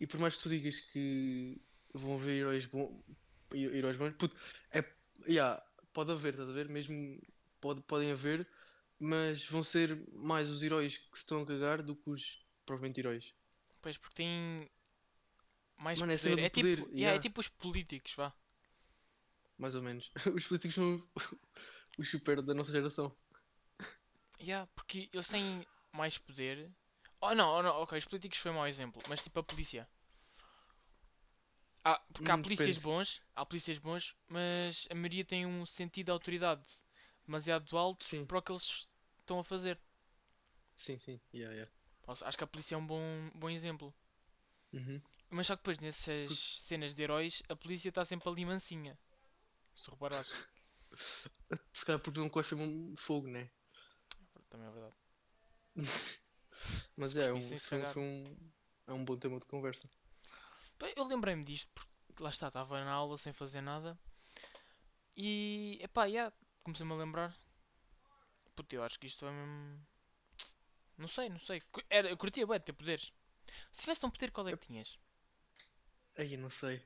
E 0.00 0.06
por 0.06 0.18
mais 0.18 0.36
que 0.36 0.42
tu 0.42 0.48
digas 0.48 0.80
que 0.80 1.60
vão 1.94 2.14
haver 2.14 2.40
heróis 2.40 2.66
bons, 2.66 3.04
heróis 3.52 3.96
bons, 3.96 4.14
puto, 4.16 4.36
é, 4.72 4.82
yeah, 5.28 5.62
pode 5.92 6.10
haver, 6.12 6.32
estás 6.32 6.48
a 6.48 6.52
ver? 6.52 6.68
Mesmo 6.68 7.20
pode, 7.60 7.82
podem 7.82 8.10
haver, 8.10 8.48
mas 8.98 9.44
vão 9.46 9.62
ser 9.62 9.96
mais 10.12 10.48
os 10.48 10.62
heróis 10.62 10.96
que 10.98 11.16
se 11.16 11.22
estão 11.22 11.40
a 11.40 11.46
cagar 11.46 11.82
do 11.82 11.94
que 11.94 12.10
os 12.10 12.46
propriamente 12.64 13.00
heróis. 13.00 13.34
Pois, 13.82 13.96
porque 13.98 14.14
tem 14.16 14.70
mais 15.78 16.00
Mano, 16.00 16.12
é 16.12 16.16
poder. 16.16 16.38
É 16.38 16.48
tipo, 16.50 16.66
poder, 16.66 16.78
yeah, 16.78 16.96
yeah. 16.98 17.16
é 17.16 17.18
tipo 17.18 17.40
os 17.40 17.48
políticos, 17.48 18.14
vá. 18.14 18.32
Mais 19.60 19.74
ou 19.76 19.82
menos. 19.82 20.10
Os 20.36 20.46
políticos 20.48 20.74
são 20.74 20.88
os 21.98 22.08
super 22.10 22.42
da 22.42 22.54
nossa 22.54 22.72
geração. 22.72 23.14
Yeah, 24.40 24.66
porque 24.74 25.08
eles 25.12 25.28
têm 25.28 25.64
mais 25.92 26.18
poder. 26.18 26.68
Oh 27.22 27.32
não, 27.34 27.48
oh, 27.58 27.62
não, 27.62 27.70
ok, 27.82 27.96
os 27.98 28.06
políticos 28.06 28.38
foi 28.38 28.50
um 28.50 28.54
mau 28.54 28.66
exemplo, 28.66 29.02
mas 29.06 29.22
tipo 29.22 29.38
a 29.38 29.44
polícia. 29.44 29.88
Ah, 31.84 32.00
porque 32.14 32.30
há 32.30 32.38
Hum, 32.38 32.42
polícias 32.44 32.78
depende. 32.78 32.78
bons, 32.78 33.20
há 33.36 33.44
polícias 33.44 33.78
bons, 33.78 34.14
mas 34.28 34.86
a 34.90 34.94
maioria 34.94 35.24
tem 35.26 35.44
um 35.46 35.66
sentido 35.66 36.06
de 36.06 36.12
autoridade 36.12 36.64
demasiado 37.26 37.76
alto 37.76 38.06
Sim. 38.06 38.28
para 38.28 38.38
o 38.38 38.42
que 38.42 38.52
eles 38.52 38.88
estão 39.20 39.38
a 39.40 39.44
fazer. 39.44 39.78
Sim, 40.76 40.98
sim. 40.98 41.20
Yeah, 41.32 41.52
yeah. 41.54 41.70
Acho 42.06 42.36
que 42.36 42.44
a 42.44 42.46
polícia 42.46 42.74
é 42.74 42.78
um 42.78 42.86
bom, 42.86 43.30
bom 43.34 43.48
exemplo. 43.48 43.94
Uhum. 44.72 45.00
Mas 45.30 45.46
só 45.46 45.54
que 45.56 45.62
depois 45.62 45.78
nessas 45.80 46.32
cenas 46.68 46.94
de 46.94 47.02
heróis, 47.02 47.42
a 47.48 47.56
polícia 47.56 47.88
está 47.88 48.04
sempre 48.04 48.28
ali 48.28 48.44
mansinha. 48.44 48.98
Se 49.74 49.84
tu 49.84 49.90
reparares. 49.92 50.48
Se 51.72 51.84
calhar 51.84 52.00
porque 52.00 52.20
não 52.20 52.28
cospem 52.28 52.60
um 52.60 52.94
fogo, 52.96 53.28
né? 53.28 53.48
Também 54.50 54.66
é 54.66 54.70
verdade. 54.70 54.94
Mas 56.96 57.16
é, 57.16 57.32
um, 57.32 57.40
foi, 57.40 57.56
um- 57.56 57.60
calhar. 57.60 57.94
foi 57.94 58.02
um, 58.02 58.24
é 58.86 58.92
um 58.92 59.04
bom 59.04 59.16
tema 59.16 59.38
de 59.38 59.46
conversa. 59.46 59.88
Bem, 60.78 60.92
Eu 60.96 61.04
lembrei-me 61.04 61.44
disto 61.44 61.70
porque 62.06 62.22
lá 62.22 62.30
está, 62.30 62.48
estava 62.48 62.84
na 62.84 62.92
aula 62.92 63.16
sem 63.18 63.32
fazer 63.32 63.60
nada 63.60 63.98
e 65.16 65.78
epá, 65.82 66.06
yeah, 66.06 66.34
comecei-me 66.62 66.92
a 66.92 66.96
lembrar. 66.96 67.36
Puta, 68.56 68.74
eu 68.74 68.82
acho 68.82 68.98
que 68.98 69.06
isto 69.06 69.24
é 69.26 69.30
mesmo. 69.30 69.80
Não 70.98 71.08
sei, 71.08 71.28
não 71.28 71.38
sei. 71.38 71.62
Era, 71.88 72.08
eu 72.10 72.16
curtia 72.16 72.46
de 72.46 72.60
ter 72.60 72.72
poderes. 72.72 73.12
Se 73.72 73.80
tivesse 73.80 74.04
um 74.04 74.10
poder, 74.10 74.30
qual 74.30 74.48
é 74.48 74.52
que 74.56 74.66
tinhas? 74.66 74.98
Aí, 76.16 76.34
eu 76.34 76.38
não 76.38 76.50
sei. 76.50 76.82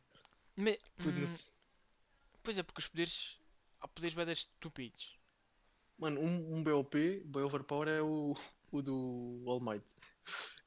Me- 0.56 0.78
hum, 1.00 1.26
sei. 1.26 1.53
Pois 2.44 2.58
é, 2.58 2.62
porque 2.62 2.80
os 2.80 2.86
poderes. 2.88 3.38
Há 3.80 3.88
poderes 3.88 4.14
de 4.14 4.32
estúpidos. 4.32 5.18
Mano, 5.98 6.20
um, 6.20 6.56
um 6.56 6.64
BOP, 6.64 7.20
Boy 7.24 7.42
Overpower, 7.42 7.88
é 7.88 8.00
o, 8.00 8.34
o 8.72 8.82
do 8.82 9.44
All 9.46 9.60
Might. 9.60 9.84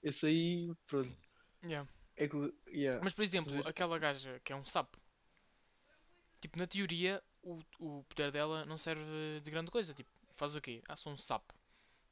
Esse 0.03 0.27
aí, 0.27 0.75
pronto. 0.85 1.15
Yeah. 1.63 1.89
É 2.15 2.27
que. 2.27 2.53
Yeah. 2.69 3.01
Mas 3.03 3.13
por 3.13 3.23
exemplo, 3.23 3.51
ver- 3.51 3.67
aquela 3.67 3.97
gaja 3.97 4.39
que 4.43 4.53
é 4.53 4.55
um 4.55 4.65
sapo. 4.65 4.97
Tipo, 6.39 6.59
na 6.59 6.67
teoria, 6.67 7.23
o, 7.41 7.59
o 7.79 8.03
poder 8.03 8.31
dela 8.31 8.65
não 8.65 8.77
serve 8.77 9.39
de 9.43 9.49
grande 9.51 9.71
coisa. 9.71 9.93
Tipo, 9.93 10.09
faz 10.35 10.55
o 10.55 10.61
quê? 10.61 10.83
Ah, 10.87 10.95
sou 10.95 11.11
um 11.13 11.17
sapo. 11.17 11.53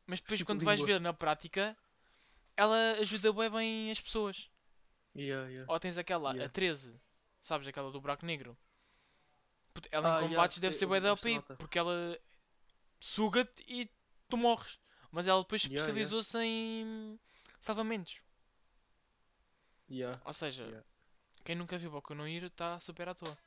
Mas 0.07 0.19
depois, 0.19 0.39
Tipo 0.39 0.49
quando 0.51 0.65
vais 0.65 0.79
língua. 0.79 0.95
ver 0.95 0.99
na 1.01 1.13
prática, 1.13 1.77
ela 2.57 2.93
ajuda 2.93 3.31
bem, 3.31 3.49
bem 3.51 3.91
as 3.91 3.99
pessoas. 4.01 4.49
Yeah, 5.15 5.47
yeah. 5.49 5.71
Ou 5.71 5.79
tens 5.79 5.97
aquela, 5.97 6.31
Yeah. 6.31 6.45
a 6.45 6.49
13, 6.49 6.99
sabes? 7.41 7.67
Aquela 7.67 7.91
do 7.91 8.01
buraco 8.01 8.25
negro. 8.25 8.57
Ela 9.91 10.07
Ah, 10.07 10.11
em 10.11 10.23
yeah, 10.25 10.35
combates 10.35 10.59
deve 10.59 10.75
eu- 10.75 10.79
ser 10.79 10.85
eu 10.85 10.89
bem 10.89 11.01
da 11.01 11.13
OP, 11.13 11.41
porque 11.57 11.77
ela 11.77 12.19
suga-te 12.99 13.63
e 13.67 13.89
tu 14.29 14.37
morres. 14.37 14.79
Mas 15.11 15.27
ela 15.27 15.41
depois 15.41 15.63
Yeah, 15.63 15.75
yeah. 15.75 15.91
especializou-se 16.01 16.37
em 16.39 17.19
salvamentos. 17.59 18.21
Yeah, 19.89 20.19
Ou 20.25 20.33
seja, 20.33 20.63
Yeah. 20.63 20.85
quem 21.43 21.55
nunca 21.55 21.77
viu 21.77 21.91
Boku 21.91 22.15
no 22.15 22.27
Hero 22.27 22.47
está 22.47 22.79
super 22.79 23.09
à 23.09 23.13
toa. 23.15 23.37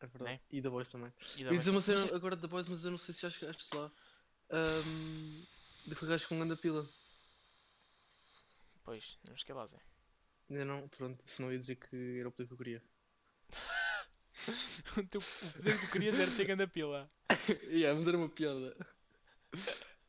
é 0.00 0.06
verdade. 0.06 0.24
Né? 0.32 0.40
E 0.50 0.60
da 0.60 0.70
Boys 0.70 0.90
também. 0.90 1.12
E 1.36 1.40
Eu 1.42 1.48
dá 1.48 1.52
ia 1.52 1.58
dizer 1.58 1.70
uma 1.70 1.80
cena 1.82 2.14
agora 2.14 2.36
da 2.36 2.46
Boys, 2.46 2.68
mas 2.68 2.84
eu 2.84 2.90
não 2.92 2.98
sei 2.98 3.12
se 3.14 3.22
já 3.22 3.30
chegaste 3.30 3.74
lá. 3.74 3.90
Um, 4.50 5.44
Daquele 5.86 6.10
gajo 6.10 6.28
com 6.28 6.38
grande 6.38 6.56
pila. 6.56 6.88
Pois, 8.84 9.18
não 9.26 9.34
esquelazem. 9.34 9.80
Ainda 10.50 10.64
não, 10.64 10.88
pronto, 10.88 11.22
senão 11.26 11.52
ia 11.52 11.58
dizer 11.58 11.76
que 11.76 12.18
era 12.20 12.28
o 12.28 12.32
que 12.32 12.42
eu 12.42 12.56
queria. 12.56 12.82
o, 14.96 15.06
teu, 15.06 15.20
o 15.20 15.52
poder 15.52 15.78
que 15.78 15.86
tu 15.86 15.92
querias 15.92 16.18
era 16.18 16.30
ter 16.30 16.44
grande 16.44 16.66
pila. 16.66 17.10
yeah, 17.68 17.98
mas 17.98 18.06
era 18.06 18.16
uma 18.16 18.28
piada. 18.28 18.74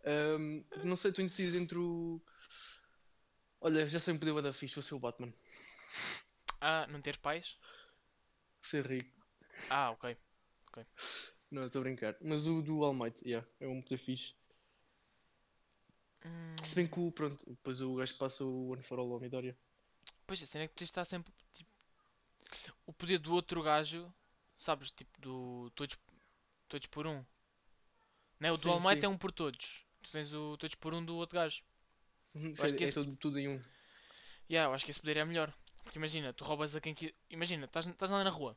Um, 0.06 0.64
não 0.84 0.96
sei, 0.96 1.10
estou 1.10 1.24
indeciso 1.24 1.58
entre 1.58 1.78
o. 1.78 2.22
Olha, 3.62 3.88
já 3.90 4.00
sei 4.00 4.14
um 4.14 4.20
poder 4.20 4.42
da 4.42 4.54
fixe, 4.54 4.76
vou 4.76 4.84
ser 4.84 4.96
o 4.96 5.00
Batman. 5.00 5.34
Ah, 6.62 6.88
não 6.88 7.02
ter 7.02 7.18
pais? 7.18 7.58
Ser 8.62 8.86
rico. 8.86 9.20
Ah, 9.70 9.92
ok. 9.92 10.18
Não, 11.52 11.66
estou 11.66 11.80
a 11.80 11.84
brincar. 11.84 12.16
Mas 12.22 12.46
o 12.46 12.62
do 12.62 12.84
All 12.84 12.94
Might, 12.94 13.22
yeah, 13.28 13.48
é 13.60 13.68
um 13.68 13.82
poder 13.82 13.98
fixe. 13.98 14.36
Hum, 16.24 16.56
Se 16.64 16.76
bem 16.76 16.88
que 16.88 17.00
o, 17.00 17.12
pronto, 17.12 17.44
depois 17.48 17.82
o 17.82 17.96
gajo 17.96 18.18
passa 18.18 18.44
o 18.44 18.70
One 18.70 18.84
for 18.84 19.00
All 19.00 19.12
ao 19.12 19.20
Midoriya. 19.20 19.58
Pois 20.28 20.44
a 20.44 20.46
cena 20.46 20.66
é 20.66 20.68
que 20.68 20.76
tu 20.76 20.84
está 20.84 21.04
sempre. 21.04 21.34
Tipo, 21.54 21.72
o 22.86 22.94
poder 22.94 23.18
do 23.18 23.34
outro 23.34 23.64
gajo, 23.64 24.14
sabes? 24.60 24.91
Tipo, 24.91 25.22
do. 25.22 25.72
Todos, 25.76 25.97
todos 26.68 26.88
por 26.88 27.07
um. 27.07 27.26
Né? 28.39 28.51
O 28.51 28.55
Sim, 28.57 28.64
do 28.64 28.72
All 28.72 28.80
Might 28.80 28.99
sim. 28.99 29.05
é 29.05 29.10
um 29.10 29.18
por 29.18 29.32
todos. 29.32 29.86
Tu 30.03 30.12
tens 30.12 30.34
o 30.34 30.57
todos 30.57 30.76
por 30.76 30.93
um 30.93 31.03
do 31.03 31.16
outro 31.16 31.36
gajo. 31.36 31.64
Acho 32.36 32.66
é, 32.66 32.78
que 32.78 32.84
é 32.84 32.86
esse- 32.86 32.93
tudo, 32.93 33.16
tudo 33.16 33.39
em 33.39 33.47
um. 33.49 33.62
Yeah, 34.49 34.70
eu 34.70 34.74
acho 34.74 34.86
que 34.86 34.91
esse 34.91 34.99
poder 34.99 35.18
é 35.18 35.26
melhor. 35.26 35.53
Porque 35.84 35.97
imagina, 35.97 36.34
tu 36.34 36.43
roubas 36.43 36.76
a 36.76 36.82
quem 36.82 36.93
que. 36.93 37.14
Imagina, 37.30 37.66
estás 37.66 38.12
lá 38.12 38.24
na 38.24 38.30
rua. 38.30 38.55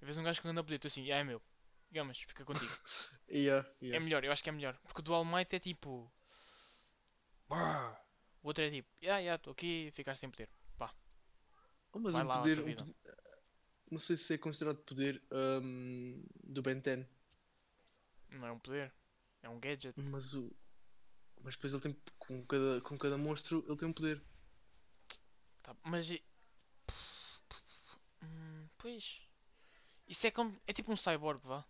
Vês 0.00 0.16
um 0.16 0.22
gajo 0.22 0.40
com 0.40 0.48
grande 0.48 0.62
poder, 0.62 0.78
tu 0.78 0.86
assim, 0.86 1.02
yeah, 1.02 1.20
é 1.20 1.24
meu. 1.24 1.42
Digamos, 1.90 2.18
fica 2.20 2.44
contigo. 2.44 2.72
Yeah, 3.32 3.64
É 3.80 3.84
yeah. 3.84 4.04
melhor, 4.04 4.24
eu 4.24 4.32
acho 4.32 4.42
que 4.42 4.48
é 4.48 4.52
melhor. 4.52 4.76
Porque 4.82 5.00
o 5.00 5.04
do 5.04 5.14
All 5.14 5.24
Might 5.24 5.54
é 5.54 5.60
tipo. 5.60 6.10
"Brrr". 7.48 7.96
O 8.42 8.48
outro 8.48 8.64
é 8.64 8.70
tipo, 8.70 8.88
yeah, 9.02 9.20
yeah, 9.20 9.36
estou 9.36 9.52
aqui 9.52 9.86
e 9.86 9.90
ficaste 9.92 10.20
sem 10.20 10.30
poder. 10.30 10.48
Oh, 11.92 11.98
mas 11.98 12.14
Vai 12.14 12.24
um 12.24 12.26
lá, 12.26 12.38
um 12.38 12.42
poder- 12.42 12.58
Não 13.90 13.98
sei 13.98 14.16
se 14.16 14.34
é 14.34 14.38
considerado 14.38 14.78
poder 14.84 15.20
um, 15.32 16.22
do 16.44 16.62
Ben 16.62 16.78
10, 16.78 17.06
Não 18.34 18.46
é 18.46 18.52
um 18.52 18.58
poder, 18.58 18.92
é 19.42 19.48
um 19.48 19.58
gadget. 19.58 19.94
mas 20.00 20.32
o. 20.34 20.54
Mas 21.42 21.54
depois 21.56 21.72
ele 21.72 21.82
tem. 21.82 21.96
Com 22.18 22.44
cada, 22.46 22.80
com 22.82 22.98
cada 22.98 23.18
monstro 23.18 23.64
ele 23.66 23.76
tem 23.76 23.88
um 23.88 23.92
poder. 23.92 24.22
Tá, 25.62 25.74
mas. 25.84 26.10
e- 26.10 26.22
Hum, 28.22 28.68
pois. 28.78 29.22
Isso 30.06 30.26
é 30.26 30.30
como. 30.30 30.56
É 30.66 30.72
tipo 30.72 30.92
um 30.92 30.96
cyborg, 30.96 31.40
vá. 31.44 31.64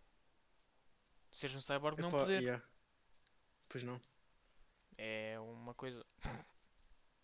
Seres 1.33 1.55
um 1.57 1.61
cyborg 1.61 1.99
não 2.01 2.09
é 2.09 2.09
um 2.09 2.11
Epá, 2.15 2.21
poder. 2.21 2.43
yeah. 2.43 2.65
Pois 3.69 3.85
não. 3.85 4.01
É 4.99 5.39
uma 5.41 5.73
coisa. 5.75 6.05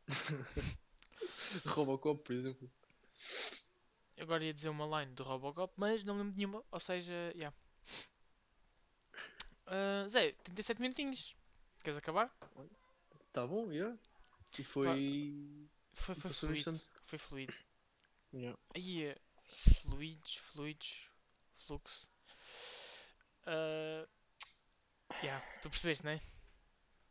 Robocop, 1.66 2.22
por 2.22 2.32
exemplo. 2.32 2.70
Eu 4.16 4.24
agora 4.24 4.44
ia 4.44 4.54
dizer 4.54 4.68
uma 4.68 5.00
line 5.00 5.14
do 5.14 5.22
Robocop, 5.22 5.72
mas 5.76 6.02
não 6.04 6.16
lembro 6.16 6.32
de 6.32 6.38
nenhuma. 6.38 6.64
Ou 6.70 6.80
seja, 6.80 7.12
yeah. 7.34 7.54
Ah, 9.66 10.06
Zé, 10.08 10.32
37 10.44 10.80
minutinhos. 10.80 11.34
Queres 11.82 11.98
acabar? 11.98 12.30
Tá 13.32 13.46
bom, 13.46 13.70
yeah. 13.72 13.96
E 14.58 14.64
foi. 14.64 15.68
Foi, 15.92 16.14
foi 16.14 16.28
no 16.28 16.34
fluido. 16.34 16.56
instante. 16.58 16.84
Foi 17.06 17.18
fluido. 17.18 17.54
Yeah. 18.32 18.58
Aí 18.74 19.04
é. 19.04 19.18
Fluidos, 19.82 20.36
fluidos, 20.36 21.08
fluxo. 21.58 22.08
Ah, 23.46 24.06
yeah, 25.22 25.44
tu 25.62 25.70
percebeste, 25.70 26.04
não 26.04 26.12
é? 26.12 26.20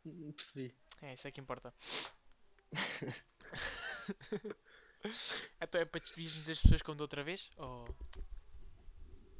Hum, 0.04 0.32
Percebi. 0.32 0.74
É, 1.02 1.14
isso 1.14 1.26
é 1.26 1.30
que 1.30 1.40
importa. 1.40 1.72
então 5.60 5.80
é 5.80 5.84
para 5.84 6.00
despedir 6.00 6.42
das 6.44 6.60
pessoas 6.60 6.82
como 6.82 6.96
da 6.96 7.04
outra 7.04 7.22
vez? 7.24 7.50
Ou... 7.56 7.84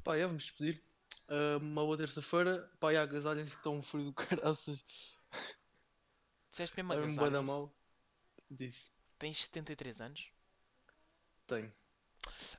Pá, 0.05 0.15
yeah, 0.15 0.27
vamos 0.29 0.45
despedir. 0.45 0.83
Ah, 1.29 1.59
uma 1.61 1.83
boa 1.83 1.97
terça-feira. 1.97 2.71
Pá, 2.79 2.91
yeah, 2.91 3.09
agasalhem-se 3.11 3.51
que 3.53 3.57
está 3.59 3.71
um 3.71 3.83
frio 3.83 4.05
do 4.05 4.13
caraças. 4.13 4.85
Disseste 6.49 6.77
mesmo 6.77 6.93
Está 6.93 7.05
mesmo 7.05 7.17
bué 7.21 7.31
da 7.31 7.39
agasalhem-se? 7.39 7.47
mal. 7.47 7.77
Disse. 8.51 8.91
Tens 9.19 9.39
73 9.45 10.01
anos? 10.01 10.31
Tenho. 11.47 11.73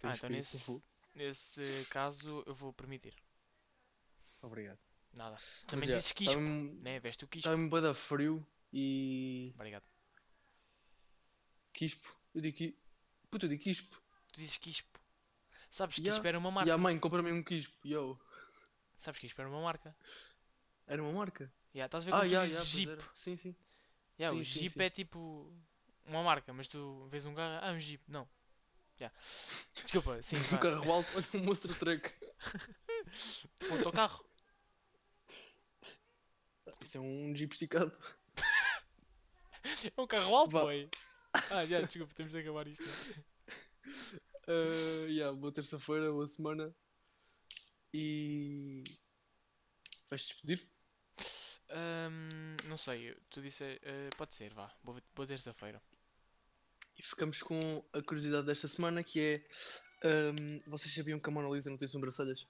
Ah, 0.03 0.16
então 0.16 0.30
nesse, 0.30 0.84
nesse 1.14 1.86
caso 1.89 2.43
eu 2.45 2.53
vou 2.53 2.72
permitir. 2.74 3.14
Obrigado. 4.41 4.80
Nada. 5.14 5.32
Mas, 5.36 5.64
Também 5.66 5.89
yeah, 5.89 5.99
dizes 5.99 6.12
tá 6.12 6.18
quispo, 6.18 6.39
mesmo- 6.39 6.82
né? 6.82 6.99
Veste 6.99 7.26
o 7.26 7.28
quispo. 7.28 7.47
Está 7.47 7.55
mesmo 7.58 7.70
bué 7.70 7.82
da 7.82 7.93
frio 7.93 8.45
e. 8.72 9.51
Obrigado. 9.55 9.84
Quispo. 11.74 12.16
Eu 12.34 12.41
digo 12.41 12.58
que. 12.58 12.78
Puta, 13.30 13.45
eu 13.45 13.49
digo 13.49 13.63
quispo. 13.63 14.01
Tu 14.32 14.39
dizes 14.41 14.57
quispo. 14.57 14.99
Sabes 15.69 15.95
que 15.95 16.01
Yeah. 16.01 16.17
quispo 16.17 16.28
era 16.28 16.38
uma 16.39 16.49
E 16.49 16.51
marca. 16.51 16.73
a 16.73 16.78
mãe 16.78 16.97
compra-me 16.99 17.32
um 17.32 17.43
quispo. 17.43 17.75
Yo. 17.88 18.17
Sabes 18.97 19.19
que 19.19 19.28
quispo 19.28 19.41
era 19.41 19.49
uma 19.49 19.61
marca. 19.61 19.95
Era 20.88 21.03
uma 21.03 21.11
marca. 21.13 21.51
Yeah, 21.75 21.86
estás 21.88 22.03
a 22.03 22.05
ver 22.05 22.13
Ah, 22.13 22.23
quando 22.23 22.30
tu 22.30 22.32
yeah, 22.32 22.45
dizes 22.47 22.65
yeah, 22.67 22.95
Jeep. 22.95 23.03
Sim, 23.13 23.38
sim. 23.38 23.55
Yeah, 24.19 24.32
Sim, 24.32 24.39
o 24.39 24.43
sim, 24.43 24.59
Jeep 24.59 24.73
sim. 24.73 24.84
é 24.84 24.89
tipo 24.89 25.51
uma 26.05 26.23
marca, 26.23 26.51
mas 26.53 26.67
tu 26.67 27.07
vês 27.11 27.25
um 27.25 27.36
carro, 27.36 27.59
ah, 27.65 27.71
um 27.73 27.80
Jeep, 27.80 28.01
não. 28.07 28.28
Yeah. 28.99 29.15
Desculpa, 29.84 30.21
sim, 30.23 30.38
Um 30.38 30.57
carro 30.57 30.91
alto, 30.91 31.13
olha 31.15 31.25
um 31.36 31.45
monstro 31.45 31.73
truck. 31.75 32.13
Um 33.69 33.73
autocarro. 33.73 34.25
Isso 36.82 36.97
é 36.97 36.99
um 37.01 37.36
Jeep 37.36 37.53
esticado. 37.53 37.91
É 39.97 40.01
um 40.01 40.07
carro 40.07 40.36
alto, 40.36 40.51
boy. 40.59 40.89
Ah, 41.51 41.65
já, 41.65 41.81
desculpa, 41.81 42.13
temos 42.15 42.31
de 42.33 42.39
acabar 42.39 42.67
isto. 42.67 42.83
Uh, 44.47 45.05
yeah, 45.09 45.35
boa 45.35 45.51
terça-feira, 45.51 46.11
boa 46.11 46.27
semana. 46.27 46.73
E. 47.93 48.83
Vais 50.09 50.23
te 50.23 50.33
despedir? 50.33 50.67
Ahm, 51.69 52.55
não 52.69 52.77
sei, 52.77 53.13
tu 53.29 53.41
disse, 53.41 53.63
eh, 53.63 54.09
pode 54.17 54.33
ser, 54.35 54.53
vá, 54.53 54.73
boa, 54.83 55.01
boa 55.13 55.27
terça-feira. 55.27 55.81
E 56.97 57.03
ficamos 57.03 57.43
com 57.43 57.83
a 57.93 58.01
curiosidade 58.01 58.47
desta 58.47 58.67
semana 58.67 59.03
que 59.03 59.19
é. 59.21 59.47
um, 60.07 60.59
vocês 60.69 60.93
sabiam 60.93 61.19
que 61.19 61.29
a 61.29 61.31
Mona 61.31 61.49
Lisa 61.49 61.69
não 61.69 61.77
tem 61.77 61.88
sobrancelhas? 61.88 62.47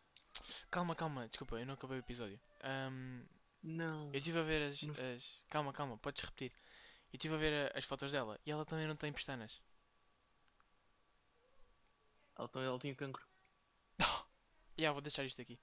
Calma, 0.69 0.95
calma, 0.95 1.27
desculpa, 1.27 1.59
eu 1.59 1.65
não 1.65 1.73
acabei 1.73 1.97
o 1.97 1.99
episódio. 1.99 2.39
Ahm, 2.61 3.23
Não. 3.63 4.11
eu 4.13 4.17
estive 4.19 4.37
a 4.37 4.43
ver 4.43 4.69
as, 4.69 4.77
as- 4.83 5.41
Calma, 5.49 5.73
calma, 5.73 5.97
podes 5.97 6.23
repetir. 6.23 6.51
Eu 7.11 7.17
estive 7.17 7.35
a 7.35 7.37
ver 7.37 7.53
a- 7.73 7.77
as 7.79 7.83
fotos 7.85 8.11
dela 8.13 8.39
e 8.45 8.51
ela 8.51 8.65
também 8.65 8.87
não 8.87 8.95
tem 8.95 9.11
pestanas. 9.11 9.61
Ela, 12.37 12.47
então 12.49 12.61
ela 12.61 12.79
tinha 12.79 12.95
cancro. 12.95 13.25
Já, 14.77 14.91
vou 14.93 15.01
deixar 15.01 15.25
isto 15.25 15.41
aqui. 15.41 15.59